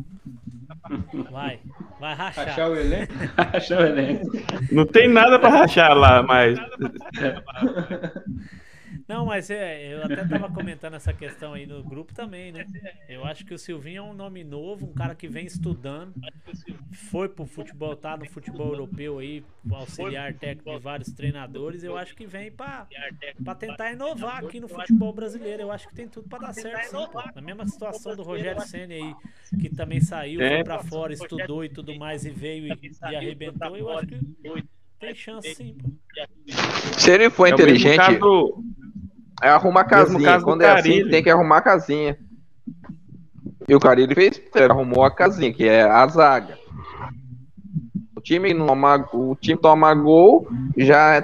[1.31, 1.59] Vai,
[1.99, 2.47] vai rachar.
[2.47, 3.13] Achar o elenco.
[3.35, 4.31] Achou o elenco.
[4.71, 6.59] Não tem nada pra rachar lá, mas.
[9.07, 12.65] Não, mas é, eu até tava comentando essa questão aí no grupo também, né?
[13.07, 16.13] Eu acho que o Silvinho é um nome novo, um cara que vem estudando,
[16.91, 21.83] foi pro futebol, tá no futebol europeu aí, auxiliar técnico de vários treinadores.
[21.83, 22.85] Eu acho que vem pra,
[23.45, 25.61] pra tentar inovar aqui no futebol brasileiro.
[25.63, 27.21] Eu acho que tem tudo pra dar certo, sim, pô.
[27.33, 29.15] Na mesma situação do Rogério Senna aí,
[29.59, 33.77] que também saiu, foi pra fora, estudou e tudo mais e veio e, e arrebentou.
[33.77, 34.19] Eu acho que
[34.99, 35.89] tem chance sim, pô.
[36.97, 38.63] Se ele for É o mesmo inteligente, caso-
[39.41, 40.31] é arrumar mesmo casinha.
[40.31, 42.17] caso Quando é assim, tem que arrumar casinha.
[43.67, 46.57] E o Carilli fez, ele arrumou a casinha, que é a zaga.
[48.15, 50.47] O time não toma, o time toma gol,
[50.77, 51.23] já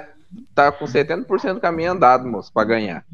[0.54, 3.04] tá com 70% do caminho andado, moço, pra ganhar.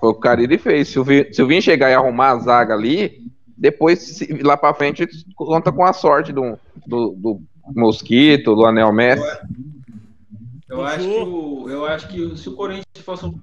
[0.00, 0.88] Foi o que o Carilli fez.
[0.88, 3.20] Se o Vi- se o Vinho chegar e arrumar a zaga ali,
[3.56, 5.06] depois lá pra frente
[5.36, 7.40] conta com a sorte do, do, do
[7.74, 9.24] Mosquito, do Anel Messi.
[10.72, 11.10] Eu O acho, Jô.
[11.12, 13.38] que o, eu acho que se o Corinthians fosse um.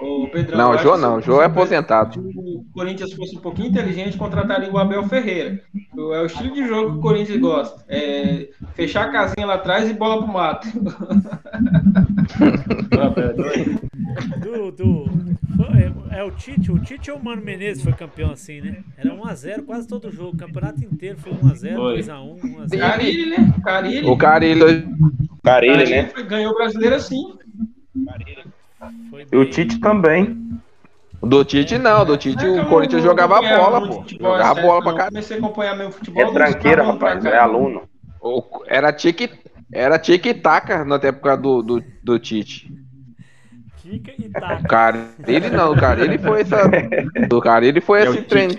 [0.00, 2.14] O Pedrão, Não, o Jô não, o Jô é aposentado.
[2.14, 5.60] Se o Corinthians fosse um pouquinho inteligente, contrataria o Abel Ferreira.
[5.96, 7.84] É o estilo de jogo que o Corinthians gosta.
[7.88, 10.68] É fechar a casinha lá atrás e bola pro mato.
[14.42, 15.04] Do, do,
[16.12, 18.82] é, é o Tite, o Tite ou o Mano Menezes foi campeão assim, né?
[18.96, 20.34] Era 1x0 quase todo jogo.
[20.34, 22.00] O campeonato inteiro foi 1x0, Foi.
[22.00, 22.78] 2x1, 1x0.
[22.78, 23.54] Carilli, né?
[23.64, 24.06] Carilli.
[24.08, 24.88] O Carilli
[25.44, 26.10] Carilli, né?
[26.28, 27.36] Ganhou o brasileiro assim.
[29.30, 29.48] E o.
[29.48, 30.50] Tite também.
[31.22, 33.92] Do Tite não, do Tite É o Corinthians jogava bola, pô.
[33.94, 35.04] futebol, Jogava é bola pra cá.
[35.06, 36.22] Comecei a acompanhar mesmo futebol.
[36.22, 37.22] É tranqueira, rapaz.
[37.22, 37.30] cá.
[37.30, 37.82] É aluno.
[38.66, 39.30] Era tique,
[39.72, 42.72] era tique-taca na época do, do, do Tite.
[43.76, 44.62] Fica e O taca.
[44.68, 46.56] cara, ele não, o cara, ele foi essa.
[47.32, 48.54] O cara, ele foi É esse treino.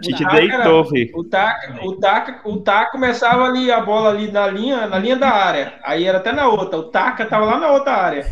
[0.00, 0.36] Tite taca.
[0.36, 1.10] deitou, filho.
[1.14, 5.16] O Taca, o Taca, o Taca começava ali a bola ali na linha, na linha
[5.16, 5.74] da área.
[5.84, 6.78] Aí era até na outra.
[6.78, 8.26] O Taca tava lá na outra área.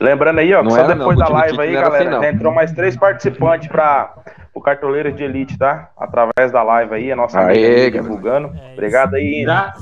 [0.00, 2.26] Lembrando aí, ó, que Não só era, depois não, da live aí, era galera, assim,
[2.26, 4.14] entrou mais três participantes para
[4.54, 5.90] o Cartoleiro de Elite, tá?
[5.96, 8.52] Através da live aí, a nossa Aê, amiga divulgando.
[8.56, 9.42] É Obrigado aí.
[9.44, 9.74] Já,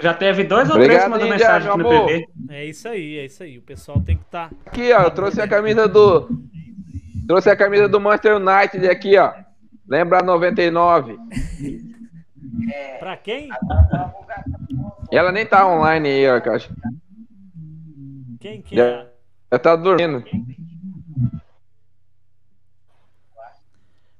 [0.00, 1.88] já teve dois ou Obrigado, três que mandou Índia, mensagem aqui no.
[1.88, 2.26] PV.
[2.50, 3.58] É isso aí, é isso aí.
[3.58, 4.48] O pessoal tem que estar.
[4.48, 4.56] Tá...
[4.66, 6.28] Aqui, ó, eu trouxe a camisa do.
[7.30, 9.32] Trouxe a camisa do Manchester United aqui, ó.
[9.88, 11.16] Lembra a 99?
[12.98, 13.48] Pra quem?
[15.12, 16.74] Ela nem tá online aí, ó, Caixa.
[18.40, 19.06] Quem que Já- é?
[19.48, 20.24] Ela tá dormindo.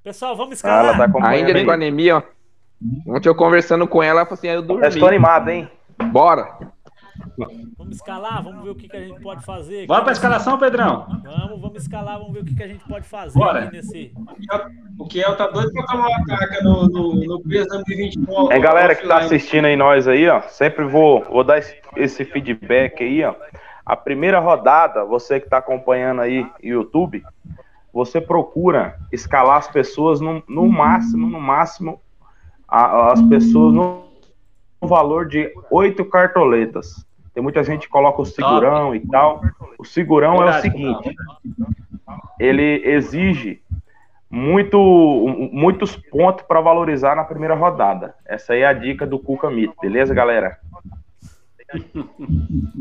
[0.05, 0.97] Pessoal, vamos Ah, ela escalar.
[0.97, 1.65] tá A acompanhando Índia aí.
[1.65, 2.23] com anemia, ó.
[3.09, 5.07] Ontem eu conversando com ela, ela falou assim: "Ah, eu Eu estou dormi.
[5.17, 5.69] animado, hein?
[6.13, 6.57] Bora.
[7.79, 9.79] Vamos escalar, vamos ver o que, que a gente pode fazer.
[9.79, 11.07] aqui Bora pra nesse- escalação, Pedrão.
[11.25, 13.65] Vamos, vamos escalar, vamos ver o que, que a gente pode fazer Bora.
[13.65, 14.13] aqui nesse.
[14.99, 18.19] O Kiel tá doido pra tomar uma caca no, no, no PES 2020.
[18.51, 22.25] É, galera que tá assistindo aí nós aí, ó, sempre vou, vou dar esse, esse
[22.25, 23.35] feedback aí, ó.
[23.85, 27.23] A primeira rodada, você que tá acompanhando aí no YouTube,
[27.93, 32.01] você procura escalar as pessoas no, no máximo, no máximo,
[32.69, 34.05] a- as pessoas no,
[34.81, 37.05] no valor de oito cartoletas.
[37.41, 39.41] Tem muita gente que coloca o segurão e tal.
[39.79, 41.17] O segurão é o seguinte,
[42.39, 43.63] ele exige
[44.31, 44.79] muito,
[45.51, 48.15] muitos pontos para valorizar na primeira rodada.
[48.27, 50.59] Essa aí é a dica do Cuca Mito, beleza, galera?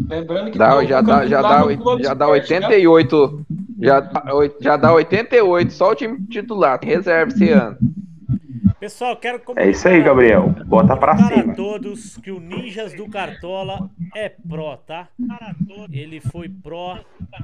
[0.09, 1.59] Lembrando que Dá, já, dá, já, dá,
[1.97, 2.73] já dá Esporte, né?
[2.73, 3.45] 88.
[3.79, 4.11] Já,
[4.59, 6.77] já dá 88, só o time titular.
[6.83, 7.77] Reserva esse ano.
[8.79, 10.55] Pessoal, quero É isso aí, Gabriel.
[10.65, 11.51] Bota pra comunicar cima.
[11.53, 15.09] a todos que o Ninjas do Cartola é pró, tá?
[15.91, 16.97] Ele foi pró,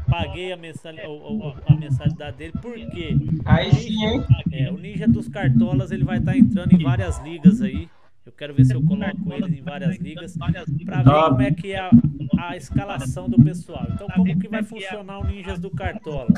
[0.10, 3.18] paguei a, mensal, o- o- a mensalidade dele, por quê?
[3.44, 4.24] Aí sim, hein?
[4.52, 7.90] É, o Ninja dos Cartolas ele vai estar entrando em várias ligas aí.
[8.26, 11.72] Eu quero ver se eu coloco eles em várias ligas pra ver como é que
[11.73, 11.91] é a,
[12.39, 13.85] a escalação do pessoal.
[13.93, 16.34] Então, como que vai funcionar o Ninjas do Cartola?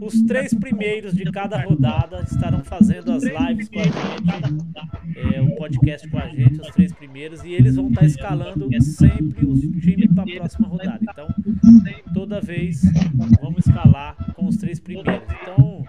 [0.00, 5.56] Os três primeiros de cada rodada estarão fazendo as lives com a gente, é, o
[5.56, 10.12] podcast com a gente, os três primeiros, e eles vão estar escalando sempre os times
[10.12, 11.00] para a próxima rodada.
[11.00, 11.28] Então,
[12.12, 12.82] toda vez
[13.40, 15.22] vamos escalar com os três primeiros.
[15.42, 15.84] Então,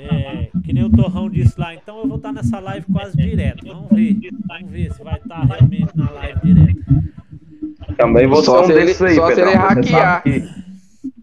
[0.00, 3.66] é, que nem o Torrão disse lá, então eu vou estar nessa live quase direto.
[3.66, 4.16] Vamos ver,
[4.48, 6.80] vamos ver se vai estar realmente na live direto.
[7.96, 9.48] Também vou Só ser um se ele- aí, só se Pedrão.
[9.52, 10.22] ele hackear.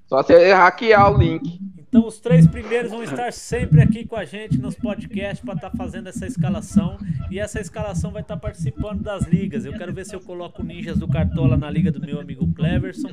[0.08, 1.60] Só se ele hackear o link.
[1.90, 5.72] Então os três primeiros vão estar sempre aqui com a gente nos podcasts para estar
[5.72, 6.98] fazendo essa escalação.
[7.32, 9.64] E essa escalação vai estar participando das ligas.
[9.66, 12.46] Eu quero ver se eu coloco o Ninjas do Cartola na liga do meu amigo
[12.54, 13.08] Cleverson.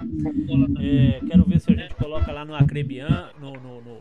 [0.81, 3.99] É, quero ver se a gente coloca lá no Acrebian, no, no, no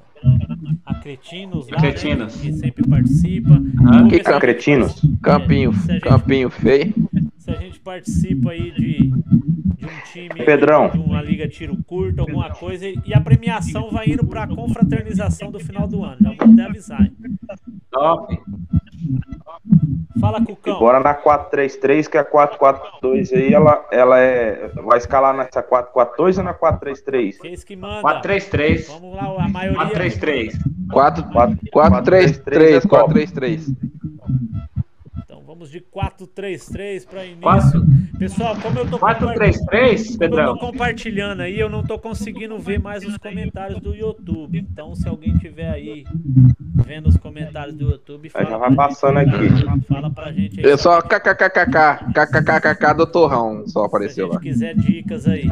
[0.85, 2.35] Acretinos lá, né, Acretinos.
[2.35, 3.53] que sempre participa.
[3.87, 5.01] Ah, que ver se a gente- cretinos?
[5.21, 6.93] Campinho, É, campinho feio.
[7.37, 9.11] se a gente participa aí de,
[9.83, 10.89] de um time, Pedrão.
[10.89, 15.59] de uma liga tiro curto, alguma coisa, e a premiação vai indo pra confraternização do
[15.59, 16.17] final do ano.
[16.21, 17.11] Já vou até avisar.
[17.91, 18.39] Top.
[20.19, 20.79] Fala, Cucão.
[20.79, 24.69] Bora na 433, que é a 442 aí, ela, ela é.
[24.75, 27.39] Vai escalar nessa 442 ou na 433?
[27.39, 28.21] Quem é que manda?
[28.21, 28.87] 4-3-3.
[28.87, 29.79] Vamos lá, a maioria.
[29.79, 30.53] 4-3-3.
[30.91, 31.57] 4, 4,
[35.53, 37.41] vamos de 4-3-3 para início.
[37.41, 37.85] Quatro-
[38.17, 40.53] Pessoal, como eu tô compa- 4-3-3, como eu Pedrão.
[40.57, 44.57] tô compartilhando aí, eu não tô conseguindo ver mais os comentários do YouTube.
[44.59, 46.03] Então, se alguém tiver aí
[46.85, 49.35] vendo os comentários do YouTube, fala já vai passando gente,
[49.65, 49.85] aqui.
[49.87, 50.77] Fala pra gente aí.
[50.77, 54.39] Se alguém- kkkk, kkkk do Torrão só Se a apareceu gente lá.
[54.41, 55.49] quiser dicas aí.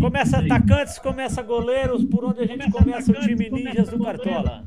[0.00, 4.64] Começa atacantes, começa goleiros, por onde a gente começa o time Ninjas do Cartola?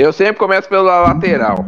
[0.00, 1.62] Eu sempre começo pela lateral.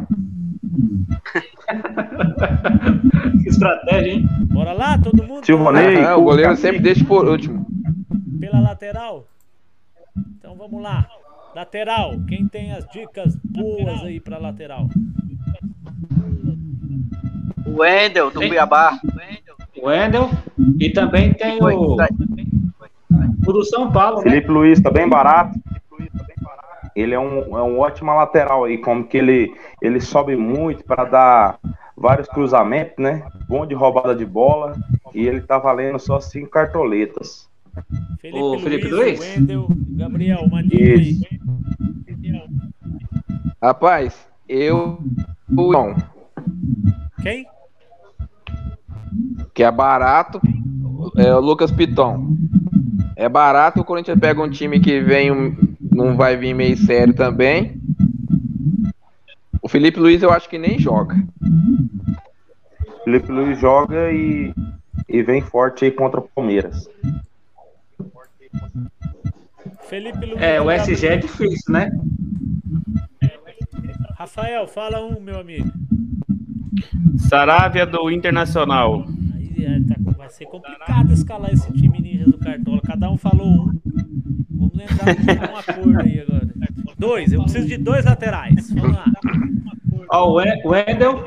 [3.42, 4.26] Que estratégia, hein?
[4.44, 5.44] Bora lá, todo mundo?
[5.44, 5.98] Silvanei.
[5.98, 7.66] Aham, o goleiro sempre deixa por último.
[8.40, 9.26] Pela lateral?
[10.38, 11.06] Então vamos lá.
[11.54, 14.88] Lateral, quem tem as dicas boas aí pra lateral?
[17.66, 18.98] O Wendel, do Cuiabá.
[19.76, 20.30] O Wendel.
[20.80, 21.96] E também tem o,
[23.46, 24.30] o do São Paulo, né?
[24.30, 25.60] Felipe Luiz tá bem barato.
[26.94, 31.04] Ele é um, é um ótimo lateral aí, como que ele, ele sobe muito para
[31.04, 31.58] dar
[31.96, 33.26] vários cruzamentos, né?
[33.48, 34.74] Bom de roubada de bola.
[35.14, 37.48] E ele tá valendo só cinco cartoletas.
[38.20, 39.20] Felipe, O Felipe Luiz, Luiz?
[39.20, 40.40] Wendel, Gabriel.
[43.62, 44.98] Rapaz, eu.
[45.56, 45.94] o Não,
[47.22, 47.46] Quem?
[49.54, 50.40] que é barato,
[51.16, 52.36] é o Lucas Piton.
[53.14, 57.14] É barato, o Corinthians pega um time que vem, um- não vai vir meio sério
[57.14, 57.80] também.
[59.60, 61.22] O Felipe Luiz eu acho que nem joga.
[63.04, 64.52] Felipe Luiz joga e,
[65.08, 66.88] e vem forte aí contra o Palmeiras.
[69.88, 70.40] Felipe Luiz.
[70.40, 70.70] É, o.
[70.70, 71.90] SG é difícil, né?
[74.16, 75.70] Rafael, fala um, meu amigo.
[77.28, 79.04] Saravia do Internacional.
[79.34, 82.80] Aí é, tá- vai ser complicado escalar esse time ninja do Cartola.
[82.84, 83.80] Cada um falou um.
[84.68, 86.48] Vamos entrar num acordo aí agora.
[86.98, 88.70] Dois, eu preciso de dois laterais.
[88.72, 89.04] Vamos lá.
[90.10, 91.24] Ó, o We- o Wendel.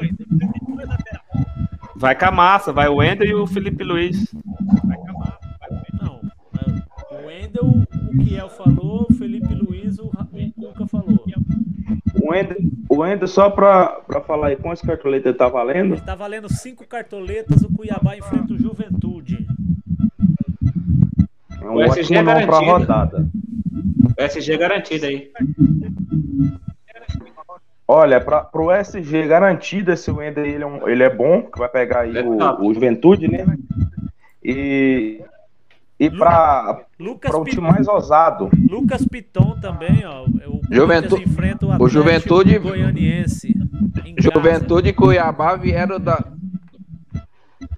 [1.98, 4.34] Vai com a massa, vai o Wendel e o Felipe Luiz.
[6.02, 6.22] Não,
[6.60, 7.64] é, o Wendel,
[8.14, 10.10] o Kiel falou, o Felipe Luiz, o,
[10.56, 11.24] Cuca falou.
[12.22, 12.58] O Wendel,
[12.90, 15.94] o Wendel só pra, pra falar aí, quantas cartoletas ele tá valendo?
[15.96, 19.46] Ele tá valendo cinco cartoletas, o Cuiabá enfrenta o Juventude.
[21.66, 22.72] É um O SG ótimo é não pra garantido.
[22.72, 23.28] rodada.
[24.18, 25.32] O SG é garantido aí.
[27.88, 31.70] Olha, para pro SG garantido, esse Wendel ele é, um- ele é bom, que vai
[31.70, 33.46] pegar aí é o, o Juventude, né?
[34.44, 35.22] E,
[36.00, 40.24] e para Lucas, o time mais ousado, Lucas Piton também, ó.
[40.24, 43.54] O Juventu- Corinthians enfrenta o o Juventude- Goianiense.
[44.18, 46.24] Juventude e Cuiabá vieram da.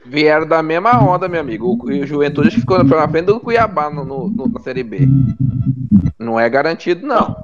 [0.09, 1.77] Vieram da mesma onda, meu amigo.
[1.83, 5.07] O, e o Juventude ficou na frente do Cuiabá no, no- no- na Série B.
[6.17, 7.35] Não é garantido, não.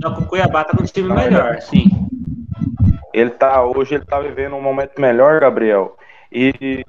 [0.00, 2.08] Só que o Cuiabá tá com um time Tá melhor, sim.
[3.12, 5.96] ele tá hoje ele tá vivendo um momento melhor, Gabriel.
[6.32, 6.84] E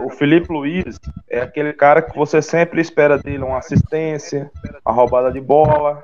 [0.00, 0.98] o Felipe Luiz
[1.30, 4.50] é aquele cara que você sempre espera dele uma assistência,
[4.84, 6.02] a roubada de bola.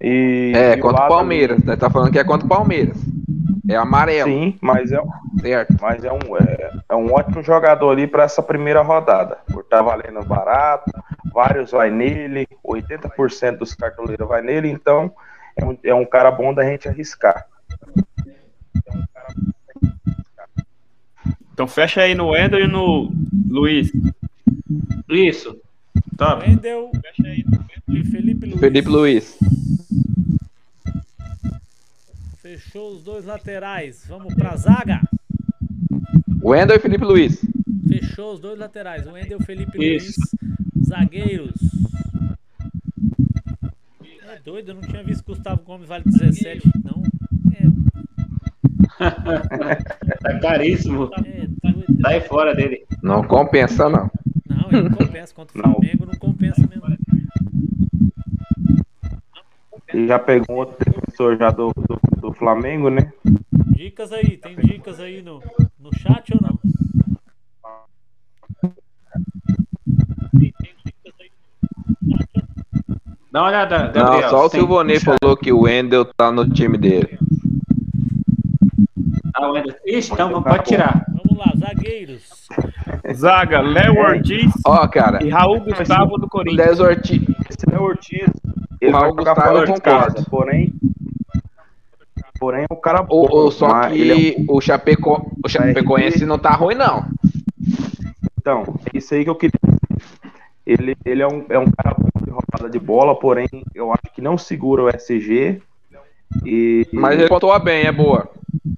[0.00, 1.62] E, É, e contra o Palmeiras.
[1.64, 2.96] Nós tá falando que é contra o Palmeiras.
[3.68, 5.00] É amarelo, Sim, mas é,
[5.40, 5.76] certo?
[5.80, 9.38] mas é, um, é, é um ótimo jogador ali para essa primeira rodada.
[9.50, 10.90] Por estar valendo barato,
[11.32, 15.10] vários vai nele, 80% dos cartoleiros vai nele, então
[15.56, 17.46] é um, é um cara bom da gente arriscar.
[21.54, 23.10] Então fecha aí no Wendel e no
[23.48, 23.90] Luiz.
[25.08, 25.56] Isso.
[26.18, 26.46] Top.
[26.46, 26.90] Wendel
[27.88, 28.60] e Felipe Luiz.
[28.60, 29.38] Felipe Luiz.
[32.44, 34.04] Fechou os dois laterais.
[34.06, 35.00] Vamos pra zaga.
[36.42, 37.40] Wendel e Felipe Luiz.
[37.88, 39.06] Fechou os dois laterais.
[39.06, 40.12] Wendel, Felipe Isso.
[40.42, 40.86] Luiz.
[40.86, 41.54] Zagueiros.
[44.28, 46.70] É doido, eu não tinha visto que Gustavo Gomes vale 17.
[46.84, 47.02] Não.
[50.20, 51.10] Tá caríssimo.
[51.24, 51.96] É, é doido.
[52.02, 52.84] Sai fora dele.
[53.02, 54.10] Não compensa, não.
[54.46, 55.34] Não, ele não compensa.
[55.34, 55.74] Contra o Não.
[55.76, 56.84] Flamengo não compensa mesmo.
[59.94, 63.12] E já pegou outro defensor já do, do, do Flamengo, né?
[63.76, 65.40] Dicas aí, tem dicas aí no,
[65.78, 66.58] no chat ou não?
[73.30, 74.22] Dá uma olhada, Gabriel.
[74.22, 77.16] Não, só o Silvonei falou que o Wendel tá no time dele.
[79.32, 79.76] Ah, o Wendel.
[79.86, 81.06] Ixi, então pode tirar.
[81.08, 82.48] Vamos lá, zagueiros.
[83.12, 86.66] Zaga, Léo Ortiz Ó, cara, e Raul Gustavo do Corinthians.
[86.68, 87.22] Les Ortiz.
[87.50, 88.28] Esse é o Ortiz.
[88.80, 90.30] Ele Raul jogar Gustavo fora eu de casa, concordo.
[90.30, 90.72] porém.
[92.38, 96.26] Porém, o cara O, bom, o- só que ele é um- o, Chapeco, o Chapecoense
[96.26, 97.06] não tá ruim, não.
[98.38, 99.52] Então, é isso aí que eu queria.
[100.66, 104.12] Ele, ele é, um, é um cara bom de roubada de bola, porém, eu acho
[104.14, 105.60] que não segura o SG.
[106.44, 108.28] E Mas ele pontua bem, é boa.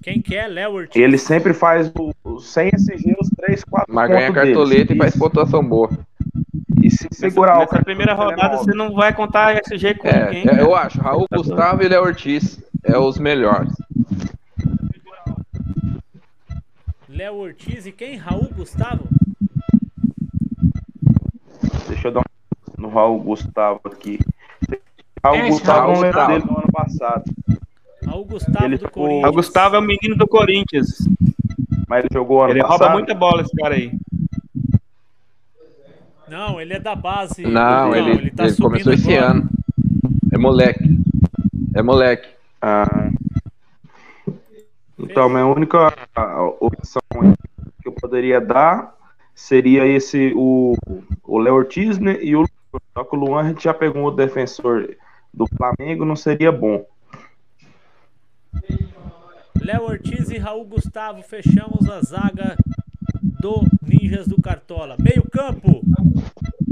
[0.03, 0.47] Quem que é?
[0.49, 1.01] Léo Ortiz.
[1.03, 5.17] ele sempre faz o, o sem SG os 3, 4 Mas ganha cartoleta e faz
[5.17, 5.91] pontuação boa.
[6.83, 9.95] E se Nessa, segurar o nessa primeira cartoleta, rodada é você não vai contar SG
[9.95, 10.43] com É, ninguém.
[10.43, 10.61] é, cara.
[10.63, 11.01] eu acho.
[11.01, 13.73] Raul Tá Gustavo e Léo Ortiz é os melhores.
[17.09, 18.17] Léo Ortiz e quem?
[18.17, 19.05] Raul Gustavo?
[21.89, 24.19] Deixa eu dar um no Raul Gustavo aqui.
[25.25, 26.33] Raul Esse Gustavo Raul Gustavo.
[26.33, 27.25] dele no ano passado.
[28.07, 29.29] Raul Gustavo Ele do ficou- Corinthians.
[29.31, 30.87] O Gustavo é o menino do Corinthians.
[31.89, 32.79] Mas ele jogou ano Ele passado.
[32.81, 33.93] rouba muita bola, esse cara aí.
[36.29, 37.43] Não, ele é da base.
[37.43, 39.31] Não, ele, ele, tá subindo começou esse agora.
[39.33, 39.49] ano.
[40.33, 41.01] É moleque.
[41.75, 42.29] É moleque.
[42.61, 43.11] Ah.
[44.99, 45.95] Então, minha única
[46.61, 47.03] opção
[47.83, 48.95] que eu poderia dar
[49.35, 50.75] seria esse, o
[51.25, 52.19] o Léo Ortiz, né?
[52.23, 52.49] E o Luan.
[52.95, 54.97] Só que o Luan a gente já pegou um outro defensor
[55.33, 56.85] do Flamengo, não seria bom.
[59.67, 62.57] Léo Ortiz e Raul Gustavo fechamos a zaga
[63.21, 64.97] do Ninjas do Cartola.
[64.97, 65.83] Meio campo,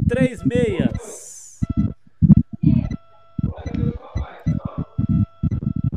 [0.09, 1.59] três meias.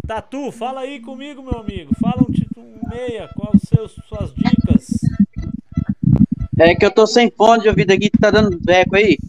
[0.07, 1.94] Tatu, fala aí comigo, meu amigo.
[2.02, 4.99] Fala um, um meia, quais seus suas dicas?
[6.57, 9.19] É que eu tô sem fone de ouvido aqui, tá dando eco aí.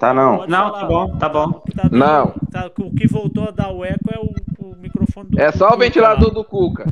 [0.00, 0.38] Tá não.
[0.38, 0.80] Pode Não, falar.
[0.80, 1.52] tá bom, tá bom.
[1.76, 2.26] Tá dando- Não.
[2.50, 4.32] tá- o que voltou a dar o eco é o,
[4.66, 6.34] o microfone do É só o Cuca ventilador lá.
[6.34, 6.86] do Cuca.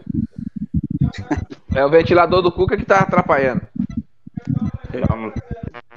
[1.74, 3.62] É o ventilador do Cuca que tá atrapalhando.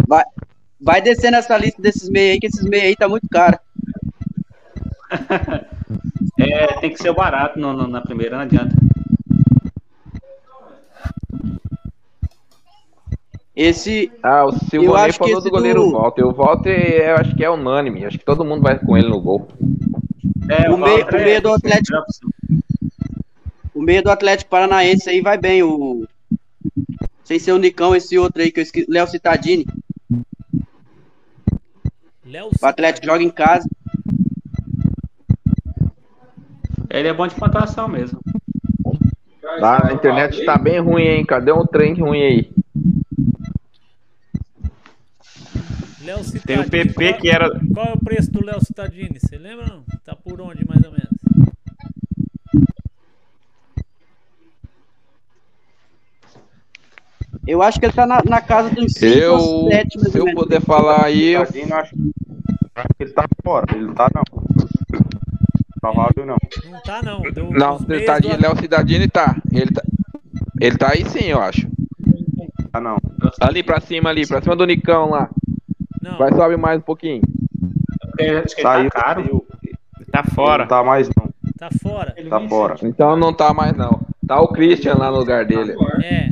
[0.07, 0.23] Vai,
[0.79, 3.59] vai descendo essa lista desses meios aí, que esses meios aí tá muito caro.
[6.39, 8.75] É, tem que ser o barato no- no- na primeira, não adianta.
[13.56, 16.23] Esse, Ah, o Eu Silvonei acho que falou esse do goleiro do- Walter.
[16.26, 16.69] O Walter,
[17.03, 18.06] eu acho que é unânime.
[18.06, 19.48] Acho que todo mundo vai com ele no gol.
[20.49, 21.98] É, O meio- Walter o meio do é- Atlético.
[23.76, 26.07] o meio do Atlético Paranaense aí vai bem, o.
[27.26, 29.65] Sem ser o Nicão, esse outro aí que eu esqueci, Léo Citadini.
[32.26, 33.68] Léo O Atlético joga em casa.
[36.90, 38.19] Ele é bom de pontuação mesmo.
[39.60, 41.26] Tá, a internet tá bem ruim, hein?
[41.26, 42.52] Cadê um trem ruim aí?
[46.03, 47.49] Léo Tem Cittadini, o PP qual- que era.
[47.73, 49.19] Qual é o preço do Léo Cittadini?
[49.19, 49.84] Você lembra não?
[50.03, 51.11] Tá por onde mais ou menos?
[57.48, 60.18] Eu acho que ele tá na, na casa dos 5 Eu, ou 7, mais se
[60.18, 61.95] eu puder falar aí, eu, Tadinho, acho,
[62.76, 63.65] acho que ele tá fora.
[63.76, 64.23] Ele não tá, não.
[65.80, 66.38] Provável não.
[66.69, 67.22] Não tá não.
[67.22, 69.36] Do, não, tá do Léo Cidadini tá.
[69.52, 69.82] Ele tá.
[70.60, 71.68] Ele tá aí sim, eu acho.
[72.72, 72.98] Tá não.
[73.40, 75.30] Ali pra cima, ali, pra cima do Nicão lá.
[76.02, 77.22] Não, Vai sobe mais um pouquinho.
[78.02, 79.48] Porque acho que ele Saiu, tá caro.
[80.11, 80.64] Tá fora.
[80.64, 81.30] Não tá mais não.
[81.57, 82.15] tá fora.
[82.30, 82.76] Tá fora.
[82.84, 84.02] Então não tá mais não.
[84.28, 85.73] Tá o Christian lá no lugar dele.
[86.03, 86.30] É,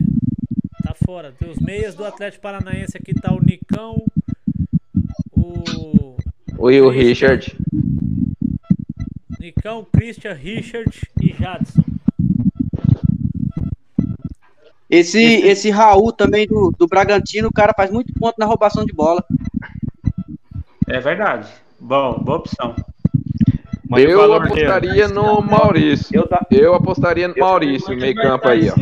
[0.84, 1.34] tá fora.
[1.38, 4.04] Tem os meias do Atlético Paranaense aqui, tá o Nicão,
[5.32, 6.16] o
[6.58, 7.56] O, e o Richard.
[9.40, 10.91] Nicão, Christian, Richard
[11.22, 11.84] e Jadson.
[14.90, 18.91] Esse, esse Raul também do, do Bragantino, o cara faz muito ponto na roubação de
[18.94, 19.24] bola.
[20.88, 21.48] É verdade.
[21.80, 22.76] Bom, boa opção.
[23.88, 26.07] Mas eu apostaria no Maurício.
[26.16, 28.74] Eu, da- Eu apostaria no Maurício, meio campo aí, ó.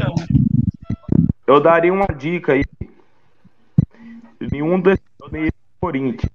[1.46, 2.64] eu daria uma dica aí.
[4.52, 6.32] Nenhum desses meio Corinthians.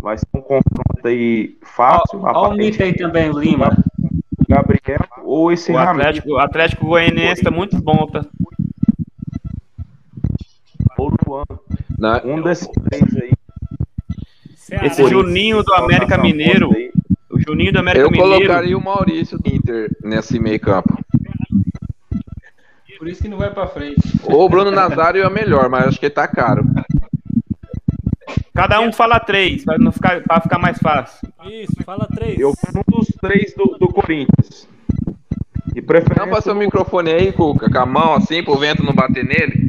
[0.00, 2.20] Vai ser um confronto aí fácil.
[2.22, 2.56] Olha o.
[2.56, 3.76] Mito aí também, Lima.
[4.48, 6.00] Gabriel ou esse O Ramiro.
[6.00, 8.24] Atlético, o Atlético Goianiense tá muito bom, tá?
[10.96, 11.44] ou Luan.
[11.98, 13.32] Na- Um desses três aí.
[14.56, 14.86] Ceará.
[14.86, 16.70] Esse Juninho do América Mineiro.
[17.30, 18.32] O Juninho do América Eu Mineiro.
[18.32, 20.98] colocaria o Maurício do Inter nesse meio campo.
[22.98, 24.00] Por isso que não vai pra frente.
[24.24, 26.64] O Bruno Nazário é melhor, mas acho que ele tá caro.
[28.54, 31.28] Cada um fala três, pra, não ficar, pra ficar mais fácil.
[31.44, 32.38] Isso, fala três.
[32.38, 34.68] Eu fui um dos três do, do Corinthians.
[35.72, 36.24] De preferência.
[36.26, 39.68] Não passa o microfone aí, Cuca, com a mão assim, pro vento não bater nele.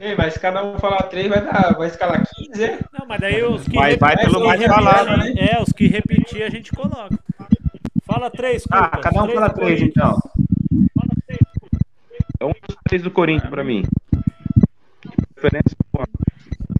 [0.00, 2.78] Ei, mas se cada um falar três, vai dar, vai escalar 15, é?
[2.98, 5.34] Não, mas daí os que, Vai- rep- vai pelo mais falado, né?
[5.38, 7.18] É, os que repetir a gente coloca.
[8.04, 10.18] Fala três, Ah, Cuca, cada um os fala três, então.
[12.38, 13.82] É um dos três do Corinthians pra mim.
[15.42, 16.06] Luan.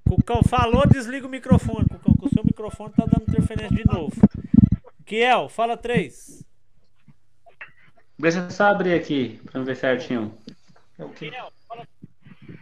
[0.08, 4.14] Cucão falou, desliga o microfone, Cucão, que o seu microfone tá dando interferência de novo.
[5.04, 6.44] Kiel, fala três.
[8.18, 10.36] Deixa eu só abrir aqui pra ver certinho.
[10.98, 11.04] É?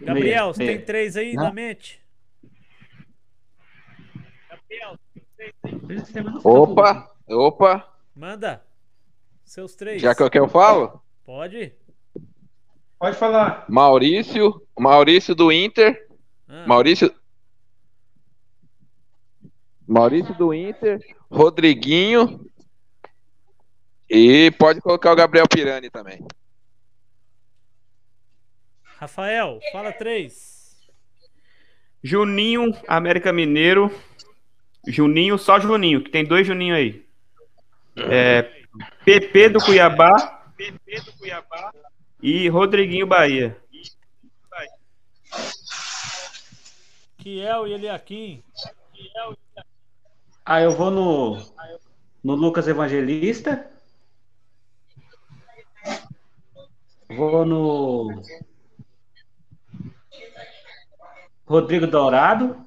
[0.05, 1.45] Gabriel, você tem três aí Não.
[1.45, 2.03] na mente?
[6.43, 7.95] Opa, opa.
[8.15, 8.65] Manda.
[9.45, 10.03] Seus três.
[10.03, 11.01] Já que eu, que eu falo?
[11.25, 11.73] Pode?
[12.99, 13.65] Pode falar.
[13.69, 16.09] Maurício, Maurício do Inter.
[16.49, 17.15] Ah, Maurício.
[19.87, 21.01] Maurício do Inter.
[21.31, 22.47] Rodriguinho.
[24.09, 26.25] E pode colocar o Gabriel Pirani também.
[28.99, 30.77] Rafael, fala três.
[32.03, 33.91] Juninho, América Mineiro.
[34.87, 37.05] Juninho, só Juninho, que tem dois Juninho aí.
[37.97, 38.43] É,
[39.05, 40.43] PP do Cuiabá.
[42.27, 43.55] E Rodriguinho Bahia.
[47.19, 48.43] Kiel e Eliakim.
[50.43, 51.37] Ah, eu vou no,
[52.23, 53.71] no Lucas Evangelista.
[57.11, 58.23] Vou no
[61.45, 62.67] Rodrigo Dourado.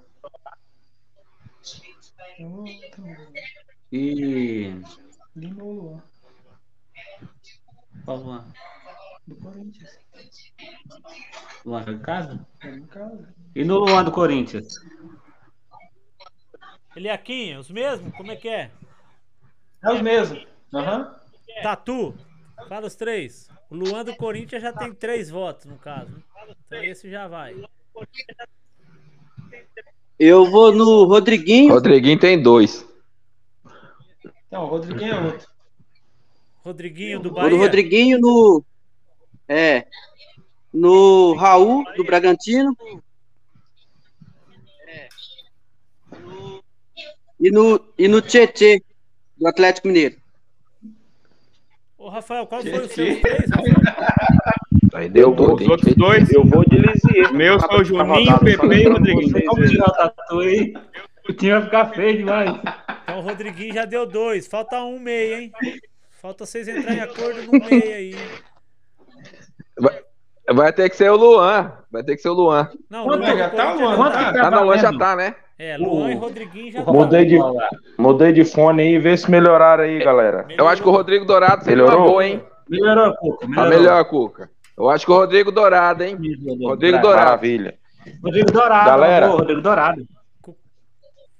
[3.91, 4.79] E.
[5.35, 6.03] Lima
[9.27, 9.99] Do Corinthians.
[11.65, 12.47] Luan tá em casa?
[12.61, 13.27] É no caso.
[13.53, 14.67] E no Luan do Corinthians?
[16.95, 18.15] Eliakim, os mesmos?
[18.15, 18.71] Como é que é?
[19.83, 20.47] É os mesmos.
[20.73, 21.13] Aham.
[21.61, 22.15] Tatu,
[22.69, 23.49] fala os três.
[23.69, 26.23] O Luan do Corinthians já tem três votos, no caso.
[26.65, 27.55] Então esse já vai.
[30.17, 31.73] Eu vou no Rodriguinho.
[31.73, 32.87] Rodriguinho tem dois.
[34.47, 35.47] Então, o Rodriguinho é outro.
[36.63, 37.59] Rodriguinho do Vou no Bahia.
[37.59, 38.65] Rodriguinho no.
[39.47, 39.85] É.
[40.73, 42.75] No Raul, do Bragantino.
[47.39, 48.81] E no, e no Tietê,
[49.37, 50.15] do Atlético Mineiro.
[51.97, 53.75] Ô, Rafael, qual foi os seus três, Rafael?
[54.93, 55.61] Aí deu Os tudo.
[55.61, 55.69] hein?
[55.69, 56.31] outros dois.
[56.31, 57.31] Eu vou de Lisier.
[57.33, 59.45] Meu são o Juninho, PP e lembrando Rodriguinho.
[59.45, 60.73] Vamos tirar o tatu aí.
[61.29, 62.49] O time vai ficar feio demais.
[63.03, 64.47] Então o Rodriguinho já deu dois.
[64.47, 65.51] Falta um meio, hein?
[66.09, 68.15] Falta vocês entrarem em acordo no meio aí.
[70.53, 71.71] Vai ter que ser o Luan.
[71.91, 72.69] Vai ter que ser o Luan.
[72.89, 73.95] Não, Quanto Luan já tá, Luan?
[73.95, 74.33] Quanto tá.
[74.47, 75.35] Ah, não, o Luan já tá, né?
[75.59, 77.67] É, Luan e Rodriguinho já Mudei de, Bola.
[77.97, 80.45] mudei de fone aí, vê se melhoraram aí, galera.
[80.57, 82.07] Eu acho que o Rodrigo Dourado Melhorou?
[82.07, 82.43] boa, hein?
[82.69, 83.39] Melhorou, Cuca.
[83.45, 83.69] Tá Melhorou.
[83.71, 84.49] melhor, Cuca.
[84.77, 86.15] Eu acho que o Rodrigo Dourado, hein?
[86.61, 87.25] Rodrigo Dourado.
[87.25, 87.73] Maravilha.
[88.23, 88.85] Rodrigo Dourado.
[88.85, 89.27] Galera.
[89.29, 90.05] pô, Rodrigo Dourado.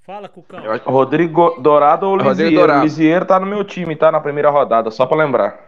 [0.04, 0.60] Fala, Cucão.
[0.86, 2.54] Rodrigo Dourado ou Rodrigo Lisier?
[2.54, 2.80] Dourado.
[2.80, 4.10] O Lisier tá no meu time, tá?
[4.10, 5.67] Na primeira rodada, só pra lembrar.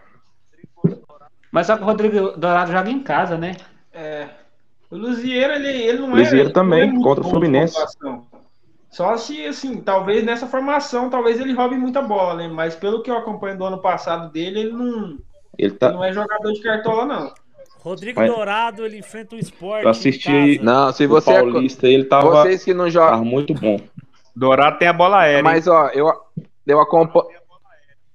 [1.51, 3.57] Mas só que o Rodrigo Dourado joga em casa, né?
[3.93, 4.29] É.
[4.91, 6.21] O Luzieiro, ele, ele não é.
[6.21, 7.77] Luzieiro também, não é contra o Fluminense.
[8.91, 12.49] Só se, assim, talvez nessa formação, talvez ele roube muita bola, né?
[12.49, 15.19] Mas pelo que eu acompanho do ano passado dele, ele não, Ele
[15.59, 15.93] ele tá.
[15.93, 17.33] não é jogador de cartola, não.
[17.83, 19.85] Rodrigo Mas- Dourado, ele enfrenta o esporte.
[19.85, 20.65] Eu assisti em aí- casa.
[20.71, 21.33] Não, se O você.
[21.33, 23.11] Paulista, ele tava, Vocês que não jogam.
[23.13, 23.79] tava muito bom.
[24.35, 25.43] Dourado tem a bola aérea.
[25.43, 26.13] Mas, ó, eu,
[26.67, 27.29] eu acompanho.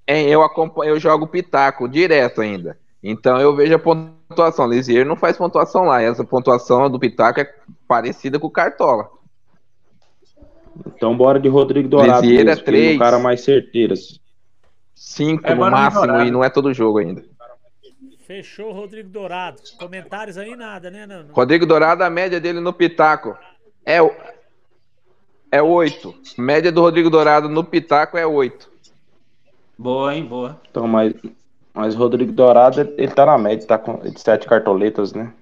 [0.07, 2.77] Eu acompanho, eu jogo pitaco direto ainda.
[3.07, 4.67] Então eu vejo a pontuação.
[4.67, 6.01] Lisier não faz pontuação lá.
[6.01, 7.53] Essa pontuação do pitaco é
[7.87, 9.07] parecida com o Cartola.
[10.87, 12.21] Então bora de Rodrigo Dourado.
[12.21, 12.95] Lisieiro é é três.
[12.95, 13.93] o cara mais certeiro.
[13.93, 14.17] assim.
[14.93, 16.25] Cinco É, no máximo melhorar.
[16.25, 17.23] e não é todo jogo ainda.
[18.25, 19.61] Fechou, Rodrigo Dourado.
[19.77, 21.05] Comentários aí, nada, né?
[21.05, 21.33] Não, não.
[21.33, 23.37] Rodrigo Dourado, a média dele no Pitaco
[23.85, 24.11] é o-
[25.51, 26.15] é 8.
[26.37, 28.67] Média do Rodrigo Dourado no Pitaco é 8.
[29.77, 30.25] Boa, hein?
[30.25, 30.59] Boa.
[30.71, 30.87] Então,
[31.75, 35.33] mas, mas Rodrigo Dourado, ele tá na média, tá com sete cartoletas, né?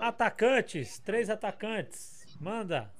[0.00, 2.36] Atacantes, três atacantes.
[2.40, 2.90] Manda.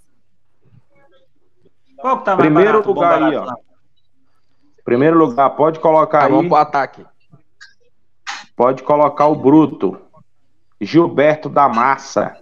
[1.97, 3.45] Qual que tá mais Primeiro barato, lugar aí, ó.
[3.45, 3.57] lá?
[4.85, 7.05] Primeiro lugar, pode colocar Tá, aí, vamos pro ataque.
[8.57, 10.01] pode colocar o Bruto.
[10.81, 12.37] Gilberto da Massa.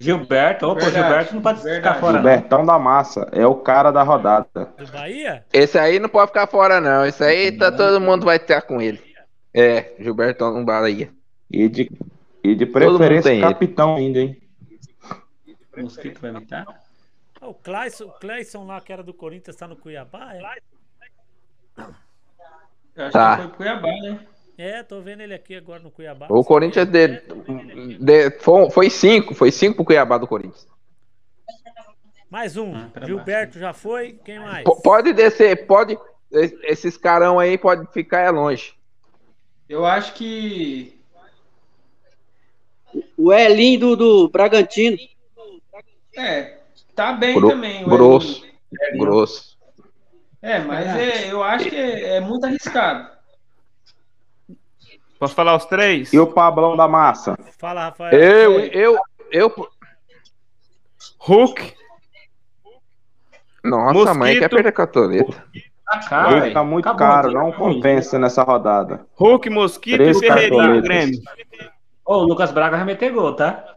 [0.00, 0.66] Gilberto.
[0.66, 1.82] Opa, Verdade, Gilberto não pode verdade.
[1.86, 2.22] ficar fora, não.
[2.22, 3.28] Gilbertão da Massa.
[3.32, 4.48] É o cara da rodada.
[4.78, 5.44] Do Bahia?
[5.52, 7.04] Esse aí não pode ficar fora, não.
[7.04, 8.98] Esse aí tá, todo mundo vai estar com ele.
[9.52, 11.12] É, Gilberto no Bahia.
[11.50, 11.90] E de,
[12.42, 13.48] e de preferência tem ele.
[13.48, 14.40] capitão ainda, hein?
[15.76, 16.64] O mosquito vai imitar?
[17.40, 20.32] Ah, O Clayson, o Clayson lá, que era do Corinthians, tá no Cuiabá?
[20.34, 20.40] É,
[22.96, 23.30] Eu acho Tá.
[23.36, 24.20] que foi pro Cuiabá, né?
[24.60, 26.26] É tô vendo ele aqui agora no Cuiabá.
[26.30, 27.08] O Corinthians de,
[27.98, 30.68] de- foi, foi cinco, foi cinco pro Cuiabá do Corinthians.
[32.30, 32.74] Mais um.
[32.74, 34.12] Ah, Gilberto já foi.
[34.24, 34.64] Quem mais?
[34.64, 35.98] P- pode descer, pode.
[36.30, 38.74] es- Esses carão aí pode ficar é longe.
[39.68, 41.00] Eu acho que.
[43.16, 44.96] O Elinho do, do Bragantino.
[46.16, 46.58] É,
[46.94, 47.84] tá bem Gro- também.
[47.84, 48.44] o grosso.
[48.80, 49.04] Elinho.
[49.04, 49.58] Grosso.
[50.42, 53.10] É, mas é, eu acho que é, é muito arriscado.
[55.20, 56.12] Posso falar os três?
[56.12, 57.38] E o Pablão da Massa?
[57.58, 58.18] Fala, Rafael.
[58.18, 58.98] Eu, eu,
[59.30, 59.68] eu.
[61.18, 61.74] Hulk,
[63.62, 64.18] Nossa, Mosquito.
[64.18, 65.44] mãe quer perder cartoleta.
[65.84, 66.54] Tá Ele caro, velho.
[66.54, 69.06] tá muito Acabou, caro, tá não compensa nessa rodada.
[69.14, 70.82] Hulk, Mosquito Três e Ferreirinha do.
[70.82, 71.20] Grêmio.
[72.06, 73.76] Ô, o Lucas Braga vai meter gol, tá?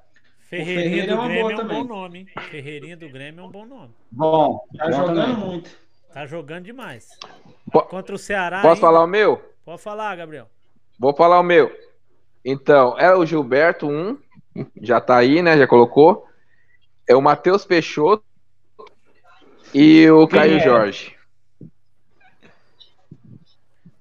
[0.49, 1.78] Ferreirinha Ferreira é do uma Grêmio é um também.
[1.88, 2.28] bom nome, hein?
[2.49, 3.90] Ferreirinha do Grêmio é um bom nome.
[4.11, 4.64] Bom.
[4.78, 5.36] Tá bom jogando também.
[5.45, 5.70] muito.
[6.14, 7.10] Tá jogando demais.
[7.90, 8.57] Contra o Ceará.
[8.61, 8.82] Posso ainda.
[8.82, 9.41] falar o meu?
[9.65, 10.48] Pode falar, Gabriel.
[11.04, 11.70] Vou falar o meu.
[12.46, 14.18] Então, é o Gilberto, um.
[14.82, 15.58] Já tá aí, né?
[15.58, 16.26] Já colocou.
[17.06, 18.24] É o Matheus Peixoto
[19.74, 20.60] e o Quem Caio é?
[20.62, 21.14] Jorge.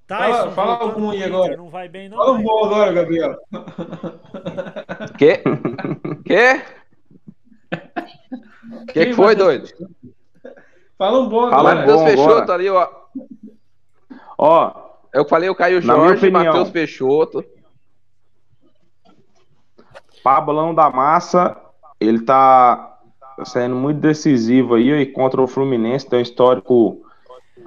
[0.06, 1.56] Tyson, fala voltando algum aí agora.
[1.56, 2.18] Não vai bem, não.
[2.18, 3.36] Fala um bom agora, Gabriel.
[5.18, 5.42] Que?
[6.24, 6.62] Que?
[8.92, 9.68] Que que foi, doido?
[10.96, 11.74] Fala um bom Fala agora.
[11.74, 11.80] bom.
[11.80, 12.54] Matheus Peixoto agora.
[12.54, 12.88] ali, ó.
[14.38, 16.30] Ó, Eu falei o Caio Na Jorge.
[16.30, 17.44] Matheus Peixoto.
[20.22, 21.56] Pablão da Massa,
[22.00, 22.98] ele tá
[23.44, 27.02] sendo muito decisivo aí, e contra o Fluminense, tem um histórico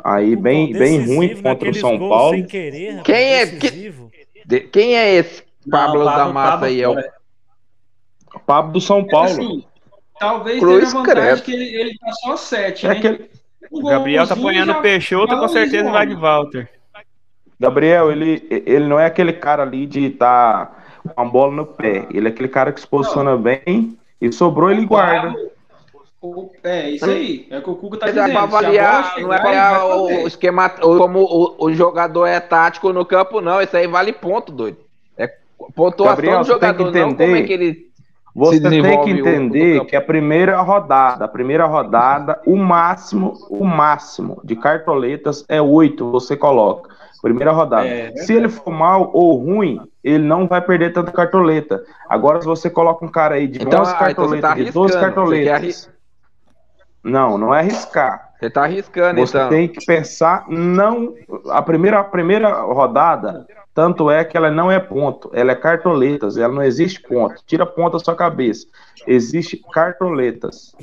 [0.04, 2.36] aí bem, bem ruim contra o São Paulo.
[2.36, 4.12] Sem querer, rapaz, Quem é- decisivo.
[4.46, 6.82] De- Quem é esse Pablo Não, da Massa aí?
[6.82, 6.96] É o.
[8.46, 9.30] Pablo do São Paulo.
[9.30, 9.64] Assim,
[10.20, 11.42] talvez Cruz tenha vantagem credo.
[11.44, 12.98] que ele, ele tá só 7, É né?
[12.98, 13.30] aquele...
[13.72, 16.14] Um O Gabriel tá apanhando o Peixoto, com certeza o vai de.
[16.14, 16.70] Walter.
[17.60, 20.84] Gabriel, ele, ele não é aquele cara ali de estar
[21.16, 22.06] com a bola no pé.
[22.12, 25.34] Ele é aquele cara que se posiciona bem e sobrou, ele guarda.
[26.22, 27.46] O- É, isso aí.
[27.52, 28.34] É o que o Cuca tá Mas é dizendo.
[28.34, 30.22] pra Se a bola avaliar, chegar, não é avaliar o fazer.
[30.28, 33.62] esquema, o- como o, o jogador é tático no campo, não.
[33.62, 34.78] Isso aí vale ponto, doido.
[35.18, 35.32] É
[35.76, 37.85] pontuação Gabriel, do você tem que jogador, não como é entender- que ele.
[38.36, 44.42] Você tem que entender que a primeira rodada, a primeira rodada, o máximo, o máximo
[44.44, 46.94] de cartoletas é oito, você coloca.
[47.22, 47.88] Primeira rodada.
[47.88, 51.84] É, se ele for mal ou ruim, ele não vai perder tanta cartoleta.
[52.08, 54.56] Agora, se você coloca um cara aí de Então, 11 ah, então você cartoletas, tá
[54.56, 55.90] de 12 arriscando, você quer cartoletas.
[57.04, 58.30] Não, não é arriscar.
[58.40, 59.50] Você tá arriscando, Você então.
[59.50, 61.16] tem que pensar, não.
[61.50, 66.38] A primeira, a primeira rodada, tanto é que ela não é ponto, ela é cartoletas,
[66.38, 67.44] ela não existe ponto.
[67.46, 68.66] Tira ponto da sua cabeça.
[69.06, 70.74] Existe cartoletas.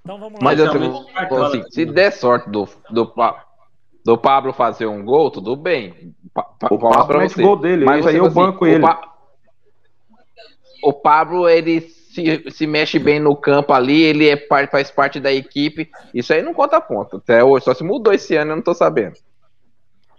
[0.00, 0.38] Então vamos lá.
[0.42, 1.46] Mas eu Então, também, Cartola.
[1.46, 3.12] assim, se der sorte do, do,
[4.04, 6.12] do Pablo fazer um gol, tudo bem.
[6.34, 8.80] Pa, pa, O Pablo mete gol dele, Mas isso aí eu banco o ele.
[8.80, 9.12] Pa-
[10.82, 14.36] o Pablo, ele se, se mexe bem no campo ali, ele é,
[14.68, 15.88] faz parte da equipe.
[16.12, 17.18] Isso aí não conta ponto.
[17.18, 19.14] Até hoje, só se mudou esse ano, eu não tô sabendo.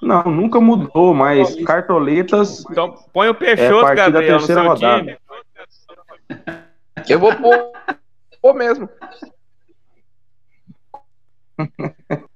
[0.03, 4.69] Não, nunca mudou, mas cartoletas Então põe o é Peixoto, da Gabriel, no terceira seu
[4.69, 4.99] rodada.
[4.99, 5.17] time.
[7.09, 7.71] Eu vou pôr,
[8.41, 8.89] pôr mesmo.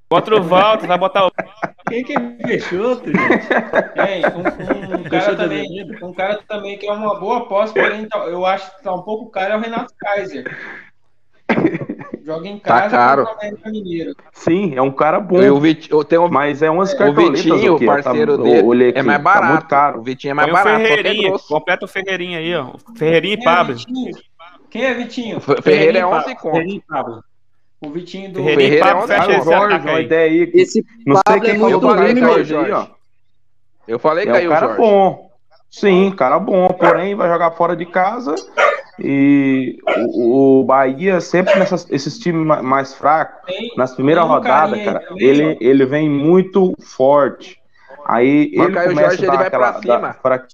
[0.09, 1.31] Contra o Walter, vai botar o.
[1.89, 3.47] Quem que é Peixoto, gente?
[3.93, 7.79] Tem, um, um Deixa cara eu também, um cara também que é uma boa aposta,
[7.79, 10.45] porém tá- eu acho que tá um pouco caro é o Renato Kaiser.
[12.27, 13.23] Joga em Tá casa caro.
[13.23, 14.13] o América Mineiro.
[14.33, 15.37] Sim, é um cara bom.
[15.41, 17.41] Eu, eu tenho Mas é umas o cartoletas.
[17.41, 19.67] Vitinho, o aqui, ó, tá- parceiro eu dele, é aqui, mais Tá muito barato.
[19.69, 19.99] caro.
[19.99, 21.39] o Vitinho é mais Põe o barato, que é Ferreirinha.
[21.47, 22.73] Completa o Ferreirinha aí, ó.
[22.97, 23.75] Ferreirinha e é Pablo.
[23.75, 24.17] Vitinho?
[24.69, 25.39] Quem é Vitinho?
[25.39, 26.17] Fe- Ferreira é Pablo.
[26.17, 26.51] 11 conto.
[26.51, 27.23] Ferreirinha e Pablo.
[27.79, 28.35] O Vitinho do.
[28.43, 30.51] Ferreirinha e Ferreira é Pablo, um fecha Caio esse Jorge, ataque uma ideia aí.
[30.53, 32.45] Esse Não sei Pablo quem é falou Eu muito do falei, Caio.
[32.45, 32.87] Jorge aí, ó.
[33.87, 34.81] Eu falei É um Caio cara Jorge.
[34.81, 35.31] bom.
[35.69, 38.35] Sim, cara bom, porém vai jogar fora de casa
[38.99, 39.77] e
[40.13, 43.41] o, o Bahia sempre nessas esses times ma- mais fracos,
[43.75, 47.57] nas primeiras rodadas, cara, ele, ele vem muito forte.
[48.05, 49.97] Aí Mas ele Caio começa Jorge, a dar ele vai aquela pra cima.
[49.99, 50.47] da-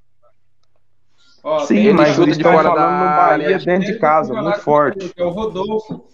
[1.43, 3.15] ó, Sim, mas chuta eles de estão fora falando da no.
[3.15, 5.13] Bahia dentro de casa, muito forte.
[5.15, 6.05] É o Rodolfo.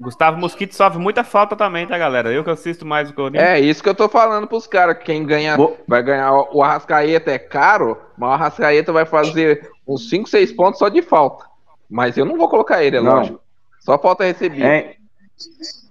[0.00, 2.32] Gustavo Mosquito sofre muita falta também, tá, galera?
[2.32, 3.44] Eu que assisto mais o Corinthians.
[3.44, 4.98] É isso que eu tô falando pros caras.
[5.02, 6.32] Quem ganha, Vou- vai ganhar.
[6.52, 11.02] O Arrascaeta é caro, mas o Arrascaeta vai fazer uns 5, 6 pontos só de
[11.02, 11.44] falta.
[11.90, 13.14] Mas eu não vou colocar ele, é Não.
[13.16, 13.40] lógico.
[13.80, 14.62] Só falta receber.
[14.62, 14.94] É,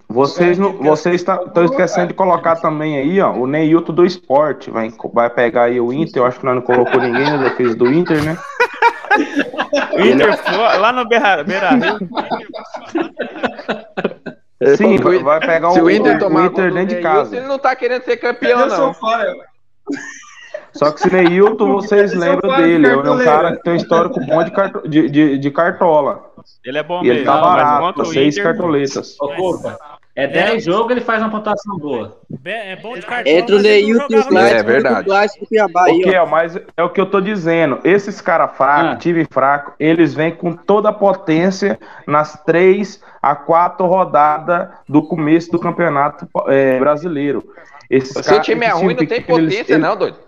[0.08, 4.70] vocês não, vocês estão esquecendo de colocar também aí, ó, o Neilton do esporte.
[4.70, 7.74] Vai, vai pegar aí o Inter, eu acho que nós não colocou ninguém na defesa
[7.74, 8.36] do Inter, né?
[9.92, 11.70] O Inter foi lá no Beira, Beira.
[14.76, 16.96] Sim, vai, o- vai pegar Se o, o Inter o tomar Inter gol do dentro
[16.96, 17.36] de casa.
[17.36, 18.94] ele não tá querendo ser campeão, Eu sou não.
[18.94, 19.34] fora.
[20.72, 22.86] Só que se Neilton, vocês o lembram dele.
[22.88, 26.24] É um cara que tem um histórico bom de, carto- de, de, de cartola.
[26.64, 27.26] Ele é bom E ele mesmo.
[27.26, 29.16] tá Não, mas barato, o seis Inter, cartoletas.
[29.20, 29.58] Ô,
[30.16, 32.20] é 10 jogos ele faz uma pontuação boa.
[32.44, 35.00] É bom de cartão, Entre o Neilton e o no- É Clássico, verdade.
[35.00, 36.02] o Clássico Cuiabá aí, O ó.
[36.02, 37.80] que é, mas é o que eu tô dizendo.
[37.84, 38.96] Esses caras fracos, Ah.
[38.96, 45.50] time fraco, eles vêm com toda a potência nas três a quatro rodadas do começo
[45.50, 47.42] do campeonato é, brasileiro.
[47.90, 50.18] Esses Se o caras- time é esse ruim, não tem potência, eles- não, doido.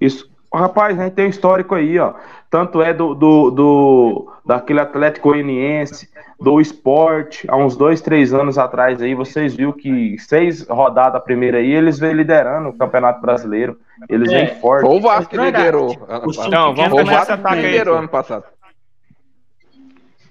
[0.00, 0.28] Isso.
[0.54, 2.14] Rapaz, a gente tem um histórico aí, ó.
[2.50, 6.08] Tanto é do, do, do daquele Atlético Goianiense,
[6.40, 11.20] do esporte, há uns dois, três anos atrás aí, vocês viram que seis rodadas a
[11.20, 13.78] primeira aí, eles vêm liderando o Campeonato Brasileiro.
[14.08, 14.44] Eles É.
[14.46, 14.86] vêm forte.
[14.86, 15.90] Foi o Vasco que liderou.
[15.92, 17.62] Então, vamos o Vasco que aí.
[17.62, 18.44] liderou ano passado.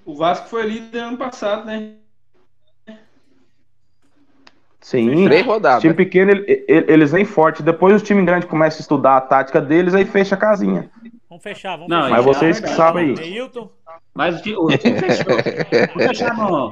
[0.06, 1.92] O Vasco foi líder ano passado, né?
[4.80, 5.26] Sim.
[5.26, 5.82] Três rodadas.
[5.82, 7.62] time pequeno, ele- ele- eles vêm forte.
[7.62, 10.88] Depois os time grande começam a estudar a tática deles, aí fecha a casinha.
[11.38, 12.16] Vamos fechar, vamos Não, fechar.
[12.16, 13.14] Mas vocês que sabem aí.
[13.14, 13.70] Neilton,
[14.14, 15.24] Mas o time, o time fechou.
[15.94, 16.70] Vou fechar no.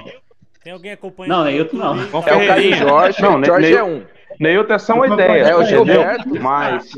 [0.65, 1.37] tem alguém acompanhando?
[1.37, 1.95] Não, Neilton não.
[2.09, 2.75] Vamos É o Caio.
[2.77, 4.05] Jorge, Não, o Jorge é um.
[4.41, 5.43] Neilton é só uma Não, ideia.
[5.45, 5.65] É o?
[5.65, 6.41] Gilberto.
[6.41, 6.91] Mas,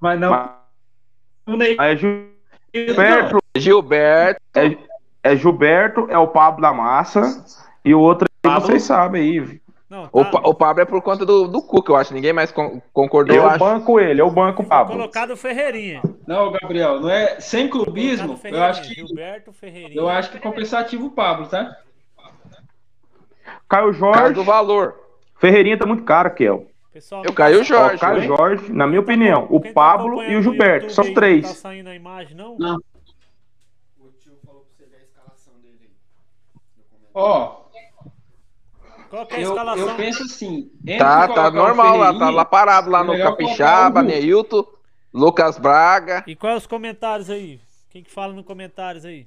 [0.00, 0.30] Mas não.
[0.30, 0.50] mas
[1.46, 4.40] O Ney- é Gilberto, Gilberto.
[4.54, 4.76] é,
[5.22, 7.44] é Gilberto, é o Pablo da Massa,
[7.84, 8.66] e o outro aí Pablo.
[8.68, 9.60] vocês sabem aí.
[9.88, 10.30] Não, O, tá.
[10.30, 12.12] Pa- o Pablo é por conta do, do Cuca, eu acho.
[12.12, 13.58] Ninguém mais con- concordou, eu Eu acho.
[13.60, 14.92] banco ele, eu banco o Pablo.
[14.96, 16.02] colocado o Ferreirinha.
[16.26, 18.34] Não, Gabriel, não é sem clubismo.
[18.34, 20.00] o Eu acho que Gilberto Ferreirinha.
[20.00, 21.76] eu acho que é compensativo o Pablo, tá?
[23.68, 24.96] Caio Jorge, do valor.
[25.38, 26.66] Ferreirinha tá muito caro, Kel.
[26.92, 27.98] Pessoal, Eu caio o Ó, Jorge.
[28.00, 28.26] Caio né?
[28.26, 31.14] Jorge, na minha tá opinião, o quem tá Pablo acompanhando e o Gilberto, são Não
[31.14, 31.42] três.
[31.46, 32.56] tá saindo a imagem, não?
[32.58, 32.78] Não.
[37.14, 37.65] Ó,
[39.08, 39.88] Qual que é a eu, escalação?
[39.88, 40.70] eu penso assim.
[40.98, 44.02] Tá, tá normal lá, tá lá parado lá é no Capixaba.
[44.02, 44.66] Neilton,
[45.12, 46.24] Lucas Braga.
[46.26, 47.60] E quais os comentários aí?
[47.90, 49.26] Quem que fala nos comentários aí?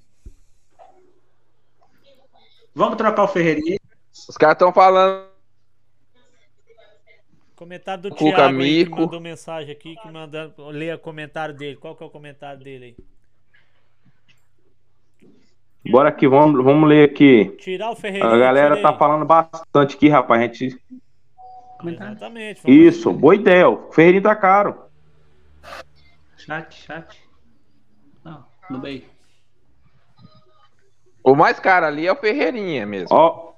[2.76, 3.80] Vamos trocar o Ferreirinha.
[4.28, 5.28] Os caras estão falando.
[7.56, 9.02] Comentário do Cuca Thiago aí, que Mico.
[9.02, 11.76] mandou mensagem aqui, que manda leia o comentário dele.
[11.76, 12.96] Qual que é o comentário dele aí?
[15.88, 17.56] Bora aqui, vamos, vamos ler aqui.
[17.60, 18.34] Tirar o Ferreirinha.
[18.34, 20.42] A galera tá falando bastante aqui, rapaz.
[20.42, 20.82] A gente...
[21.86, 22.62] Exatamente.
[22.70, 23.70] Isso, boa ideia.
[23.70, 24.76] O Ferreirinha tá caro.
[26.38, 27.24] Chat, chat.
[28.24, 29.04] Não, no meio.
[31.24, 33.08] O mais caro ali é o Ferreirinha mesmo.
[33.12, 33.54] Ó,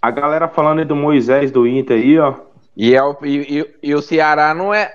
[0.00, 2.34] a galera falando aí do Moisés do Inter aí, ó.
[2.76, 4.94] E, é o, e, e- e o Ceará não é.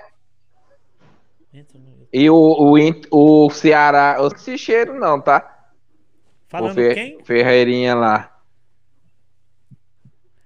[2.12, 4.16] E o, o, In- o Ceará.
[4.34, 5.59] Esse cheiro, não, tá?
[6.58, 7.24] O Falando Fer- quem?
[7.24, 8.40] Ferreirinha lá.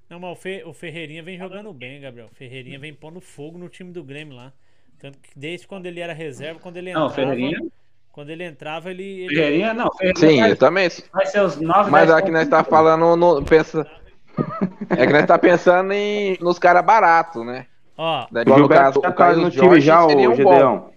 [0.09, 2.29] Não, mas o, Fe- o Ferreirinha vem jogando bem, Gabriel.
[2.31, 4.53] O Ferreirinha vem pondo fogo no time do Grêmio lá.
[4.99, 7.15] Tanto que desde quando ele era reserva, quando ele Não, entrava.
[7.15, 7.59] Ferreirinha.
[8.13, 9.03] Quando ele entrava, ele.
[9.25, 9.91] ele- Ferreirinha, não.
[9.97, 10.89] Ferreirinha Sim, vai, eu também.
[11.13, 12.51] vai ser os 9 Mas 10 aqui nós pontos.
[12.51, 13.17] tá falando.
[13.17, 13.85] No, pensa,
[14.91, 17.67] é que nós tá pensando em, nos caras baratos, né?
[17.97, 20.15] Ó, Daí, O no Gilberto caso, já o tá Caio no time Jorge já, um
[20.17, 20.35] bom.
[20.35, 20.93] Gedeão.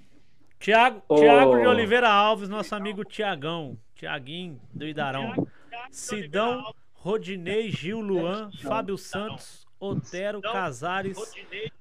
[0.59, 1.01] Tiago.
[1.15, 3.77] Tiago de Oliveira Alves, nosso amigo Tiagão.
[3.97, 5.47] Tiaguinho do Idarão.
[5.89, 11.17] Sidão, Rodinei, Gil, Luan, Fábio Santos, Otero, Casares,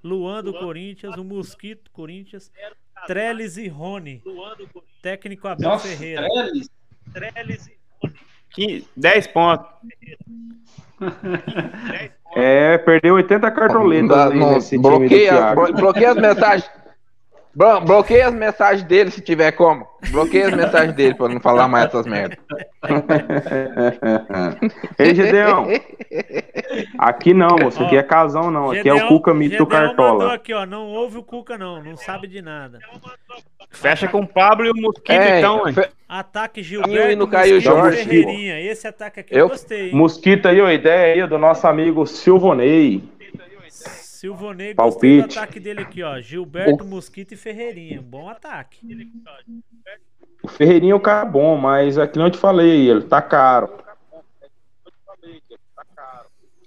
[0.02, 2.50] Luan do Corinthians, o Mosquito, Corinthians,
[3.06, 4.22] Trellis e Rony.
[5.02, 6.26] Técnico Abel Nossa, Ferreira.
[7.12, 7.70] Trellis,
[8.50, 9.66] 15, 10 pontos.
[12.34, 16.70] É, perdeu 80 cartoletas Não, não, bloqueia, bloqueia as mensagens.
[17.56, 19.86] Bro- bloqueia as mensagens dele se tiver como.
[20.10, 22.36] Bloqueia as mensagens dele pra não falar mais essas merdas.
[24.98, 25.66] Ei, Gedeão.
[26.98, 27.82] Aqui não, moço.
[27.82, 28.70] Aqui é casão, não.
[28.70, 30.34] Aqui é o Gedeão- Cuca Mito Gedeão Cartola.
[30.34, 30.66] aqui, ó.
[30.66, 31.82] Não ouve o Cuca, não.
[31.82, 32.78] Não sabe de nada.
[33.70, 37.60] Fecha com o Pablo e o Mosquito, É, então, fe- Ataque E Gilberto no Caio
[37.60, 38.04] Jorge.
[38.04, 38.60] Ferreirinha.
[38.60, 39.94] Esse ataque aqui eu, Eu- gostei, hein?
[39.94, 40.70] Mosquito aí, ó.
[40.70, 43.02] Ideia aí do nosso amigo Silvonei.
[44.30, 45.38] Silvonei, gostei do Palpite.
[45.38, 46.20] ataque dele aqui, ó.
[46.20, 48.02] Gilberto, Mosquito e Ferreirinha.
[48.02, 48.80] Bom ataque.
[50.42, 53.70] O Ferreirinha é um cara bom, mas aqui não te falei, ele tá caro.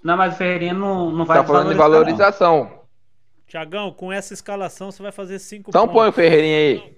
[0.02, 2.28] Não, mas o Ferreirinha não, não vai Tá falando de desvalorizar, não.
[2.38, 2.80] valorização.
[3.46, 6.14] Tiagão, com essa escalação você vai fazer cinco Então põe o pontos.
[6.14, 6.96] Ferreirinha aí.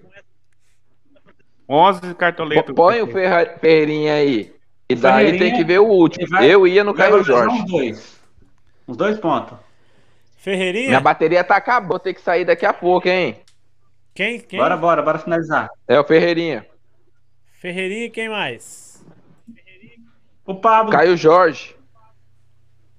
[1.67, 2.75] 11 cartoletas.
[2.75, 4.53] Põe o Ferra- Ferreirinha aí.
[4.89, 6.27] E daí tem que ver o último.
[6.29, 7.55] vai- Eu ia no Caio Jorge.
[7.55, 8.21] Uns dois.
[8.87, 9.57] Uns dois pontos.
[10.43, 10.87] Ferreirinha?
[10.89, 11.87] Minha bateria tá acabando.
[11.91, 13.37] Vou ter que sair daqui a pouco, hein?
[14.13, 14.41] Quem?
[14.41, 14.59] Quem?
[14.59, 15.69] Bora, bora, bora finalizar.
[15.87, 16.65] É o Ferreirinha.
[17.61, 19.01] Ferreirinha e quem mais?
[20.45, 20.91] O Pablo.
[20.91, 21.73] Caio Jorge.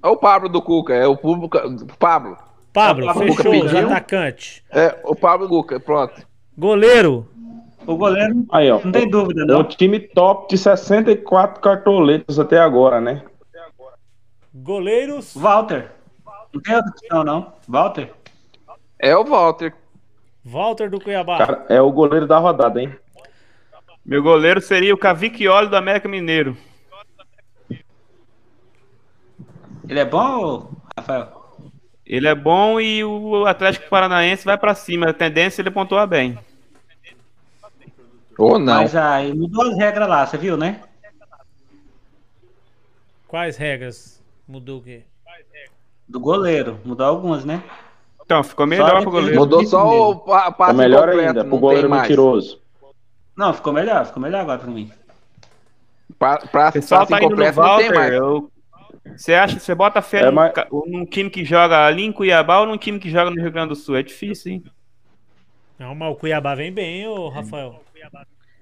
[0.02, 0.94] É o Pablo do Cuca.
[0.94, 1.58] É o público.
[1.98, 2.38] Pablo.
[2.72, 3.86] Pablo, Pablo fechou, Cuca pediu.
[3.90, 4.64] atacante.
[4.70, 5.78] É o Pablo Cuca.
[5.78, 6.26] Pronto.
[6.56, 7.28] Goleiro.
[7.86, 8.46] O goleiro.
[8.50, 8.80] Aí, ó.
[8.82, 9.64] Não tem dúvida, É um não.
[9.64, 13.22] time top de 64 cartoletas até agora, né?
[14.54, 15.34] Goleiros.
[15.36, 15.90] Walter.
[16.54, 17.52] Não tem outra opção, não.
[17.68, 18.14] Walter.
[18.98, 19.74] É o Walter.
[20.44, 21.38] Walter do Cuiabá.
[21.38, 22.96] Cara, é o goleiro da rodada, hein?
[24.04, 26.56] Meu goleiro seria o Cavicchioli do América Mineiro.
[29.88, 31.56] Ele é bom, Rafael?
[32.06, 35.10] Ele é bom e o Atlético Paranaense vai pra cima.
[35.10, 36.38] A tendência é ele pontuar bem.
[38.38, 38.82] Ou não.
[38.82, 40.82] Mas aí mudou as regras lá, você viu, né?
[43.26, 44.22] Quais regras?
[44.46, 45.04] Mudou o quê?
[46.08, 46.78] Do goleiro.
[46.84, 47.62] Mudou algumas, né?
[48.24, 49.36] Então, ficou melhor pro goleiro.
[49.38, 52.60] Mudou só o pa- passe melhor completo, ainda, não pro goleiro mentiroso.
[53.36, 54.06] Não, ficou melhor.
[54.06, 54.90] Ficou melhor agora pra mim.
[56.18, 57.94] Pa, pra, O pessoal passe tá indo no completo não tem Walter.
[57.94, 58.12] mais.
[58.14, 58.50] eu-
[59.16, 60.52] Você acha, você bota fé É, num, mas-
[60.86, 63.68] num time que joga ali em Cuiabá ou num time que joga no Rio Grande
[63.70, 63.96] do Sul?
[63.96, 64.64] É difícil, hein?
[65.78, 67.82] Não, mas o Cuiabá vem bem, ô Rafael.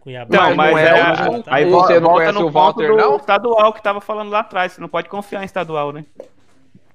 [0.01, 0.27] Cuiabá.
[0.35, 2.41] Então, Mas mas não é, é o- aí o- volta, você não volta conhece no
[2.41, 3.17] o ponto Walter, do não?
[3.17, 4.73] estadual que tava falando lá atrás.
[4.73, 6.05] Você não pode confiar em estadual, né?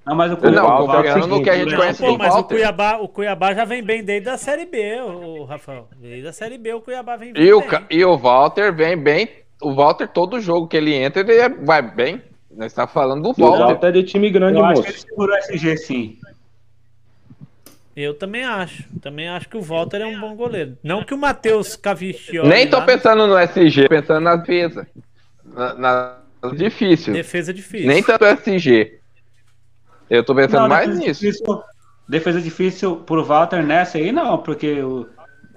[0.08, 1.76] Não, mas o Não, Walter tô é o falando seguinte, que a gente né?
[1.76, 2.54] conhece Pô, do mas o Walter.
[2.54, 5.88] Cuiabá, o Cuiabá já vem bem desde a Série B, o Rafael.
[5.96, 7.42] Desde a Série B o Cuiabá vem bem.
[7.42, 9.28] E o, e o Walter vem bem.
[9.60, 12.22] O Walter, todo jogo que ele entra, ele é- vai bem.
[12.50, 13.64] Nós tá falando do E o Walter.
[13.64, 14.82] Walter é de time grande, Eu acho moço.
[14.84, 16.18] que ele segurou o SG, sim.
[17.96, 18.84] Eu também acho.
[19.02, 20.78] Também acho que o Walter é um bom goleiro.
[20.82, 24.86] Não que o Matheus Cavicchioli Nem tô lá, pensando no SG, pensando na defesa.
[25.44, 26.16] Na, na-
[26.54, 27.12] difícil.
[27.12, 27.88] defesa difícil.
[27.88, 29.00] Nem tanto SG.
[30.10, 31.20] Eu tô pensando Não, mais defesa nisso.
[31.20, 31.62] Difícil,
[32.08, 35.06] defesa difícil pro Walter nessa aí, não, porque o-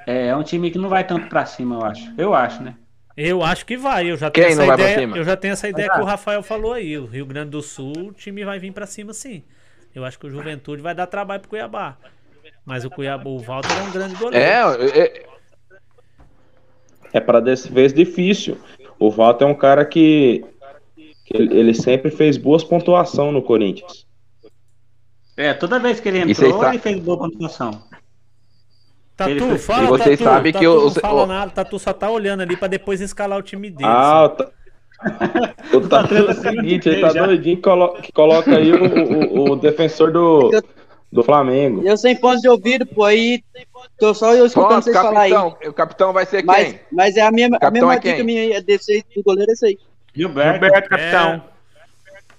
[0.06, 2.14] é, é um time que não vai tanto pra cima, eu acho.
[2.18, 2.76] Eu acho, né?
[3.16, 4.10] Eu acho que vai.
[4.10, 5.00] Eu já Quem tenho não essa vai pra ideia.
[5.00, 5.18] cima?
[5.18, 6.98] Eu já tenho essa ideia que o Rafael falou aí.
[6.98, 9.44] O Rio Grande do Sul, o time vai vir pra cima sim.
[9.94, 11.98] Eu acho que o Juventude vai dar trabalho pro Cuiabá.
[12.66, 14.46] Mas o Cuiabá, o Walter é um grande goleiro.
[14.46, 15.24] É, é,
[17.14, 18.58] É para dessa vez difícil.
[18.98, 20.46] O Walter é um cara que,
[21.26, 24.06] que ele, ele sempre fez boas pontuação no Corinthians.
[25.42, 27.84] É, toda vez que ele entrou, sa- ele fez boa pontuação.
[29.18, 30.24] Tatu, Ele- fala, e vocês Tatu.
[30.32, 31.52] sabem Tatu que o- não fala nada.
[31.52, 33.90] Tatu só tá olhando ali pra depois escalar o time dele.
[33.90, 34.34] Ah, assim.
[34.34, 34.52] o Ta-
[35.78, 39.52] o Tatu é o seguinte, ele tá doidinho que colo- que coloca aí o, o-
[39.52, 40.50] o defensor do,
[41.12, 41.82] do Flamengo.
[41.84, 43.44] Eu sem ponto de ouvido, pô, aí
[44.00, 45.32] tô só eu escutando Pronto, vocês falar aí.
[45.32, 45.70] capitão.
[45.70, 46.80] O capitão vai ser Mas, quem?
[46.92, 49.24] mas é a mesma, a Capitão mesma é dica minha aí, é desse aí, do
[49.24, 49.78] goleiro é esse aí.
[50.16, 50.60] Gilberto.
[50.66, 51.44] Gilberto, capitão.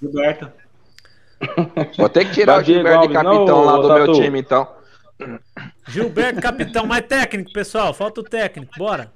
[0.01, 0.62] Gilberto.
[1.99, 4.69] Vou ter que tirar o Gilberto de Alves, não, capitão lá do meu time, então.
[5.89, 6.87] Gilberto, capitão.
[6.87, 7.93] Mais técnico, pessoal.
[7.95, 8.73] Falta o técnico.
[8.77, 9.13] Bora.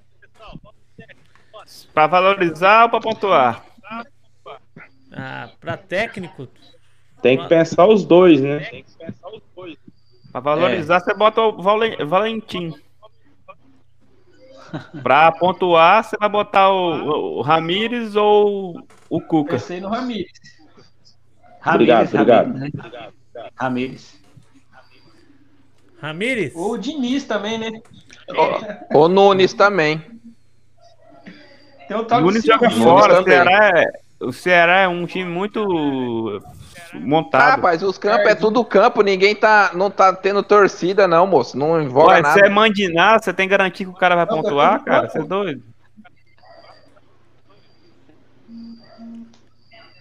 [1.93, 3.65] Pra valorizar ou pra pontuar?
[5.12, 6.48] Ah, pra técnico.
[7.23, 8.69] Tem que pensar os dois, né?
[10.31, 12.74] Pra valorizar, você bota o Valen- Valentim.
[15.03, 19.53] Pra pontuar, você vai botar o, o Ramires ou o Cuca.
[19.53, 20.31] Pensei no Ramires.
[21.74, 22.47] Obrigado, obrigado.
[22.52, 23.10] Ramires, né?
[23.56, 24.20] Ramires.
[26.01, 26.52] Ramires.
[26.55, 27.80] Ou o Diniz também, né?
[28.94, 30.02] O Nunes também.
[31.88, 33.14] Tem o tal O Nunes joga fora.
[33.14, 33.34] O também.
[33.34, 36.40] Ceará, é, o Ceará é um time muito
[36.93, 37.51] Ah, montado.
[37.51, 41.56] rapaz, os campos é tudo campo, ninguém tá, não tá tendo torcida, não, moço.
[41.56, 42.34] Não envolve Ué, nada.
[42.34, 45.09] você é mandinar, você tem garantia que o cara vai Não, pontuar, cara?
[45.09, 45.62] Você é doido?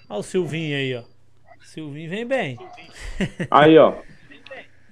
[0.09, 1.14] Olha o Silvinho aí, ó.
[1.75, 2.57] Silvinho vem bem.
[3.51, 3.95] Aí, ó.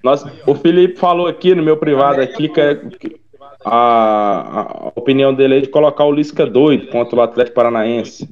[0.02, 3.18] Nós, o Felipe falou aqui no meu privado aqui que, que
[3.64, 8.28] a, a opinião dele é de colocar o Lisca doido contra o Atlético Paranaense.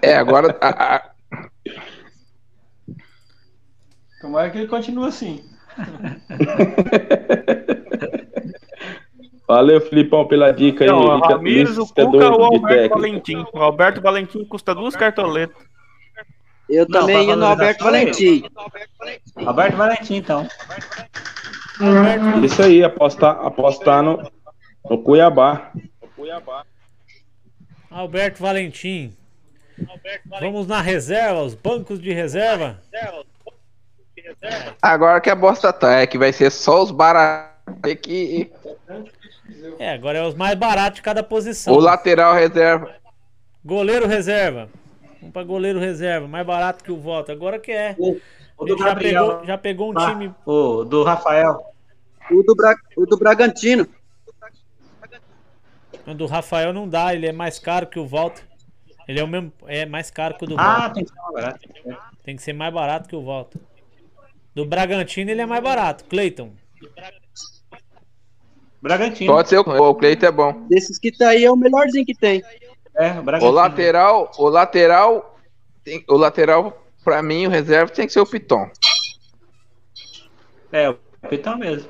[0.00, 0.56] É, agora.
[0.60, 1.10] a- a-
[4.20, 5.44] Tomara que ele continue assim.
[9.48, 10.90] Valeu, Filipão, pela dica aí.
[10.90, 12.96] Então, o Lisca- Ramires, o Lisca Cuca ou o Alberto técnico.
[13.00, 13.46] Valentim.
[13.52, 15.56] O Alberto Valentim custa duas cartoletas.
[16.68, 18.44] Eu Não, também ia no Alberto Valentim.
[19.36, 20.46] Alberto Valentim, então.
[22.44, 24.30] Isso aí, apostar, apostar no,
[24.90, 25.72] no Cuiabá.
[27.90, 29.16] Alberto Valentim.
[30.40, 32.78] Vamos na reserva, os bancos de reserva.
[34.82, 37.56] agora que a bosta tá, é que vai ser só os baratos
[38.02, 38.50] que.
[39.78, 41.72] É, agora é os mais baratos de cada posição.
[41.74, 42.94] O lateral reserva.
[43.64, 44.68] Goleiro reserva.
[45.20, 47.32] Vamos pra goleiro reserva, mais barato que o voto.
[47.32, 47.94] Agora que é.
[47.98, 48.18] O,
[48.56, 49.26] o do já Gabriel.
[49.28, 50.34] pegou, já pegou um Ah, time.
[50.46, 51.60] O do Rafael.
[52.30, 52.74] O do, Bra...
[52.96, 53.86] o do Bragantino.
[56.06, 58.42] O do Rafael não dá, ele é mais caro que o Walter.
[59.06, 59.52] Ele é o mesmo.
[59.66, 60.94] É mais caro que o do Ah, Walter.
[60.94, 61.68] tem que ser mais barato.
[62.24, 63.60] Tem que ser mais barato que o Walter.
[64.54, 66.04] Do Bragantino ele é mais barato.
[66.04, 66.52] Cleiton.
[66.94, 67.57] Bragantino.
[69.26, 70.66] Pode ser o, o Cleito é bom.
[70.68, 72.42] Desses que tá aí é o melhorzinho que tem.
[72.94, 73.52] É, o O Bragantino.
[73.52, 75.38] lateral, o lateral,
[75.84, 78.70] tem- o lateral, pra mim, o reserva tem que ser o Piton.
[80.72, 80.96] É, o
[81.28, 81.88] Pitão mesmo.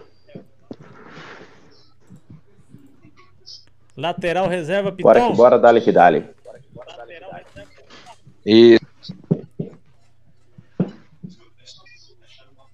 [3.96, 5.34] Lateral reserva Bora, Piton.
[5.34, 6.24] bora, dale que dale.
[8.46, 8.78] E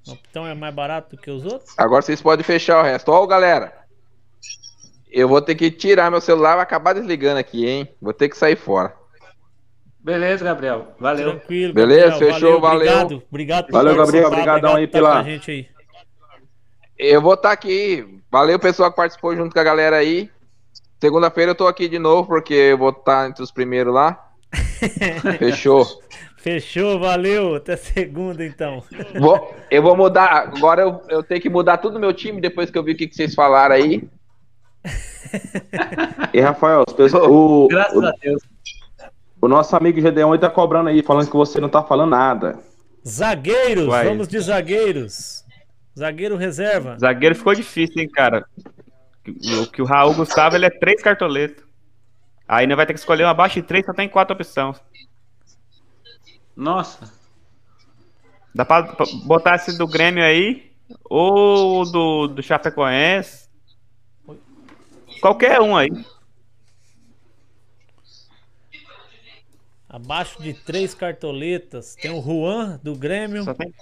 [0.07, 1.75] O Piton é mais barato do que os outros?
[1.79, 3.11] agora vocês podem fechar o resto.
[3.11, 3.84] Ó, galera.
[5.17, 7.89] Eu vou ter que tirar meu celular, vai acabar desligando aqui, hein?
[8.03, 8.93] Vou ter que sair fora.
[10.01, 10.89] Beleza, Gabriel.
[10.99, 11.31] Valeu.
[11.31, 11.73] Tranquilo.
[11.73, 12.33] Beleza, Gabriel.
[12.35, 12.81] fechou, valeu.
[12.81, 15.69] Obrigado, obrigado por Valeu, Gabriel, obrigadão aí por estar pela- gente aí.
[16.99, 18.21] Eu vou estar aqui.
[18.31, 20.29] Valeu, pessoal que participou junto com a galera aí.
[21.01, 24.31] Segunda-feira eu tô aqui de novo, porque eu vou estar entre os primeiros lá.
[25.39, 25.87] Fechou.
[26.39, 27.55] Fechou, valeu.
[27.55, 28.83] Até segunda, então.
[29.19, 30.53] Vou, eu vou mudar.
[30.57, 33.07] Agora eu, eu tenho que mudar tudo meu time depois que eu vi o que,
[33.07, 34.09] que vocês falaram aí.
[36.33, 38.43] E Rafael, as pessoas- o, Graças o, a Deus.
[39.41, 42.59] o nosso amigo Gedeon aí tá cobrando aí, falando que você não tá falando nada.
[43.07, 44.05] Zagueiros, Vai.
[44.07, 45.45] vamos de zagueiros.
[45.99, 46.97] Zagueiro reserva.
[46.99, 48.47] Zagueiro ficou difícil, hein, cara.
[49.63, 51.65] O que o Raul Gustavo, ele é três cartoletas.
[52.47, 54.79] Aí ainda vai ter que escolher uma abaixo de três, só tem quatro opções.
[56.57, 57.13] Nossa.
[58.55, 60.71] Dá pra, pra botar esse do Grêmio aí,
[61.05, 63.44] ou do, do Chapecoense.
[65.25, 65.89] Qualquer um aí.
[69.89, 71.95] Abaixo de três cartoletas.
[71.95, 73.43] Tem o Juan, do Grêmio.
[73.55, 73.73] Tem...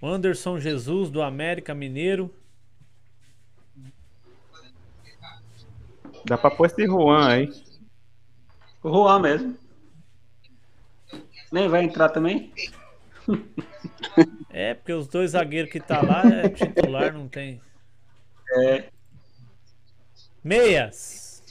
[0.00, 2.34] O Anderson Jesus, do América Mineiro.
[6.24, 7.52] Dá pra pôr esse Juan aí.
[8.82, 9.58] O Juan mesmo.
[11.52, 12.54] Nem vai entrar também?
[14.48, 17.60] É, porque os dois zagueiros que tá lá é titular, não tem.
[18.50, 18.95] É.
[20.46, 21.42] Meias.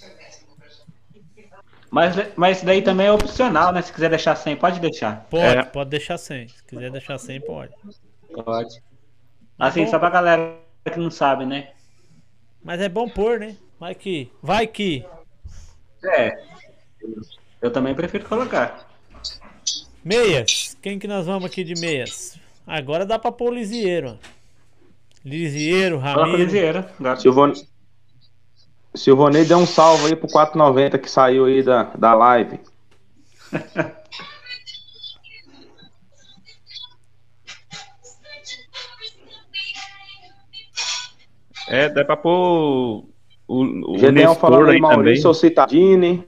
[1.91, 3.81] Mas, mas isso daí também é opcional, né?
[3.81, 5.25] Se quiser deixar sem, pode deixar.
[5.29, 5.63] Pode, É.
[5.63, 6.47] pode deixar sem.
[6.47, 7.73] Se quiser deixar sem, pode.
[8.33, 8.81] Pode.
[9.59, 9.91] Assim, bom.
[9.91, 10.57] só pra galera
[10.91, 11.71] que não sabe, né?
[12.63, 13.57] Mas é bom pôr, né?
[13.77, 14.31] Vai que.
[14.41, 15.05] Vai que.
[16.05, 16.41] É.
[17.61, 18.87] Eu também prefiro colocar.
[20.03, 20.77] Meias.
[20.81, 22.39] Quem que nós vamos aqui de meias?
[22.65, 24.17] Agora dá pra pôr o Lisieiro.
[25.23, 26.43] Lisieiro, Coloca o Ramiro.
[26.43, 26.85] Lisieiro.
[26.99, 27.19] agora.
[27.19, 27.74] Silvone...
[28.95, 32.59] Silvonei deu um salve aí pro 490 que saiu aí da, da live.
[41.67, 43.05] É, dá pra pôr
[43.47, 44.81] o, o Nestor falando aí, aí também.
[44.81, 46.23] Maurício Citadini.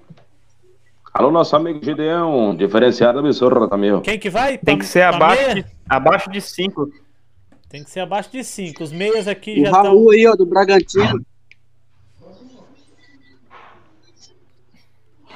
[1.13, 3.99] Alô, nosso amigo Gedeon, diferenciado absurdo também.
[4.01, 4.57] Quem que vai?
[4.57, 6.89] Tem Pra- que ser abaixo de, abaixo de cinco.
[7.69, 8.81] Tem que ser abaixo de 5.
[8.81, 9.83] Os meias aqui O já estão.
[9.83, 11.19] Raul aí, ó, do Bragantino.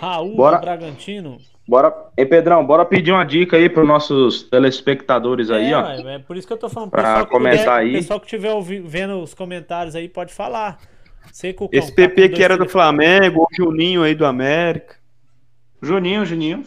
[0.01, 0.57] Raul Bora.
[0.57, 1.37] do Bragantino.
[1.67, 5.81] Bora, hein, Pedrão, bora pedir uma dica aí pros nossos telespectadores aí, é, ó.
[6.03, 6.89] ué, é por isso que eu tô falando.
[7.29, 7.93] Comentar puder- aí.
[7.93, 8.51] pessoal que estiver
[8.83, 10.79] vendo os comentários aí pode falar.
[11.31, 14.25] Sei que o Esse tá PP com que era do Flamengo, o Juninho aí do
[14.25, 14.95] América.
[15.81, 16.63] Juninho, Juninho.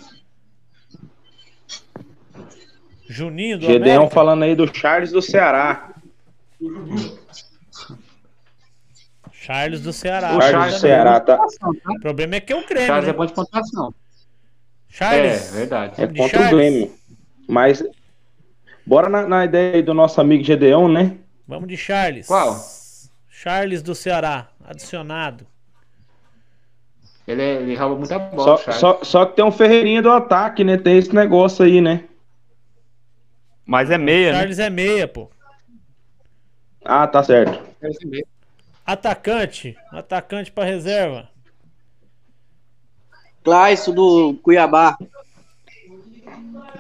[3.09, 4.15] Juninho do Gedeon América.
[4.15, 5.91] falando aí do Charles do Ceará.
[9.45, 10.29] Charles do Ceará.
[10.29, 11.39] O Charles Charles do Ceará, tá?
[11.89, 13.11] O problema é que é o Grêmio, Charles né?
[13.11, 13.95] é bom de pontuação.
[14.89, 15.51] É, Charles.
[15.53, 16.01] verdade.
[16.03, 16.53] É contra Charles.
[16.53, 16.95] o Grêmio.
[17.47, 17.85] Mas
[18.87, 21.19] bora na, na ideia aí do nosso amigo Gedeon, né?
[21.47, 22.27] Vamos de Charles.
[22.27, 22.57] Qual?
[23.29, 25.47] Charles do Ceará, adicionado.
[27.29, 28.81] Ele, é- ele rouba muita bola, Só, Charles.
[28.81, 30.79] só, só que tem um Ferreirinha do ataque, né?
[30.79, 32.05] Tem esse negócio aí, né?
[33.67, 34.39] Mas é meia, né?
[34.39, 35.31] Charles é meia, pô.
[36.83, 37.63] Ah, tá certo.
[38.85, 41.29] Atacante, atacante pra reserva.
[43.43, 44.97] Claisso do Cuiabá.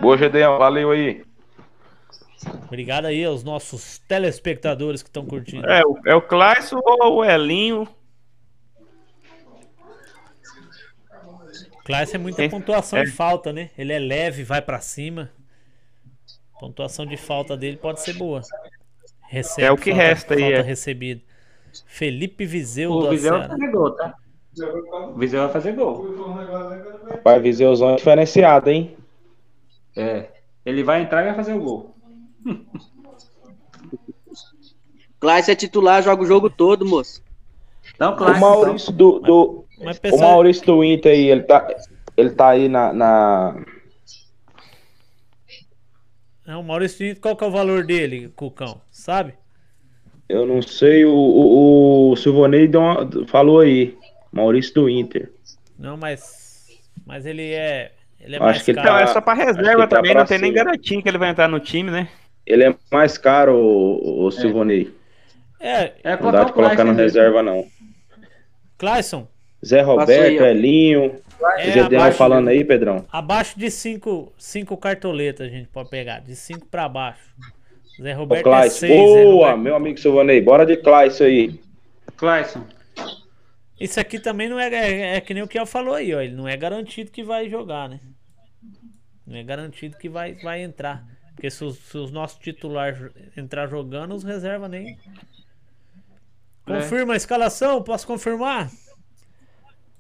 [0.01, 0.59] Boa, Gedeão.
[0.59, 1.25] Valeu aí.
[2.67, 5.67] Obrigado aí aos nossos telespectadores que estão curtindo.
[5.67, 7.89] É, o- é o Clayson ou o Elinho?
[11.85, 13.05] Classe é muita É, pontuação é.
[13.05, 13.71] de falta, né?
[13.77, 15.31] Ele é leve, vai pra cima.
[16.59, 18.41] Pontuação de falta dele pode ser boa.
[19.29, 20.63] Recebe É o que falta- resta aí, falta é.
[20.63, 21.23] recebida.
[21.87, 24.15] Felipe Viseu O do Viseu vai fazer gol, tá?
[25.09, 26.07] O Viseu vai fazer gol.
[27.25, 28.97] Vai Viseuzão diferenciado, hein?
[29.97, 30.29] É.
[30.65, 31.97] Ele vai entrar e vai fazer o gol.
[35.19, 37.23] Claisso é titular, joga o jogo todo, moço.
[37.95, 41.67] Então, O Maurício do, do, Mas o Maurício do Inter aí, ele tá,
[42.17, 43.65] ele tá aí na, na-
[46.47, 48.81] Não, o Maurício qual que é o valor dele, Cucão?
[48.91, 49.35] Sabe?
[50.29, 53.97] Eu não sei, o, o, o Silvonei deu uma- falou aí.
[54.33, 55.31] Maurício do Inter.
[55.79, 56.67] Não, mas.
[57.07, 57.93] Mas ele é.
[58.21, 58.89] Ele é Acho mais que ele caro.
[58.89, 61.19] Então, é tá- só que reserva tá também, pra não tem nem garantia que ele
[61.19, 62.09] vai entrar no time, né?
[62.47, 64.93] Ele é mais caro, o, o Silvonei.
[65.61, 67.67] É, é Não dá de colocar Clayson na reserva, não.
[68.77, 69.27] Clayson,
[69.65, 70.51] Zé Roberto, aí.
[70.51, 71.21] Elinho.
[71.59, 73.05] é abaixo, falando aí, Pedrão.
[73.11, 76.21] abaixo de 5 cinco cartoletas a gente pode pegar.
[76.21, 77.35] De 5 pra baixo.
[78.01, 78.79] Zé Roberto é Clayson.
[78.79, 78.91] 6.
[78.91, 80.41] Boa, meu amigo Silvonei.
[80.41, 81.61] Bora de Clayson aí.
[82.17, 82.65] Clayson.
[83.79, 86.21] Isso aqui também não é, é, é que nem o que eu falou aí, ó.
[86.21, 88.01] Ele não é garantido que vai jogar, né?
[89.27, 91.05] Não é garantido que vai, vai entrar.
[91.35, 92.99] Porque se os, se os nossos titulares
[93.37, 94.99] entrar jogando, os reserva nem.
[96.67, 96.75] É.
[96.75, 97.83] Confirma a escalação?
[97.83, 98.71] Posso confirmar?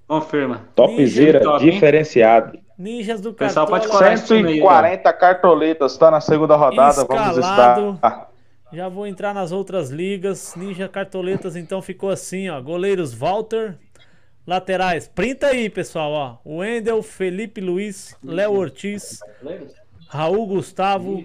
[0.06, 0.68] Confirma.
[0.74, 1.70] Topzera top, hein?
[1.70, 2.58] diferenciado.
[2.76, 3.80] Ninjas do pessoal Cartola.
[3.80, 4.68] pode colar esse time aí, ó.
[4.68, 7.04] 140 cartoletas, tá na segunda rodada.
[7.04, 7.94] Vamos Escalado.
[7.94, 8.30] estar.
[8.72, 10.54] Já vou entrar nas outras ligas.
[10.56, 12.60] Ninja Cartoletas, então ficou assim, ó.
[12.60, 13.78] Goleiros Walter.
[14.46, 15.08] Laterais.
[15.08, 16.10] Printa aí, pessoal,
[16.44, 16.58] ó.
[16.58, 19.20] Wendel, Felipe Luiz, Léo Ortiz,
[20.08, 21.24] Raul Gustavo.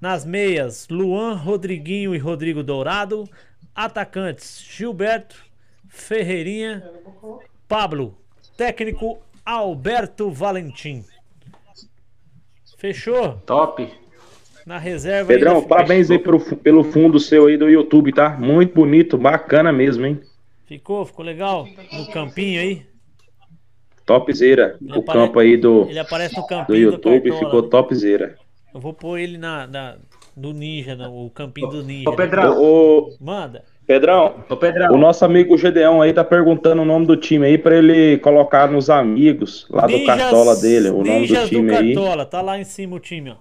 [0.00, 3.28] Nas meias, Luan, Rodriguinho e Rodrigo Dourado.
[3.74, 5.36] Atacantes, Gilberto,
[5.88, 6.82] Ferreirinha,
[7.68, 8.16] Pablo.
[8.56, 9.18] Técnico,
[9.52, 11.02] Alberto Valentim.
[12.76, 13.40] Fechou?
[13.46, 13.88] Top.
[14.66, 18.28] Na reserva Pedrão, parabéns aí pelo, pelo fundo seu aí do YouTube, tá?
[18.38, 20.20] Muito bonito, bacana mesmo, hein?
[20.66, 21.06] Ficou?
[21.06, 21.66] Ficou legal?
[21.90, 22.86] No campinho aí?
[24.04, 24.76] Topzera.
[24.82, 27.62] Ele O apare- campo aí do, Ele aparece no do campinho do, YouTube Cartola, ficou
[27.62, 27.68] né?
[27.70, 28.38] topzera.
[28.74, 29.96] Eu vou pôr ele na, na-
[30.36, 32.08] do Ninja, no, o campinho do Ninja.
[32.08, 32.16] Ô, né?
[32.18, 32.62] Pedrão.
[32.62, 33.64] Ô, Manda.
[33.88, 34.94] Pedrão, Ô, Pedrão.
[34.94, 38.70] o nosso amigo Gedeão aí tá perguntando o nome do time aí pra ele colocar
[38.70, 41.94] nos amigos lá do Cartola dele, o nome Ninjas do time aí.
[41.94, 43.36] Cartola, tá lá em cima o time, ó.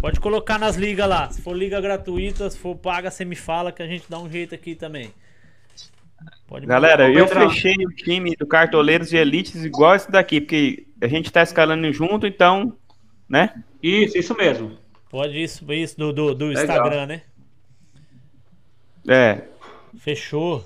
[0.00, 1.30] Pode colocar nas ligas lá.
[1.30, 4.28] Se for liga gratuita, se for paga, você me fala que a gente dá um
[4.28, 5.12] jeito aqui também.
[6.48, 7.50] Pode Galera, eu Pedrão.
[7.50, 11.90] fechei o time do Cartoleiros de Elites igual esse daqui, porque a gente tá escalando
[11.92, 12.72] junto, então,
[13.28, 13.62] né?
[13.80, 14.72] Isso, isso mesmo.
[15.08, 16.52] Pode isso, isso do, do, do.
[16.52, 17.22] Instagram, né?
[19.08, 19.42] É.
[19.98, 20.64] Fechou.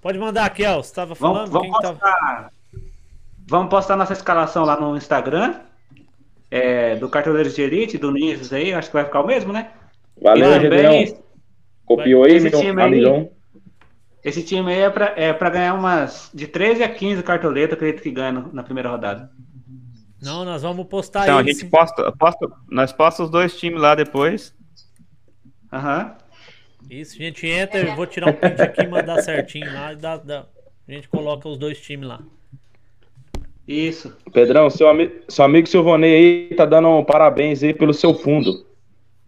[0.00, 0.82] Pode mandar, Kel.
[0.82, 1.50] Você tava Vamos, falando?
[1.50, 1.98] vamos Quem que tava...
[1.98, 2.52] postar.
[3.48, 5.60] Vamos postar nossa escalação lá no Instagram.
[6.50, 8.72] é, do Cartoleiros de Elite, do Ninjas aí.
[8.74, 9.70] Acho que vai ficar o mesmo, né?
[10.20, 10.70] Valeu, Gedeão.
[10.70, 11.16] também,
[11.84, 13.30] Copiou aí, Esse meu time aí- amigão?
[14.22, 18.02] esse time aí é pra, é pra ganhar umas de 13 a 15 cartoletas, acredito
[18.02, 19.30] que ganha na primeira rodada.
[20.22, 23.80] Não, nós vamos postar Então a ele, gente posta, posta, nós posta os dois times
[23.80, 24.54] lá depois.
[25.72, 26.16] Aham.
[26.90, 29.92] Isso, a gente entra, eu vou tirar um print aqui e mandar certinho lá.
[29.92, 30.46] E dá, dá-
[30.88, 32.20] A gente coloca os dois times lá.
[33.66, 34.14] Isso.
[34.32, 38.66] Pedrão, seu, ami seu amigo Silvonei aí tá dando um parabéns aí pelo seu fundo.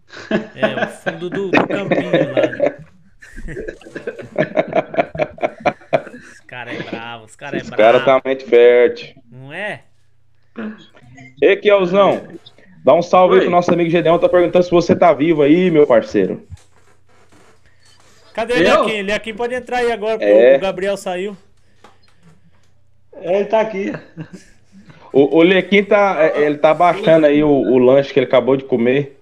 [0.55, 2.47] É, o fundo do, do campinho lá.
[2.47, 2.77] Né?
[6.33, 7.81] Os caras é bravo, os caras é Os bravo.
[7.81, 9.15] caras tá mente fértil.
[9.31, 9.83] Não é?
[11.41, 12.27] Ei, Kielzão,
[12.85, 13.45] dá um salve aí Oi.
[13.45, 16.45] pro nosso amigo Gedeão, tá perguntando se você tá vivo aí, meu parceiro.
[18.33, 18.57] Cadê o?
[18.59, 19.01] Leaquim?
[19.03, 20.57] Leaquim pode entrar aí agora, porque É.
[20.57, 21.37] o Gabriel saiu.
[23.21, 23.93] Ele tá aqui.
[25.11, 28.57] O, o Lequim tá, é, ele tá baixando aí o, o lanche que ele acabou
[28.57, 29.19] de comer.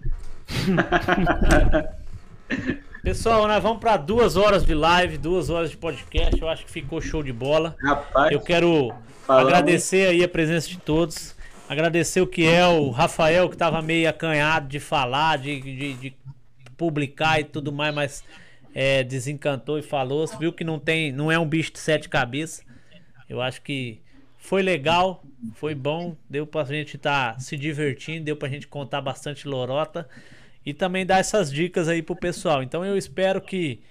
[3.03, 6.39] Pessoal, nós vamos pra duas horas de live, duas horas de podcast.
[6.39, 7.75] Eu acho que ficou show de bola.
[7.83, 8.31] Rapaz.
[8.31, 8.93] Eu quero
[9.25, 9.51] Falamos.
[9.51, 11.35] agradecer aí a presença de todos.
[11.67, 16.13] Agradecer o Kiel, o Rafael, que tava meio acanhado de falar, de, de, de
[16.77, 18.23] publicar e tudo mais, mas
[18.73, 22.65] é, desencantou e falou, viu que não tem, não é um bicho de sete cabeças.
[23.29, 24.01] Eu acho que
[24.37, 25.23] foi legal,
[25.55, 30.07] foi bom, deu pra gente estar tá se divertindo, deu pra gente contar bastante lorota
[30.65, 32.61] e também dar essas dicas aí pro pessoal.
[32.63, 33.81] Então eu espero que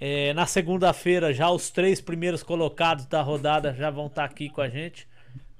[0.00, 4.48] é, na segunda-feira já os três primeiros colocados da rodada já vão estar tá aqui
[4.48, 5.06] com a gente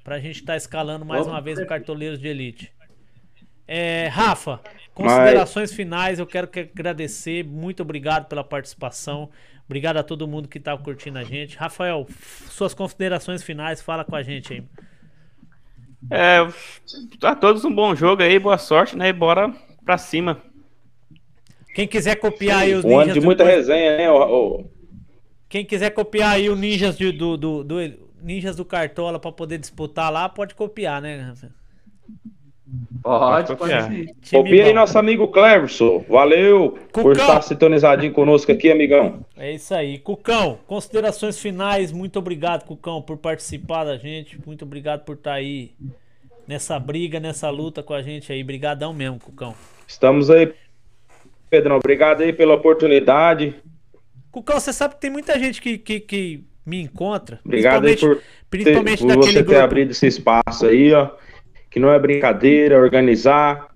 [0.03, 2.73] pra gente estar tá escalando mais uma vez o Cartoleiros de Elite.
[3.67, 4.61] É, Rafa,
[4.95, 5.77] considerações Mas...
[5.77, 9.31] finais, eu quero que agradecer, muito obrigado pela participação.
[9.67, 11.57] Obrigado a todo mundo que tá curtindo a gente.
[11.57, 12.07] Rafael,
[12.49, 14.65] suas considerações finais, fala com a gente aí.
[16.11, 16.39] É,
[17.23, 19.11] a todos um bom jogo aí, boa sorte, né?
[19.11, 19.55] E bora
[19.85, 20.43] pra cima.
[21.75, 22.99] Quem quiser copiar aí os ninjas.
[22.99, 23.49] Um ano de muita do...
[23.49, 24.11] resenha, né?
[24.11, 24.71] O, o...
[25.49, 27.77] Quem quiser copiar aí o Ninjas do, do, do, do
[28.23, 31.53] Ninjas do Cartola para poder disputar lá, pode copiar, né, Rafael?
[33.03, 34.07] Pode, pode sim.
[34.31, 36.05] Copia aí nosso amigo Cleverson.
[36.09, 37.03] Valeu Cucão.
[37.03, 39.25] por estar sintonizadinho conosco aqui, amigão.
[39.37, 39.99] É isso aí.
[39.99, 41.93] Cucão, considerações finais.
[41.93, 44.39] Muito obrigado, Cucão, por participar da gente.
[44.47, 45.73] Muito obrigado por estar aí
[46.47, 48.45] nessa briga, nessa luta com a gente aí.
[48.45, 49.55] Brigadão mesmo, Cucão.
[49.87, 50.53] Estamos aí,
[51.49, 51.77] Pedrão.
[51.77, 53.55] Obrigado aí pela oportunidade.
[54.31, 57.41] Cucão, você sabe que tem muita gente que, que, que me encontra.
[57.45, 59.61] Obrigado aí por, principalmente ter, por você ter grupo.
[59.61, 61.11] abrido esse espaço aí, ó
[61.71, 63.69] que não é brincadeira, organizar.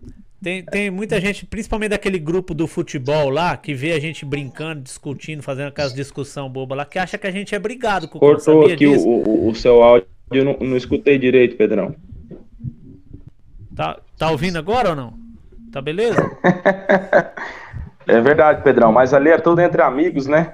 [0.42, 4.82] Tem, tem muita gente, principalmente daquele grupo do futebol lá, que vê a gente brincando,
[4.82, 8.66] discutindo, fazendo aquelas discussão boba lá, que acha que a gente é brigado com Cortou
[8.66, 11.94] aqui o, o, o, seu áudio, eu não, não escutei direito, Pedrão.
[13.74, 15.14] Tá, tá ouvindo agora ou não?
[15.72, 16.20] Tá beleza?
[18.06, 20.52] é verdade, Pedrão, mas ali é tudo entre amigos, né?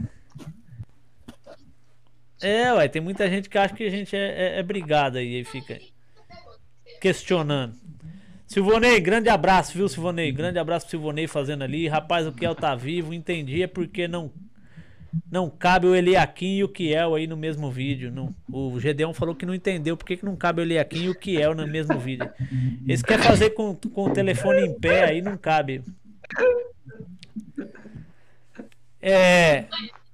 [2.41, 5.37] É, ué, tem muita gente que acha que a gente é, é, é brigado aí,
[5.37, 5.75] aí fica
[7.01, 7.74] questionando.
[8.47, 10.32] Silvonei, grande abraço, viu, Silvonei?
[10.32, 11.86] Grande abraço pro Silvonei fazendo ali.
[11.89, 14.31] Rapaz, o Kiel tá vivo, entendi, é porque não
[15.31, 18.10] não cabe o Eliakim e o Kiel aí no mesmo vídeo.
[18.10, 21.09] Não, o Gedeon falou que não entendeu por que, que não cabe o Eliakim e
[21.09, 22.31] o Kiel no mesmo vídeo.
[22.86, 25.82] Eles querem fazer com, com o telefone em pé, aí não cabe.
[29.02, 29.66] É.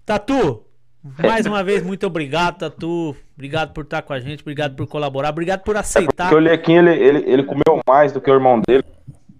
[0.04, 0.64] Tatu,
[1.18, 3.16] mais uma vez, muito obrigado, Tatu.
[3.34, 6.32] Obrigado por estar com a gente, obrigado por colaborar, obrigado por aceitar.
[6.32, 8.84] É o Lequinho, ele, ele, ele comeu mais do que o irmão dele.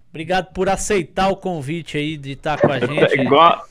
[0.09, 3.19] Obrigado por aceitar o convite aí de estar com a gente.
[3.19, 3.65] É igual...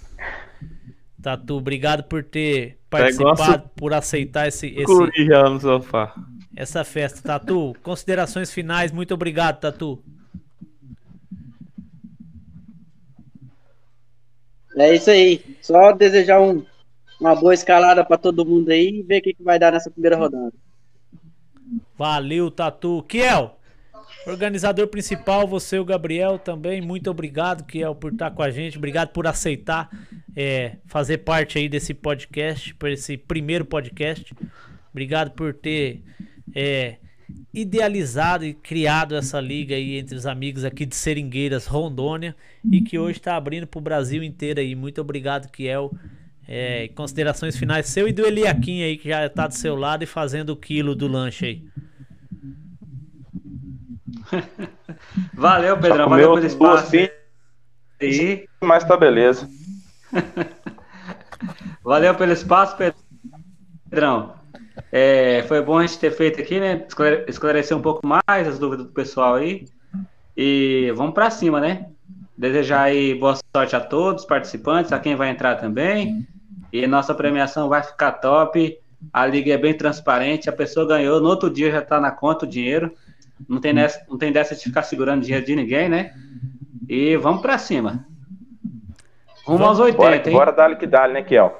[1.22, 6.14] Tatu, obrigado por ter participado, é por aceitar esse, esse no sofá.
[6.54, 7.20] essa festa.
[7.20, 10.00] Tatu, considerações finais, muito obrigado, Tatu.
[14.76, 15.42] É isso aí.
[15.60, 16.64] Só desejar um
[17.20, 19.90] uma boa escalada para todo mundo aí e ver o que, que vai dar nessa
[19.90, 20.52] primeira rodada.
[21.96, 23.02] Valeu, Tatu.
[23.08, 23.58] Kiel,
[24.26, 26.80] organizador principal, você e o Gabriel também.
[26.80, 28.78] Muito obrigado, Kiel, por estar com a gente.
[28.78, 29.88] Obrigado por aceitar
[30.36, 34.34] é, fazer parte aí desse podcast, por esse primeiro podcast.
[34.90, 36.02] Obrigado por ter
[36.54, 36.96] é,
[37.52, 42.36] idealizado e criado essa liga aí entre os amigos aqui de Seringueiras, Rondônia,
[42.70, 44.74] e que hoje está abrindo para o Brasil inteiro aí.
[44.74, 45.90] Muito obrigado, Kiel.
[46.48, 50.06] É, considerações finais seu e do Eliakim aí, que já tá do seu lado e
[50.06, 51.64] fazendo o quilo do lanche aí.
[55.34, 56.08] Valeu, Pedrão.
[56.08, 56.96] Valeu pelo espaço.
[58.00, 58.48] E...
[58.60, 59.48] Mas tá beleza.
[61.82, 62.76] Valeu pelo espaço,
[63.90, 64.34] Pedrão.
[64.92, 66.86] É, foi bom a gente ter feito aqui, né?
[67.26, 69.66] Esclarecer um pouco mais as dúvidas do pessoal aí.
[70.36, 71.88] E vamos para cima, né?
[72.36, 76.26] Desejar aí boa sorte a todos os participantes, a quem vai entrar também.
[76.72, 78.78] E nossa premiação vai ficar top.
[79.12, 80.48] A liga é bem transparente.
[80.48, 82.92] A pessoa ganhou, no outro dia já está na conta o dinheiro.
[83.48, 86.14] Não tem, nessa, não tem dessa de ficar segurando dinheiro de ninguém, né?
[86.88, 88.06] E vamos para cima.
[89.44, 90.32] Rumo aos 80, bora, hein?
[90.32, 91.54] Bora dar que dá, né, Kiel?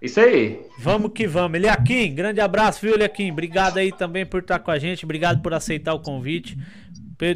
[0.00, 0.60] Isso aí.
[0.78, 1.56] Vamos que vamos.
[1.56, 3.30] Eliakim, grande abraço, viu, Eliakim?
[3.30, 5.04] Obrigado aí também por estar com a gente.
[5.04, 6.58] Obrigado por aceitar o convite.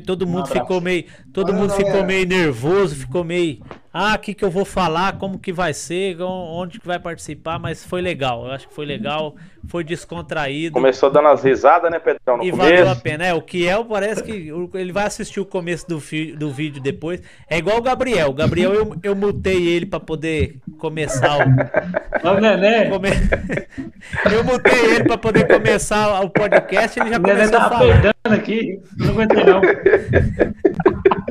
[0.05, 3.61] Todo mundo um ficou meio, todo mundo ficou meio nervoso, ficou meio,
[3.98, 7.59] ah, o que que eu vou falar, como que vai ser, onde que vai participar,
[7.59, 8.44] mas foi legal.
[8.44, 9.35] Eu acho que foi legal,
[9.68, 10.74] foi descontraído.
[10.74, 12.70] Começou dando as risadas, né, Pedrão, no e começo.
[12.70, 13.24] valeu a pena.
[13.24, 15.98] É, o Kiel parece que ele vai assistir o começo do,
[16.36, 17.23] do vídeo depois.
[17.48, 18.28] É igual o Gabriel.
[18.28, 22.90] O Gabriel eu, eu mutei ele para poder começar o Ô, Nenê.
[22.90, 23.09] Come...
[24.31, 28.14] eu mutei ele para poder começar o podcast, ele já começou tá a falar.
[28.24, 29.62] aqui, não aguentei não.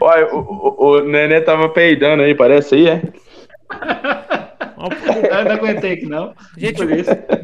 [0.00, 3.02] Olha, o, o, o Nenê tava peidando aí, parece aí, é?
[5.30, 6.34] Eu não aguentei aqui, não.
[6.56, 6.82] Gente,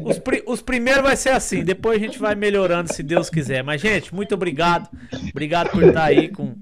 [0.03, 3.63] os, os primeiros vai ser assim, depois a gente vai melhorando, se Deus quiser.
[3.63, 4.89] Mas, gente, muito obrigado.
[5.31, 6.55] Obrigado por estar aí com,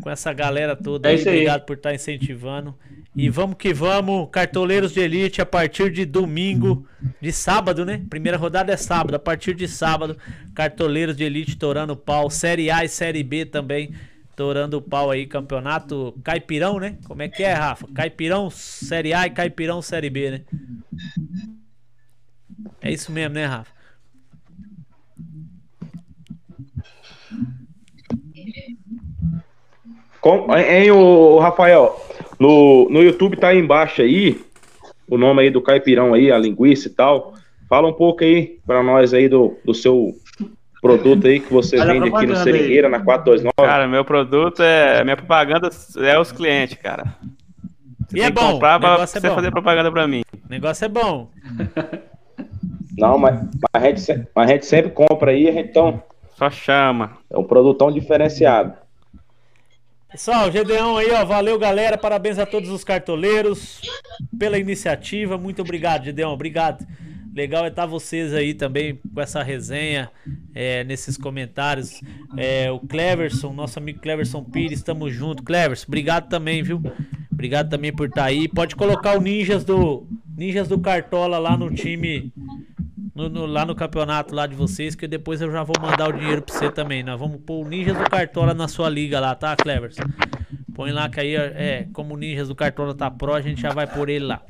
[0.00, 1.10] com essa galera toda.
[1.10, 2.74] É aí, obrigado por estar incentivando.
[3.14, 6.86] E vamos que vamos, cartoleiros de elite, a partir de domingo,
[7.20, 8.00] de sábado, né?
[8.08, 10.16] Primeira rodada é sábado, a partir de sábado,
[10.54, 13.92] cartoleiros de elite torando pau, Série A e Série B também
[14.36, 16.98] torando o pau aí, campeonato Caipirão, né?
[17.06, 17.86] Como é que é, Rafa?
[17.94, 20.40] Caipirão Série A e Caipirão Série B, né?
[22.80, 23.70] É isso mesmo, né, Rafa?
[30.20, 32.00] Com, hein, o Rafael,
[32.38, 34.40] no, no YouTube tá aí embaixo aí,
[35.08, 37.34] o nome aí do caipirão aí, a linguiça e tal.
[37.68, 40.14] Fala um pouco aí para nós aí do, do seu
[40.82, 42.92] produto aí que você Olha vende aqui no Seringueira, aí.
[42.92, 43.52] na 429.
[43.56, 45.04] Cara, meu produto é.
[45.04, 47.16] Minha propaganda é os clientes, cara.
[48.08, 48.54] Você e é bom.
[48.54, 49.34] Comprar pra é você bom.
[49.34, 50.22] fazer propaganda pra mim.
[50.34, 51.30] O negócio é bom.
[52.98, 56.02] Não, mas, mas, a gente, mas a gente sempre compra aí, a gente então.
[56.36, 57.16] Só chama.
[57.30, 58.74] É um produtão diferenciado.
[60.10, 61.24] Pessoal, Gedeão aí, ó.
[61.24, 61.96] Valeu, galera.
[61.96, 63.80] Parabéns a todos os cartoleiros
[64.38, 65.38] pela iniciativa.
[65.38, 66.32] Muito obrigado, Gedeão.
[66.32, 66.84] Obrigado.
[67.34, 70.10] Legal é estar vocês aí também com essa resenha,
[70.54, 72.00] é, nesses comentários.
[72.36, 75.42] É, o Cleverson, nosso amigo Cleverson Pires, estamos junto.
[75.42, 76.82] Cleverson, obrigado também, viu?
[77.30, 78.48] Obrigado também por estar aí.
[78.48, 80.06] Pode colocar o Ninjas do
[80.36, 82.32] Ninjas do Cartola lá no time
[83.14, 86.12] no, no, lá no campeonato lá de vocês, que depois eu já vou mandar o
[86.12, 87.02] dinheiro pra você também.
[87.02, 89.96] Nós vamos pôr o Ninjas do Cartola na sua liga lá, tá, Clevers?
[90.74, 93.70] Põe lá que aí, é, como o Ninjas do Cartola tá pro, a gente já
[93.70, 94.42] vai por ele lá.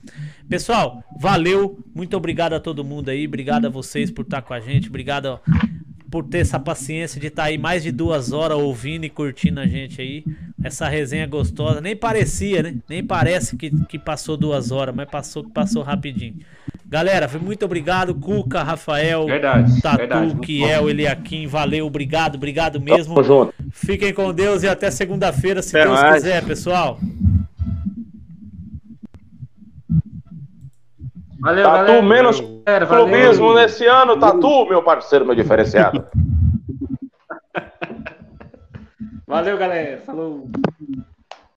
[0.49, 1.83] Pessoal, valeu.
[1.95, 3.27] Muito obrigado a todo mundo aí.
[3.27, 4.89] Obrigado a vocês por estar com a gente.
[4.89, 5.41] Obrigado
[6.13, 9.67] por ter essa paciência de estar aí mais de duas horas ouvindo e curtindo a
[9.67, 10.23] gente aí.
[10.63, 11.81] Essa resenha gostosa.
[11.81, 12.75] Nem parecia, né?
[12.87, 16.37] Nem parece que, que passou duas horas, mas passou passou rapidinho.
[16.87, 18.15] Galera, muito obrigado.
[18.15, 23.15] Cuca, Rafael, verdade, Tatu, verdade, Kiel, Eliakim, valeu, obrigado, obrigado mesmo.
[23.71, 26.15] Fiquem com Deus e até segunda-feira, se até Deus mais.
[26.17, 27.01] quiser, pessoal.
[31.43, 32.03] Valeu, Tatu galera.
[32.03, 36.07] menos galera, clubismo nesse ano, Tatu, meu parceiro, meu diferenciado.
[39.27, 40.01] valeu, galera.
[40.03, 40.47] Falou.